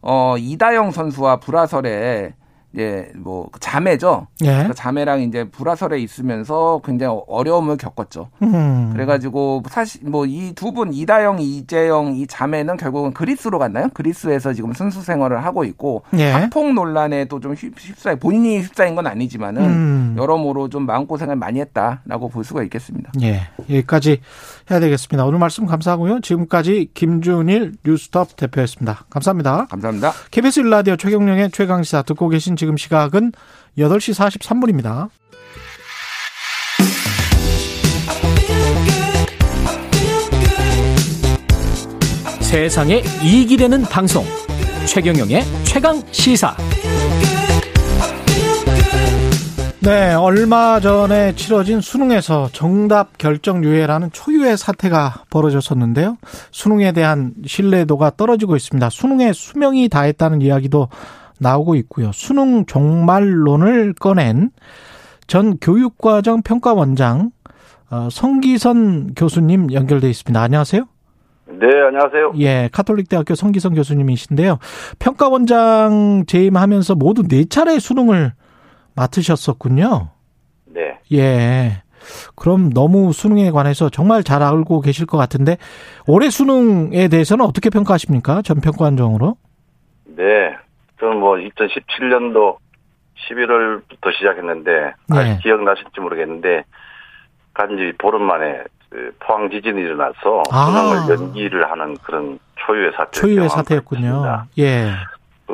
어, 0.00 0.36
이다영 0.38 0.90
선수와 0.90 1.36
불화설에 1.36 2.34
이제 2.74 3.10
뭐그 3.16 3.60
자매죠. 3.60 4.26
예. 4.44 4.64
그 4.66 4.74
자매랑 4.74 5.20
이제 5.22 5.44
불화설에 5.44 5.98
있으면서 6.00 6.80
굉장히 6.84 7.20
어려움을 7.26 7.76
겪었죠. 7.76 8.28
음. 8.42 8.90
그래가지고 8.92 9.62
사실 9.68 10.00
뭐 10.08 10.24
이 10.26 10.52
두 10.54 10.72
분 10.72 10.92
이다영, 10.94 11.38
이재영 11.40 12.14
이 12.16 12.26
자매는 12.26 12.78
결국은 12.78 13.12
그리스로 13.12 13.58
갔나요? 13.58 13.88
그리스에서 13.92 14.52
지금 14.54 14.72
순수 14.72 15.02
생활을 15.02 15.44
하고 15.44 15.64
있고 15.64 16.02
예. 16.16 16.30
학폭 16.30 16.72
논란에 16.72 17.26
또 17.26 17.40
좀 17.40 17.54
휩싸여 17.54 18.16
본인이 18.16 18.58
휩싸인 18.60 18.94
건 18.94 19.06
아니지만은 19.06 19.62
음. 19.62 20.14
여러모로 20.16 20.68
좀 20.68 20.86
마음 20.86 21.06
고생을 21.06 21.36
많이 21.36 21.60
했다라고 21.60 22.28
볼 22.28 22.44
수가 22.44 22.62
있겠습니다. 22.62 23.10
예, 23.20 23.42
여기까지 23.68 24.20
해야 24.72 24.80
되겠습니다. 24.80 25.24
오늘 25.24 25.38
말씀 25.38 25.66
감사하고요. 25.66 26.20
지금까지 26.20 26.88
김준일 26.94 27.74
뉴스톱 27.84 28.36
대표였습니다. 28.36 29.04
감사합니다. 29.10 29.66
감사합니다. 29.66 30.12
KBS 30.30 30.60
일라디오 30.60 30.96
최경령의 30.96 31.50
최강시사 31.50 32.02
듣고 32.02 32.28
계신 32.28 32.56
지금 32.56 32.76
시각은 32.76 33.32
8시 33.78 34.38
43분입니다. 34.38 35.10
세상에 42.40 43.02
이익이 43.22 43.56
되는 43.56 43.82
방송 43.82 44.24
최경영의 44.86 45.42
최강 45.64 46.02
시사 46.10 46.54
네, 49.84 50.14
얼마 50.14 50.78
전에 50.78 51.34
치러진 51.34 51.80
수능에서 51.80 52.48
정답 52.52 53.18
결정 53.18 53.64
유예라는 53.64 54.12
초유의 54.12 54.56
사태가 54.56 55.24
벌어졌었는데요. 55.28 56.18
수능에 56.52 56.92
대한 56.92 57.32
신뢰도가 57.44 58.12
떨어지고 58.16 58.54
있습니다. 58.54 58.88
수능에 58.90 59.32
수명이 59.32 59.88
다했다는 59.88 60.40
이야기도 60.40 60.86
나오고 61.40 61.74
있고요. 61.74 62.12
수능 62.12 62.64
종말론을 62.64 63.94
꺼낸 63.94 64.50
전 65.26 65.58
교육과정 65.58 66.42
평가원장 66.42 67.32
어, 67.90 68.08
성기선 68.08 69.14
교수님 69.16 69.72
연결돼 69.72 70.08
있습니다. 70.08 70.40
안녕하세요. 70.40 70.84
네, 71.48 71.66
안녕하세요. 71.88 72.34
예, 72.38 72.68
카톨릭대학교 72.70 73.34
성기선 73.34 73.74
교수님이신데요. 73.74 74.58
평가원장 75.00 76.22
재임하면서 76.28 76.94
모두 76.94 77.26
네 77.26 77.44
차례 77.46 77.80
수능을 77.80 78.32
맡으셨었군요. 78.94 80.08
네. 80.66 80.98
예. 81.12 81.82
그럼 82.34 82.70
너무 82.72 83.12
수능에 83.12 83.50
관해서 83.50 83.88
정말 83.88 84.24
잘 84.24 84.42
알고 84.42 84.80
계실 84.80 85.06
것 85.06 85.18
같은데 85.18 85.56
올해 86.06 86.30
수능에 86.30 87.08
대해서는 87.08 87.44
어떻게 87.44 87.70
평가하십니까? 87.70 88.42
전 88.42 88.60
평가원장으로? 88.60 89.36
네. 90.16 90.56
저는 91.00 91.18
뭐 91.18 91.36
2017년도 91.36 92.56
11월부터 93.28 94.12
시작했는데 94.18 94.70
네. 95.08 95.18
아직 95.18 95.42
기억나실지 95.42 96.00
모르겠는데 96.00 96.64
간지 97.54 97.92
보름 97.98 98.22
만에 98.22 98.64
그 98.88 99.14
포항 99.20 99.50
지진이 99.50 99.80
일어나서 99.80 100.42
아. 100.50 100.66
수능을 100.66 101.18
연기를 101.18 101.70
하는 101.70 101.96
그런 102.02 102.38
초유의 102.56 102.92
사태 102.96 103.20
초유의 103.20 103.48
사태였군요. 103.48 104.46
예. 104.58 104.90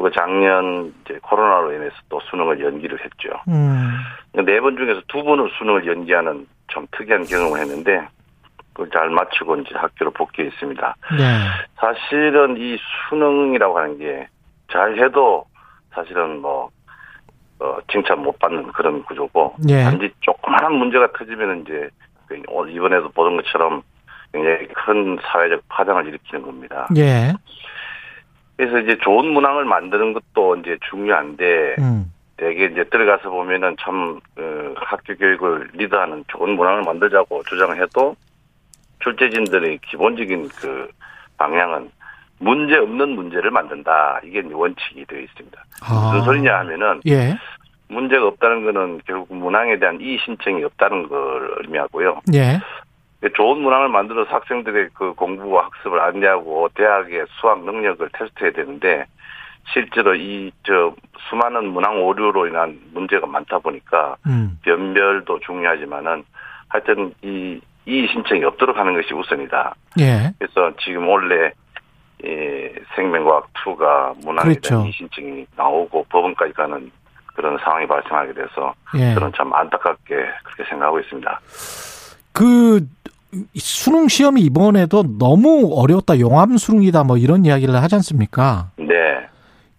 그리고 0.00 0.10
작년 0.10 0.94
이제 1.04 1.18
코로나로 1.22 1.72
인해서 1.72 1.94
또 2.08 2.20
수능을 2.30 2.64
연기를 2.64 2.98
했죠. 3.04 3.40
음. 3.48 3.98
네번 4.32 4.76
중에서 4.76 5.02
두 5.08 5.24
번은 5.24 5.48
수능을 5.58 5.86
연기하는 5.86 6.46
좀 6.68 6.86
특이한 6.92 7.24
경험을 7.24 7.60
했는데 7.60 8.06
그걸 8.72 8.90
잘 8.90 9.10
마치고 9.10 9.56
이제 9.56 9.74
학교로 9.74 10.12
복귀했습니다. 10.12 10.94
네. 11.18 11.40
사실은 11.76 12.56
이 12.58 12.78
수능이라고 13.10 13.78
하는 13.78 13.98
게 13.98 14.28
잘 14.70 14.98
해도 14.98 15.44
사실은 15.94 16.40
뭐 16.40 16.70
어, 17.60 17.78
칭찬 17.90 18.22
못 18.22 18.38
받는 18.38 18.70
그런 18.72 19.02
구조고 19.04 19.56
예. 19.68 19.82
단지 19.82 20.10
조그마한 20.20 20.74
문제가 20.74 21.10
터지면 21.12 21.62
이제 21.62 21.88
그 22.26 22.36
이번에도 22.70 23.08
보던 23.10 23.36
것처럼 23.36 23.82
굉장히 24.32 24.68
큰 24.68 25.18
사회적 25.22 25.62
파장을 25.68 26.06
일으키는 26.06 26.44
겁니다. 26.44 26.86
예. 26.96 27.32
그래서 28.58 28.80
이제 28.80 28.98
좋은 28.98 29.32
문항을 29.32 29.64
만드는 29.64 30.12
것도 30.12 30.56
이제 30.56 30.76
중요한데 30.90 31.76
음. 31.78 32.12
대개 32.36 32.64
이제 32.66 32.82
들어가서 32.90 33.30
보면은 33.30 33.76
참 33.80 34.18
어, 34.36 34.74
학교 34.76 35.14
교육을 35.14 35.70
리드하는 35.74 36.24
좋은 36.26 36.56
문항을 36.56 36.82
만들자고 36.82 37.44
주장을 37.44 37.80
해도 37.80 38.16
출제진들의 38.98 39.78
기본적인 39.88 40.48
그 40.60 40.90
방향은 41.36 41.88
문제 42.40 42.76
없는 42.76 43.10
문제를 43.10 43.52
만든다. 43.52 44.20
이게 44.24 44.42
원칙이 44.52 45.04
되어 45.06 45.20
있습니다. 45.20 45.64
아. 45.82 46.10
무슨 46.12 46.24
소리냐 46.24 46.58
하면은 46.58 47.00
예. 47.06 47.36
문제가 47.88 48.26
없다는 48.26 48.64
거는 48.64 49.00
결국 49.06 49.36
문항에 49.36 49.78
대한 49.78 50.00
이의 50.00 50.18
신청이 50.24 50.64
없다는 50.64 51.08
걸 51.08 51.54
의미하고요. 51.62 52.22
예. 52.34 52.58
좋은 53.34 53.60
문항을 53.62 53.88
만들어서 53.88 54.30
학생들의 54.30 54.90
그 54.94 55.12
공부와 55.14 55.64
학습을 55.66 56.00
안내하고 56.00 56.68
대학의 56.74 57.26
수학 57.40 57.64
능력을 57.64 58.08
테스트해야 58.12 58.52
되는데 58.52 59.04
실제로 59.72 60.14
이 60.14 60.50
저 60.64 60.94
수많은 61.28 61.68
문항 61.68 62.02
오류로 62.04 62.46
인한 62.46 62.78
문제가 62.92 63.26
많다 63.26 63.58
보니까 63.58 64.16
음. 64.26 64.58
변별도 64.62 65.40
중요하지만은 65.40 66.24
하여튼 66.68 67.12
이 67.22 67.60
이의 67.86 68.06
신청이 68.08 68.44
없도록 68.44 68.76
하는 68.76 68.94
것이 68.94 69.14
우선이다. 69.14 69.74
예. 70.00 70.30
그래서 70.38 70.70
지금 70.78 71.08
원래 71.08 71.50
이 72.22 72.68
생명과학 72.94 73.50
2가 73.54 74.14
문항에 74.24 74.50
그렇죠. 74.50 74.68
대한 74.68 74.84
이의 74.84 74.92
신청이 74.92 75.46
나오고 75.56 76.04
법원까지 76.10 76.52
가는 76.52 76.90
그런 77.34 77.56
상황이 77.58 77.86
발생하게 77.86 78.34
돼서 78.34 78.74
예. 78.96 79.14
저는 79.14 79.32
참 79.36 79.52
안타깝게 79.54 80.14
그렇게 80.44 80.64
생각하고 80.68 81.00
있습니다. 81.00 81.40
그 82.38 82.86
수능 83.56 84.06
시험이 84.06 84.42
이번에도 84.42 85.02
너무 85.18 85.70
어려웠다, 85.74 86.20
용암 86.20 86.56
수능이다, 86.56 87.02
뭐 87.02 87.16
이런 87.16 87.44
이야기를 87.44 87.74
하지 87.74 87.96
않습니까? 87.96 88.70
네. 88.76 89.26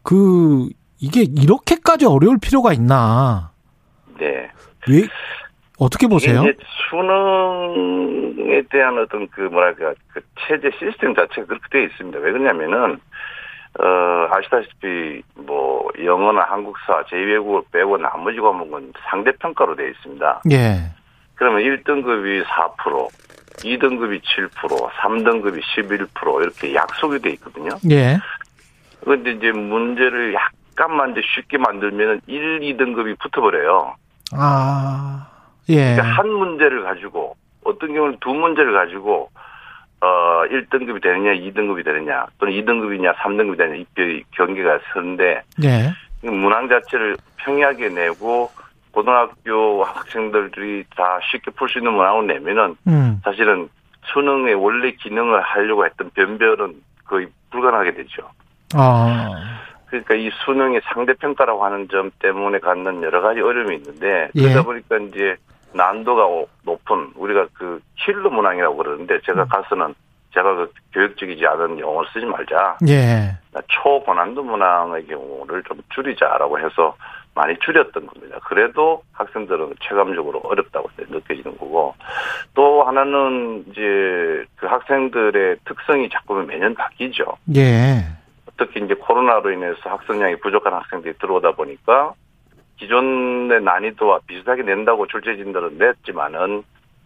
그 0.04 0.68
이게 1.00 1.22
이렇게까지 1.22 2.06
어려울 2.06 2.38
필요가 2.38 2.74
있나? 2.74 3.52
네. 4.20 4.50
왜 4.90 5.08
어떻게 5.80 6.08
보세요? 6.08 6.42
이제 6.42 6.58
수능에 6.90 8.64
대한 8.70 8.98
어떤 8.98 9.30
그 9.30 9.42
뭐랄까 9.42 9.94
그 10.10 10.20
체제 10.46 10.70
시스템 10.78 11.16
자체가 11.16 11.48
그렇게 11.48 11.66
되어 11.72 11.84
있습니다. 11.84 12.20
왜 12.20 12.32
그러냐면은 12.34 13.00
어, 13.80 14.28
아시다시피, 14.32 15.22
뭐, 15.36 15.88
영어나 16.04 16.42
한국사, 16.42 17.04
제2외국어 17.04 17.64
빼고 17.72 17.98
나머지 17.98 18.40
과목은 18.40 18.94
상대평가로 19.10 19.76
되어 19.76 19.88
있습니다. 19.88 20.42
예. 20.52 20.99
그러면 21.40 21.62
1등급이 21.62 22.44
4%, 22.44 23.08
2등급이 23.60 24.22
7%, 24.22 24.90
3등급이 24.90 25.62
11% 25.62 26.42
이렇게 26.42 26.76
약속이 26.76 27.20
돼 27.20 27.30
있거든요. 27.32 27.70
예. 27.90 28.18
그런데 29.00 29.32
이제 29.32 29.54
문제를 29.54 30.34
약간만 30.34 31.12
이제 31.12 31.22
쉽게 31.24 31.58
만들면 31.58 32.22
1, 32.28 32.60
2등급이 32.60 33.18
붙어버려요. 33.20 33.96
아, 34.34 35.28
예. 35.70 35.96
그러니까 35.96 36.04
한 36.04 36.30
문제를 36.30 36.84
가지고 36.84 37.38
어떤 37.64 37.94
경우는 37.94 38.18
두 38.20 38.34
문제를 38.34 38.74
가지고 38.74 39.30
어 40.02 40.44
1등급이 40.50 41.02
되느냐, 41.02 41.32
2등급이 41.36 41.86
되느냐, 41.86 42.26
또는 42.38 42.54
2등급이냐, 42.54 43.16
3등급이 43.16 43.58
되느냐 43.58 43.78
이 43.78 44.24
경계가 44.32 44.80
서는데 44.92 45.42
예. 45.64 45.94
문항 46.22 46.68
자체를 46.68 47.16
평이하게 47.38 47.90
내고 47.90 48.52
고등학교 48.92 49.84
학생들이 49.84 50.86
다 50.96 51.20
쉽게 51.32 51.52
풀 51.52 51.70
수 51.70 51.80
있는 51.80 51.94
문항을 51.94 52.28
내면은 52.28 52.76
음. 52.88 53.22
사실은 53.24 53.70
수능의 54.14 54.56
원래 54.56 54.92
기능을 54.92 55.42
하려고 55.42 55.86
했던 55.86 56.10
변별은 56.12 56.82
거의 57.06 57.28
불가능하게 57.52 57.94
되죠. 57.94 58.30
아. 58.74 59.30
그러니까 59.88 60.16
이 60.16 60.30
수능의 60.46 60.82
상대평가라고 60.86 61.66
하는 61.66 61.88
점 61.90 62.12
때문에 62.20 62.60
갖는 62.60 63.02
여러 63.04 63.22
가지 63.22 63.42
어려움이 63.42 63.76
있는데 63.78 64.30
예. 64.36 64.42
그러다 64.42 64.64
보니까 64.64 64.98
이제 64.98 65.36
난도가 65.74 66.46
높은 66.64 67.12
우리가 67.16 67.48
그 67.54 67.80
킬러 67.96 68.30
문항이라고 68.30 68.78
그러는데 68.78 69.20
제가 69.26 69.44
음. 69.44 69.48
가서는 69.48 69.96
제가 70.34 70.56
그 70.56 70.72
교육적이지 70.94 71.46
않은 71.46 71.80
용어를 71.80 72.10
쓰지 72.14 72.26
말자. 72.26 72.78
예. 72.88 73.36
초고난도 73.68 74.44
문항의 74.44 75.08
경우를 75.08 75.64
좀 75.64 75.80
줄이자라고 75.90 76.60
해서 76.60 76.96
많이 77.40 77.58
줄였던 77.60 78.06
겁니다. 78.06 78.38
그래도 78.44 79.02
학생들은 79.14 79.76
체감적으로 79.82 80.42
어렵다고 80.44 80.90
느껴지는 80.98 81.58
거고 81.58 81.96
또 82.54 82.84
하나는 82.84 83.64
이제 83.70 84.44
그 84.58 84.66
학생들의 84.66 85.58
특성이 85.64 86.10
자꾸 86.10 86.36
매년 86.44 86.76
바뀌죠. 86.76 87.38
예. 87.56 88.04
특히 88.58 88.84
이제 88.84 88.94
코로나로 88.94 89.52
인해서 89.52 89.78
학생량이 89.86 90.40
부족한 90.42 90.74
학생들이 90.74 91.14
들어오다 91.18 91.52
보니까 91.52 92.14
기존의 92.78 93.62
난이도와 93.64 94.20
비슷하게 94.28 94.64
낸다고 94.64 95.08
출제진들은 95.08 95.78
냈지만은 95.78 96.64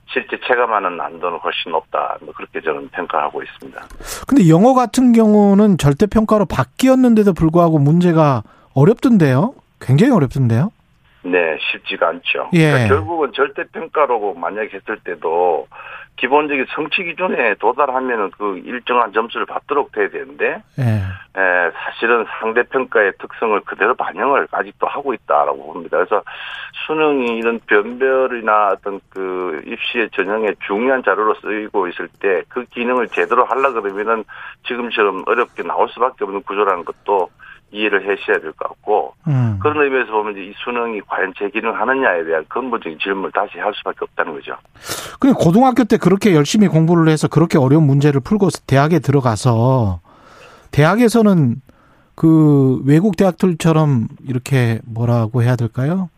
실제 0.07 0.39
체감하는 0.47 0.97
난도는 0.97 1.39
훨씬 1.39 1.72
높다. 1.72 2.18
뭐 2.22 2.34
그렇게 2.34 2.60
저는 2.60 2.89
평가하고 2.89 3.43
있습니다. 3.43 3.81
근데 4.27 4.49
영어 4.49 4.73
같은 4.73 5.14
경우는 5.14 5.77
절대 5.77 6.07
평가로 6.07 6.45
바뀌었는데도 6.45 7.34
불구하고 7.34 7.77
문제가 7.77 8.41
어렵던데요? 8.73 9.53
굉장히 9.84 10.11
어렵던데요? 10.14 10.72
네, 11.26 11.57
쉽지가 11.72 12.10
않죠. 12.10 12.49
예. 12.53 12.72
그러니까 12.72 12.95
결국은 12.95 13.31
절대 13.34 13.64
평가로 13.72 14.34
만약에 14.34 14.69
했을 14.73 14.97
때도 15.03 15.68
기본적인 16.18 16.65
성취 16.76 17.03
기준에 17.03 17.55
도달하면은 17.55 18.30
그 18.38 18.61
일정한 18.65 19.14
점수를 19.14 19.45
받도록 19.45 19.91
돼야 19.93 20.10
되는데, 20.10 20.61
예. 20.77 20.84
에, 20.84 21.72
사실은 21.72 22.26
상대 22.39 22.61
평가의 22.64 23.14
특성을 23.19 23.60
그대로 23.61 23.95
반영을 23.95 24.47
아직도 24.51 24.85
하고 24.85 25.14
있다라고 25.14 25.73
봅니다. 25.73 25.97
그래서 25.97 26.22
수능이 26.85 27.38
이런 27.38 27.60
변별이나 27.65 28.69
어떤 28.73 28.99
그 29.10 29.64
입시의 29.65 30.10
전형에 30.11 30.53
중요한 30.68 31.03
자료로 31.03 31.35
쓰이고 31.35 31.88
있을 31.88 32.10
때 32.19 32.43
그 32.49 32.65
기능을 32.65 33.07
제대로 33.07 33.45
하려 33.45 33.72
그러면은 33.72 34.23
지금처럼 34.68 35.23
어렵게 35.26 35.64
나올 35.64 35.89
수밖에 35.89 36.23
없는 36.26 36.43
구조라는 36.43 36.85
것도 36.85 37.30
이해를 37.73 38.01
하셔야 38.03 38.39
될 38.39 38.53
것 38.53 38.67
같고 38.69 39.13
음. 39.27 39.57
그런 39.61 39.83
의미에서 39.83 40.11
보면 40.11 40.33
이제 40.33 40.45
이 40.45 40.53
수능이 40.63 41.01
과연 41.07 41.33
제 41.37 41.49
기능을 41.49 41.79
하느냐에 41.79 42.23
대한 42.23 42.45
근본적인 42.47 42.99
질문을 43.01 43.31
다시 43.31 43.57
할 43.57 43.73
수밖에 43.75 43.97
없다는 44.01 44.33
거죠. 44.33 44.55
근데 45.19 45.35
고등학교 45.37 45.83
때 45.83 45.97
그렇게 45.97 46.33
열심히 46.35 46.67
공부를 46.67 47.09
해서 47.11 47.27
그렇게 47.27 47.57
어려운 47.57 47.83
문제를 47.85 48.21
풀고 48.21 48.49
대학에 48.67 48.99
들어가서 48.99 49.99
대학에서는 50.71 51.61
그 52.15 52.81
외국 52.85 53.17
대학들처럼 53.17 54.07
이렇게 54.27 54.79
뭐라고 54.85 55.41
해야 55.43 55.55
될까요? 55.55 56.09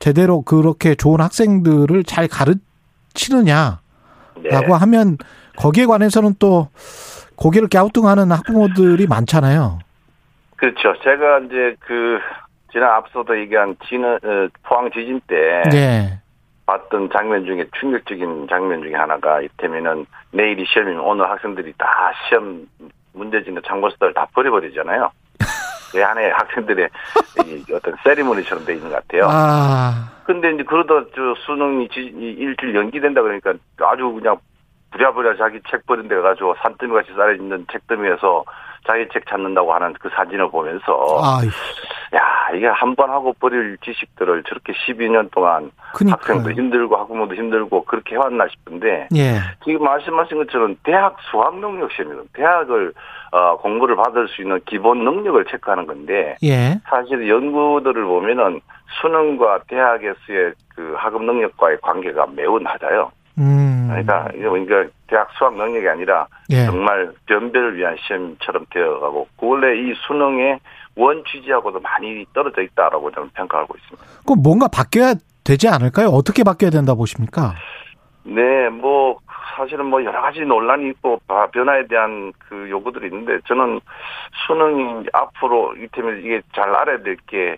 제대로 0.00 0.42
그렇게 0.42 0.94
좋은 0.96 1.20
학생들을 1.20 2.02
잘 2.04 2.26
가르치느냐라고 2.28 3.78
네. 4.42 4.72
하면 4.72 5.16
거기에 5.56 5.86
관해서는 5.86 6.34
또 6.38 6.68
고개를 7.36 7.68
갸우뚱하는 7.68 8.30
학부모들이 8.32 9.06
많잖아요. 9.06 9.78
그렇죠. 10.56 10.94
제가 11.02 11.40
이제 11.40 11.76
그 11.80 12.18
지난 12.72 12.90
앞서도 12.90 13.38
얘기한 13.38 13.76
지는 13.88 14.14
어, 14.14 14.48
포항 14.64 14.90
지진 14.90 15.20
때 15.26 15.62
네. 15.70 16.20
봤던 16.66 17.10
장면 17.10 17.44
중에 17.44 17.66
충격적인 17.78 18.48
장면 18.48 18.82
중에 18.82 18.94
하나가 18.94 19.40
이때면은 19.40 20.06
내일이 20.32 20.64
시험이면 20.66 21.00
오늘 21.00 21.28
학생들이 21.28 21.74
다 21.78 22.12
시험 22.28 22.66
문제지는 23.12 23.62
참고서들 23.66 24.14
다 24.14 24.26
버려버리잖아요. 24.34 25.10
그 25.92 26.04
안에 26.04 26.30
학생들의 26.30 26.88
어떤 27.72 27.94
세리머니처럼 28.02 28.64
돼 28.64 28.74
있는 28.74 28.90
것 28.90 28.96
같아요. 28.96 29.28
아. 29.30 30.10
근데 30.24 30.50
이제 30.52 30.62
그러다 30.62 31.06
저 31.14 31.34
수능이 31.46 31.88
일주일 31.92 32.74
연기된다 32.74 33.22
그러니까 33.22 33.54
아주 33.82 34.10
그냥 34.10 34.38
부랴부랴 34.90 35.36
자기 35.36 35.60
책 35.70 35.86
버린 35.86 36.08
데 36.08 36.16
가지고 36.16 36.54
산더미 36.62 36.92
같이 36.92 37.12
쌓여 37.14 37.32
있는 37.34 37.66
책더미에서 37.70 38.44
자기 38.86 39.06
책 39.12 39.26
찾는다고 39.26 39.72
하는 39.72 39.92
그 40.00 40.08
사진을 40.14 40.50
보면서 40.50 41.20
아이. 41.22 41.46
야 42.14 42.54
이게 42.54 42.66
한 42.66 42.94
번 42.94 43.10
하고 43.10 43.32
버릴 43.40 43.76
지식들을 43.84 44.44
저렇게 44.44 44.72
12년 44.72 45.30
동안 45.32 45.70
그러니까요. 45.94 46.36
학생도 46.36 46.52
힘들고 46.52 46.96
학부모도 46.96 47.34
힘들고 47.34 47.84
그렇게 47.86 48.14
해왔나 48.14 48.46
싶은데 48.48 49.08
예. 49.16 49.38
지금 49.64 49.82
말씀하신 49.84 50.38
것처럼 50.38 50.76
대학 50.84 51.16
수학 51.30 51.56
능력 51.58 51.90
시험이거든 51.92 52.28
대학을 52.34 52.92
어, 53.32 53.56
공부를 53.56 53.96
받을 53.96 54.28
수 54.28 54.42
있는 54.42 54.60
기본 54.66 55.02
능력을 55.02 55.44
체크하는 55.46 55.86
건데 55.86 56.36
예. 56.44 56.78
사실 56.88 57.28
연구들을 57.28 58.04
보면은 58.04 58.60
수능과 59.00 59.60
대학에서의 59.66 60.52
그 60.76 60.94
학업 60.96 61.24
능력과의 61.24 61.78
관계가 61.82 62.26
매우 62.36 62.60
낮아요. 62.60 63.10
음. 63.38 63.73
그러니까 63.88 64.28
이게 64.34 64.42
그러니까 64.42 64.92
대학 65.06 65.28
수학 65.38 65.56
능력이 65.56 65.88
아니라 65.88 66.26
예. 66.50 66.66
정말 66.66 67.12
변별을 67.26 67.76
위한 67.76 67.96
시험처럼 68.00 68.66
되어가고 68.70 69.28
원래 69.40 69.76
이 69.78 69.94
수능의 70.06 70.60
원 70.96 71.24
취지하고도 71.24 71.80
많이 71.80 72.24
떨어져 72.32 72.62
있다라고 72.62 73.10
저는 73.10 73.30
평가하고 73.34 73.74
있습니다. 73.76 74.06
그럼 74.26 74.42
뭔가 74.42 74.68
바뀌어야 74.68 75.14
되지 75.44 75.68
않을까요? 75.68 76.08
어떻게 76.08 76.44
바뀌어야 76.44 76.70
된다 76.70 76.94
보십니까? 76.94 77.54
네, 78.24 78.68
뭐 78.70 79.18
사실은 79.56 79.86
뭐 79.86 80.02
여러 80.04 80.20
가지 80.22 80.40
논란이 80.40 80.88
있고 80.90 81.20
변화에 81.52 81.86
대한 81.86 82.32
그 82.38 82.68
요구들이 82.70 83.06
있는데 83.08 83.38
저는 83.46 83.80
수능이 84.46 85.06
앞으로 85.12 85.74
이때면 85.76 86.20
이게 86.20 86.40
잘 86.54 86.74
알아야 86.74 87.02
될 87.02 87.16
게 87.26 87.56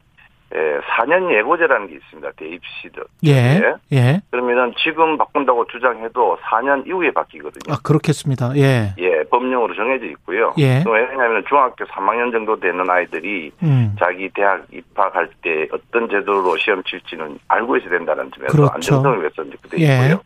예, 0.54 0.80
4년 0.80 1.32
예고제라는 1.34 1.88
게 1.88 1.96
있습니다. 1.96 2.30
대입시들. 2.36 3.02
예. 3.26 3.74
예. 3.92 4.20
그러면은 4.30 4.72
지금 4.78 5.18
바꾼다고 5.18 5.66
주장해도 5.66 6.38
4년 6.42 6.86
이후에 6.86 7.10
바뀌거든요. 7.10 7.74
아, 7.74 7.78
그렇겠습니다. 7.82 8.56
예. 8.56 8.94
예, 8.98 9.24
법령으로 9.24 9.74
정해져 9.74 10.06
있고요. 10.06 10.54
예. 10.58 10.84
왜냐하면 10.86 11.44
중학교 11.48 11.84
3학년 11.84 12.30
정도 12.30 12.58
되는 12.60 12.88
아이들이 12.88 13.50
음. 13.62 13.96
자기 13.98 14.28
대학 14.34 14.64
입학할 14.72 15.30
때 15.42 15.66
어떤 15.72 16.08
제도로 16.08 16.56
시험 16.58 16.82
칠지는 16.84 17.38
알고 17.48 17.78
있어야 17.78 17.90
된다는 17.90 18.30
점에서 18.30 18.52
그렇죠. 18.52 18.72
안정성을 18.74 19.18
위해서 19.20 19.42
이제 19.42 19.56
그돼 19.62 19.78
예. 19.80 20.04
있고요. 20.04 20.20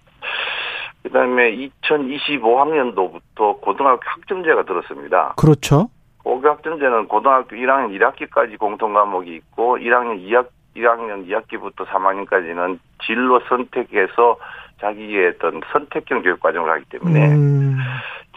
그다음에 1.02 1.56
2025학년도부터 1.82 3.60
고등학교 3.62 4.02
학점제가 4.04 4.64
들었습니다. 4.64 5.32
그렇죠. 5.36 5.88
고교학점제는 6.24 7.08
고등학교 7.08 7.56
1학년 7.56 7.96
1학기까지 7.98 8.58
공통 8.58 8.92
과목이 8.92 9.34
있고 9.36 9.78
1학년 9.78 10.22
2학 10.26 10.48
1학년 10.76 11.26
2학기부터 11.26 11.86
3학년까지는 11.86 12.78
진로 13.04 13.40
선택해서 13.48 14.36
자기의 14.80 15.34
어떤 15.34 15.60
선택형 15.72 16.22
교육 16.22 16.40
과정을 16.40 16.70
하기 16.70 16.84
때문에 16.86 17.32
음. 17.32 17.78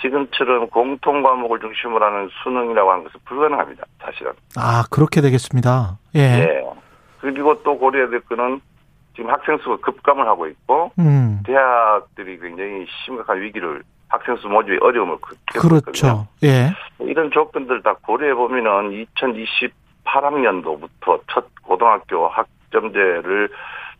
지금처럼 0.01 0.67
공통 0.67 1.21
과목을 1.21 1.59
중심으로 1.59 2.03
하는 2.03 2.29
수능이라고 2.43 2.91
하는 2.91 3.03
것은 3.03 3.19
불가능합니다. 3.25 3.85
사실은. 4.01 4.33
아 4.57 4.83
그렇게 4.89 5.21
되겠습니다. 5.21 5.97
예. 6.15 6.19
예. 6.19 6.63
그리고 7.21 7.61
또 7.63 7.77
고려해야 7.77 8.09
될 8.09 8.19
거는 8.21 8.59
지금 9.15 9.29
학생 9.29 9.57
수가 9.59 9.77
급감을 9.77 10.27
하고 10.27 10.47
있고 10.47 10.91
음. 10.99 11.41
대학들이 11.45 12.39
굉장히 12.39 12.85
심각한 13.05 13.39
위기를 13.41 13.83
학생 14.13 14.35
수 14.37 14.47
모집에 14.47 14.77
어려움을 14.79 15.17
그렇죠. 15.59 16.27
예. 16.43 16.69
이런 16.99 17.31
조건들 17.31 17.81
다 17.81 17.95
고려해 18.03 18.35
보면은 18.35 19.05
2028학년도부터 20.05 21.19
첫 21.31 21.47
고등학교 21.63 22.27
학점제를 22.27 23.49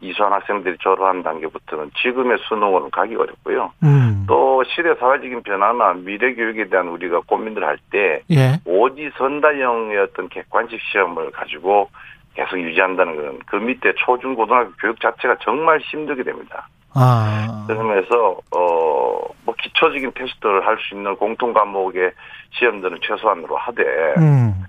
이수한 0.02 0.34
학생들이 0.34 0.77
졸업한 0.80 1.23
단계부터는 1.23 1.90
지금의 2.02 2.38
수능으로는 2.48 2.91
가기 2.91 3.15
어렵고요. 3.15 3.72
음. 3.84 4.26
또 4.27 4.64
시대 4.65 4.94
사회적인 4.95 5.41
변화나 5.44 5.94
미래 5.94 6.34
교육에 6.35 6.69
대한 6.69 6.90
우리가 6.90 7.22
고민을 7.26 7.64
할때 7.64 8.22
예. 8.30 8.60
오지 8.65 9.11
선다형의 9.18 9.98
어떤 9.98 10.30
객관식 10.30 10.80
시험을 10.91 11.31
가지고 11.31 11.90
계속 12.35 12.60
유지한다는 12.60 13.15
건 13.15 13.40
그 13.48 13.56
밑에 13.56 13.94
초중 13.98 14.35
고등학교 14.35 14.72
교육 14.80 14.99
자체가 15.02 15.38
정말 15.41 15.80
힘들게 15.80 16.23
됩니다. 16.23 16.68
아. 16.95 17.65
그러면서 17.67 18.37
어뭐 18.51 19.55
기초적인 19.61 20.11
테스트를 20.13 20.65
할 20.65 20.77
수 20.77 20.95
있는 20.95 21.15
공통 21.15 21.53
과목의 21.53 22.11
시험들은 22.51 22.99
최소한으로 23.01 23.55
하되 23.57 23.83
음. 24.17 24.63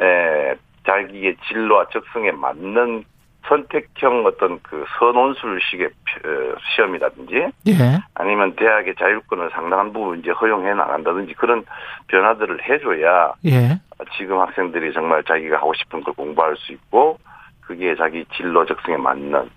에, 0.00 0.54
자기의 0.86 1.36
진로와 1.48 1.86
적성에 1.92 2.32
맞는 2.32 3.04
선택형 3.46 4.26
어떤 4.26 4.60
그 4.62 4.84
선원술식의 4.98 5.86
어, 5.86 6.54
시험이라든지 6.74 7.34
예. 7.68 7.98
아니면 8.14 8.54
대학의 8.56 8.94
자율권을 8.96 9.50
상당한 9.52 9.92
부분 9.92 10.18
이제 10.20 10.30
허용해 10.30 10.74
나간다든지 10.74 11.34
그런 11.34 11.64
변화들을 12.08 12.68
해줘야 12.68 13.32
예. 13.46 13.80
지금 14.16 14.38
학생들이 14.40 14.92
정말 14.92 15.24
자기가 15.24 15.56
하고 15.56 15.72
싶은 15.74 16.02
걸 16.02 16.14
공부할 16.14 16.56
수 16.56 16.72
있고 16.72 17.18
그게 17.60 17.94
자기 17.96 18.24
진로 18.36 18.64
적성에 18.66 18.96
맞는 18.96 19.50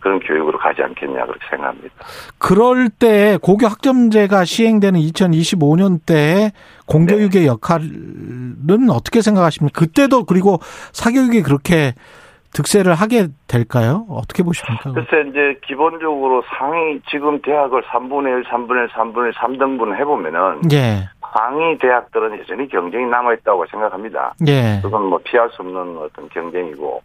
그런 0.00 0.18
교육으로 0.20 0.58
가지 0.58 0.82
않겠냐 0.82 1.26
그렇게 1.26 1.40
생각합니다. 1.50 1.94
그럴 2.38 2.88
때 2.88 3.38
고교 3.40 3.66
학점제가 3.66 4.44
시행되는 4.44 4.98
2025년 5.00 6.00
때 6.04 6.52
공교육의 6.86 7.42
네. 7.42 7.46
역할은 7.46 8.90
어떻게 8.90 9.22
생각하십니까? 9.22 9.78
그때도 9.78 10.24
그리고 10.24 10.58
사교육이 10.92 11.42
그렇게 11.42 11.94
득세를 12.54 12.94
하게 12.94 13.28
될까요? 13.46 14.06
어떻게 14.10 14.42
보십니까? 14.42 14.92
글쎄 14.92 15.28
이제 15.28 15.58
기본적으로 15.66 16.42
상위 16.58 17.00
지금 17.10 17.40
대학을 17.42 17.82
3분의 17.82 18.38
1, 18.38 18.44
3분의 18.44 18.82
1, 18.82 18.88
3분의 18.88 19.26
1, 19.26 19.32
3등분 19.34 19.94
해보면은 19.96 20.60
예. 20.72 21.08
상위 21.32 21.78
대학들은 21.78 22.40
여전히 22.40 22.68
경쟁이 22.68 23.06
남아있다고 23.06 23.66
생각합니다. 23.70 24.34
예. 24.48 24.80
그건 24.82 25.04
뭐 25.04 25.20
피할 25.22 25.48
수 25.50 25.62
없는 25.62 25.96
어떤 25.98 26.28
경쟁이고 26.30 27.02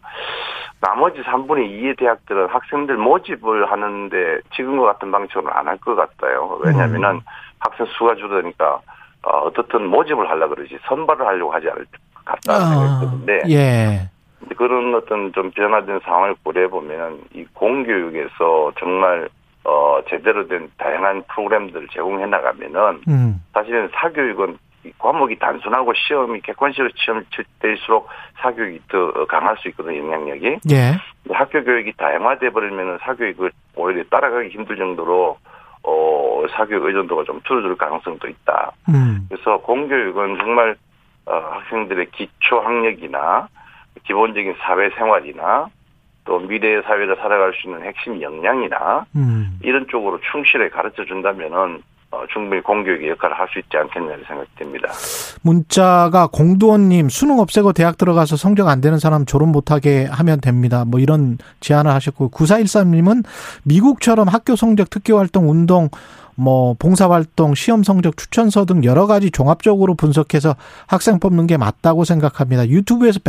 나머지 0.81 1.21
3분의 1.21 1.69
2의 1.81 1.97
대학들은 1.99 2.47
학생들 2.49 2.97
모집을 2.97 3.71
하는데 3.71 4.17
지금과 4.55 4.93
같은 4.93 5.11
방식으로는 5.11 5.51
안 5.53 5.67
할 5.67 5.77
것 5.77 5.95
같아요. 5.95 6.59
왜냐하면은 6.63 7.11
음. 7.15 7.19
학생 7.59 7.85
수가 7.97 8.15
줄어드니까 8.15 8.79
어, 9.23 9.37
어떻든 9.45 9.85
모집을 9.87 10.29
하려 10.29 10.47
그러지 10.49 10.77
선발을 10.87 11.25
하려고 11.25 11.51
하지 11.53 11.67
않을 11.69 11.85
것 11.85 12.25
같다는 12.25 12.61
아, 12.61 12.65
생각이 12.69 13.05
드는데 13.05 13.41
예. 13.53 14.09
그런 14.57 14.93
어떤 14.95 15.31
좀 15.33 15.51
변화된 15.51 15.99
상황을 16.03 16.35
고려해 16.43 16.67
보면 16.67 17.21
이 17.33 17.45
공교육에서 17.53 18.71
정말 18.79 19.29
어 19.63 19.99
제대로 20.09 20.47
된 20.47 20.69
다양한 20.77 21.23
프로그램들을 21.27 21.87
제공해 21.91 22.25
나가면은 22.27 23.01
음. 23.07 23.43
사실은 23.53 23.89
사교육은 23.93 24.57
과목이 24.99 25.39
단순하고 25.39 25.93
시험이 25.95 26.41
객관식으로 26.41 26.89
시험 26.95 27.23
칠 27.33 27.43
때일수록 27.59 28.07
사교육이 28.37 28.81
더 28.87 29.25
강할 29.25 29.57
수 29.57 29.67
있거든요 29.69 29.97
영향력이. 29.97 30.59
예. 30.71 30.97
학교 31.31 31.63
교육이 31.63 31.93
다양화돼 31.97 32.51
버리면은 32.51 32.99
사교육을 33.01 33.51
오히려 33.75 34.03
따라가기 34.11 34.49
힘들 34.49 34.77
정도로 34.77 35.37
어 35.81 36.43
사교육 36.51 36.85
의존도가 36.85 37.23
좀 37.23 37.41
줄어들 37.43 37.75
가능성도 37.75 38.27
있다. 38.27 38.71
음. 38.89 39.25
그래서 39.29 39.57
공교육은 39.57 40.37
정말 40.37 40.75
어 41.25 41.33
학생들의 41.33 42.11
기초 42.11 42.59
학력이나 42.59 43.47
기본적인 44.03 44.55
사회생활이나 44.59 45.67
또 46.25 46.39
미래의 46.39 46.83
사회를 46.83 47.15
살아갈 47.17 47.53
수 47.53 47.67
있는 47.67 47.83
핵심 47.83 48.21
역량이나 48.21 49.05
음. 49.15 49.59
이런 49.61 49.85
쪽으로 49.89 50.19
충실히 50.31 50.69
가르쳐 50.69 51.05
준다면은 51.05 51.81
어, 52.11 52.23
충분히 52.31 52.61
공교육의 52.61 53.09
역할을 53.09 53.37
할 53.37 53.45
수 53.49 53.59
있지 53.59 53.77
않겠냐는 53.77 54.23
생각이 54.25 54.49
듭니다. 54.57 54.89
문자가 55.43 56.27
공두원님 56.27 57.09
수능 57.09 57.39
없애고 57.39 57.73
대학 57.73 57.97
들어가서 57.97 58.37
성적 58.37 58.67
안 58.67 58.81
되는 58.81 58.97
사람 58.97 59.25
졸업 59.25 59.49
못하게 59.49 60.05
하면 60.05 60.41
됩니다. 60.41 60.83
뭐 60.85 60.99
이런 60.99 61.37
제안을 61.59 61.91
하셨고 61.91 62.31
9413님은 62.31 63.23
미국처럼 63.63 64.27
학교 64.27 64.55
성적 64.55 64.89
특기 64.89 65.11
활동 65.11 65.49
운동 65.49 65.89
뭐 66.35 66.75
봉사활동, 66.77 67.55
시험 67.55 67.83
성적 67.83 68.17
추천서 68.17 68.65
등 68.65 68.83
여러 68.83 69.07
가지 69.07 69.31
종합적으로 69.31 69.95
분석해서 69.95 70.55
학생 70.87 71.19
뽑는 71.19 71.47
게 71.47 71.57
맞다고 71.57 72.03
생각합니다. 72.03 72.67
유튜브에서 72.67 73.19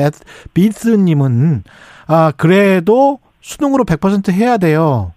비스님은 0.55 1.63
아 2.09 2.33
그래도 2.37 3.19
수능으로 3.41 3.85
100% 3.85 4.33
해야 4.33 4.59
돼요. 4.59 5.13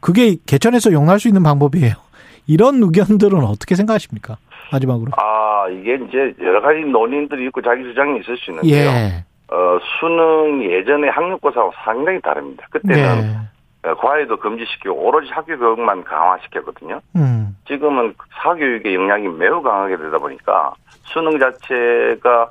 그게 0.00 0.36
개천에서 0.46 0.92
용납할 0.92 1.18
수 1.18 1.28
있는 1.28 1.42
방법이에요. 1.42 1.94
이런 2.46 2.82
의견들은 2.82 3.42
어떻게 3.44 3.74
생각하십니까? 3.74 4.36
마지막으로. 4.72 5.12
아 5.16 5.66
이게 5.68 5.94
이제 5.94 6.34
여러 6.40 6.60
가지 6.60 6.80
논의들이 6.80 7.46
있고 7.46 7.62
자기 7.62 7.82
주장이 7.84 8.20
있을 8.20 8.36
수 8.36 8.50
있는데요. 8.50 8.90
예. 8.90 9.24
어, 9.48 9.78
수능 10.00 10.62
예전에 10.64 11.08
학력고사와 11.08 11.70
상당히 11.84 12.20
다릅니다. 12.20 12.66
그때는 12.70 13.24
예. 13.24 13.55
어, 13.86 13.94
과외도 13.94 14.36
금지시키고 14.36 14.94
오로지 14.94 15.30
학교 15.30 15.56
교육만 15.56 16.02
강화시켰거든요. 16.02 17.00
음. 17.14 17.56
지금은 17.68 18.14
사교육의 18.42 18.94
영향이 18.94 19.28
매우 19.28 19.62
강하게 19.62 19.96
되다 19.96 20.18
보니까 20.18 20.74
수능 21.04 21.38
자체가 21.38 22.50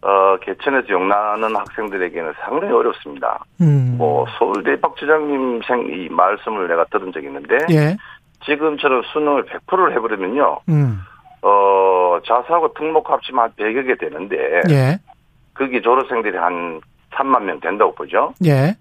어, 0.00 0.36
개천에서 0.42 0.88
용나는 0.88 1.56
학생들에게는 1.56 2.32
상당히 2.44 2.74
어렵습니다. 2.74 3.42
음. 3.62 3.94
뭐, 3.96 4.26
서울대 4.38 4.78
박주장님 4.78 5.62
생, 5.66 5.80
이 5.90 6.10
말씀을 6.10 6.68
내가 6.68 6.84
들은 6.90 7.10
적이 7.10 7.28
있는데, 7.28 7.56
예. 7.70 7.96
지금처럼 8.44 9.02
수능을 9.14 9.46
100%를 9.46 9.94
해버리면요, 9.94 10.58
음. 10.68 10.98
어, 11.40 12.18
자사하고 12.26 12.74
특목 12.74 13.08
합치면 13.08 13.44
한 13.44 13.50
100여 13.52 13.86
개 13.86 13.96
되는데, 13.96 14.36
예. 14.68 14.98
그게 15.54 15.80
졸업생들이 15.80 16.36
한 16.36 16.82
3만 17.12 17.44
명 17.44 17.58
된다고 17.60 17.94
보죠. 17.94 18.34
예. 18.44 18.76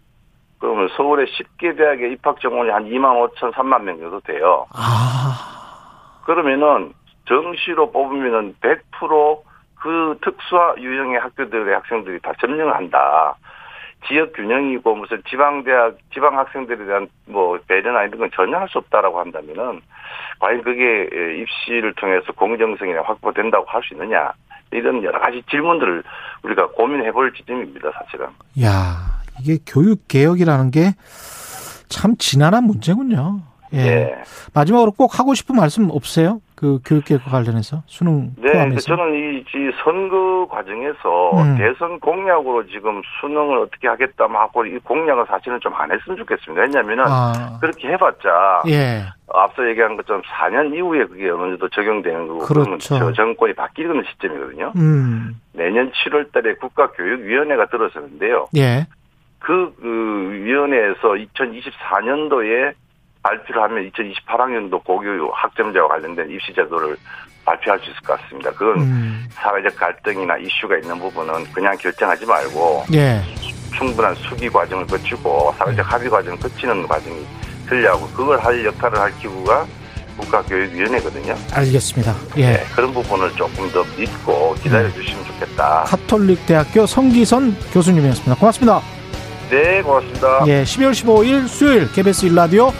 그러면 0.63 0.87
서울의 0.95 1.25
10개 1.27 1.75
대학의 1.75 2.13
입학 2.13 2.39
정원이 2.39 2.69
한 2.69 2.85
2만 2.85 3.35
5천, 3.35 3.51
3만 3.51 3.83
명 3.83 3.99
정도 3.99 4.21
돼요. 4.21 4.65
아. 4.73 6.21
그러면은 6.25 6.93
정시로 7.27 7.91
뽑으면은 7.91 8.55
100%그 8.61 10.17
특수화 10.21 10.75
유형의 10.77 11.19
학교들의 11.19 11.73
학생들이 11.73 12.21
다 12.21 12.31
점령을 12.39 12.73
한다. 12.73 13.35
지역 14.07 14.31
균형이고 14.31 14.95
무슨 14.95 15.21
지방 15.29 15.65
대학, 15.65 15.97
지방 16.13 16.37
학생들에 16.37 16.85
대한 16.85 17.09
뭐 17.27 17.59
배려나 17.67 18.03
이런 18.03 18.19
건 18.19 18.29
전혀 18.33 18.57
할 18.57 18.69
수 18.69 18.77
없다라고 18.77 19.19
한다면은 19.19 19.81
과연 20.39 20.61
그게 20.63 21.09
입시를 21.41 21.93
통해서 21.95 22.31
공정성이 22.31 22.93
확보된다고 22.93 23.65
할 23.67 23.81
수 23.83 23.93
있느냐 23.95 24.31
이런 24.71 25.03
여러 25.03 25.19
가지 25.19 25.43
질문들을 25.49 26.03
우리가 26.43 26.67
고민해 26.69 27.11
볼 27.11 27.33
지점입니다, 27.33 27.91
사실은. 27.91 28.27
야, 28.63 29.13
이게 29.41 29.57
교육 29.65 30.07
개혁이라는 30.07 30.71
게 30.71 30.93
참 31.93 32.15
지난한 32.17 32.63
문제군요. 32.63 33.41
예. 33.73 33.77
예. 33.79 34.15
마지막으로 34.53 34.91
꼭 34.91 35.19
하고 35.19 35.33
싶은 35.35 35.55
말씀 35.55 35.89
없으세요? 35.91 36.41
그 36.55 36.79
교육 36.85 37.05
개혁과 37.05 37.29
관련해서 37.29 37.83
수능 37.87 38.31
네, 38.37 38.51
포함해서. 38.51 38.81
저는 38.81 39.13
이, 39.13 39.39
이 39.39 39.71
선거 39.83 40.47
과정에서 40.49 41.31
음. 41.41 41.57
대선 41.57 41.99
공약으로 41.99 42.65
지금 42.67 43.01
수능을 43.19 43.59
어떻게 43.59 43.87
하겠다 43.87 44.25
하고 44.25 44.65
이 44.65 44.77
공약을 44.79 45.25
사실은 45.27 45.59
좀 45.59 45.73
안 45.73 45.91
했으면 45.91 46.17
좋겠습니다. 46.17 46.61
왜냐하면은 46.61 47.03
아. 47.07 47.57
그렇게 47.61 47.89
해봤자 47.89 48.63
예. 48.69 49.05
앞서 49.33 49.67
얘기한 49.69 49.97
것처럼 49.97 50.21
4년 50.23 50.73
이후에 50.75 51.05
그게 51.05 51.29
어느 51.29 51.57
정도 51.57 51.67
적용되는 51.69 52.27
거고 52.27 52.39
그렇죠. 52.45 52.97
저 52.99 53.11
정권이 53.13 53.53
바뀌는 53.53 54.03
시점이거든요. 54.11 54.71
음. 54.77 55.39
내년 55.53 55.91
7월 55.91 56.31
달에 56.31 56.55
국가교육위원회가 56.55 57.67
들어서는데요. 57.67 58.47
예. 58.57 58.87
그, 59.43 59.75
그 59.79 60.29
위원회에서 60.41 61.15
2024년도에 61.35 62.73
발표를 63.21 63.61
하면 63.63 63.91
2028학년도 63.91 64.83
고교 64.83 65.31
학점제와 65.33 65.87
관련된 65.89 66.29
입시 66.31 66.53
제도를 66.53 66.95
발표할 67.45 67.79
수 67.79 67.89
있을 67.91 68.01
것 68.01 68.19
같습니다. 68.21 68.51
그건 68.51 68.79
음. 68.79 69.27
사회적 69.31 69.75
갈등이나 69.75 70.37
이슈가 70.37 70.77
있는 70.77 70.97
부분은 70.97 71.43
그냥 71.53 71.75
결정하지 71.77 72.25
말고 72.25 72.85
예. 72.93 73.21
충분한 73.75 74.15
수기 74.15 74.49
과정을 74.49 74.87
거치고 74.87 75.53
사회적 75.57 75.91
합의 75.91 76.09
과정을 76.09 76.39
거치는 76.39 76.87
과정이 76.87 77.25
필요하고 77.69 78.07
그걸 78.07 78.39
할 78.39 78.63
역할을 78.63 78.97
할 78.97 79.17
기구가 79.17 79.65
국가교육위원회거든요. 80.17 81.35
알겠습니다. 81.53 82.15
예. 82.37 82.53
네, 82.53 82.63
그런 82.73 82.93
부분을 82.93 83.31
조금 83.31 83.69
더 83.71 83.83
믿고 83.97 84.53
기다려 84.55 84.89
주시면 84.91 85.25
좋겠다. 85.25 85.83
카톨릭 85.87 86.45
대학교 86.45 86.85
성기선 86.85 87.55
교수님이었습니다. 87.73 88.35
고맙습니다. 88.35 89.02
네, 89.53 89.83
고맙습니다. 89.83 90.43
예, 90.47 90.63
12월 90.63 90.91
15일 90.93 91.47
수요일 91.47 91.91
KBS 91.91 92.25
일라디오 92.25 92.73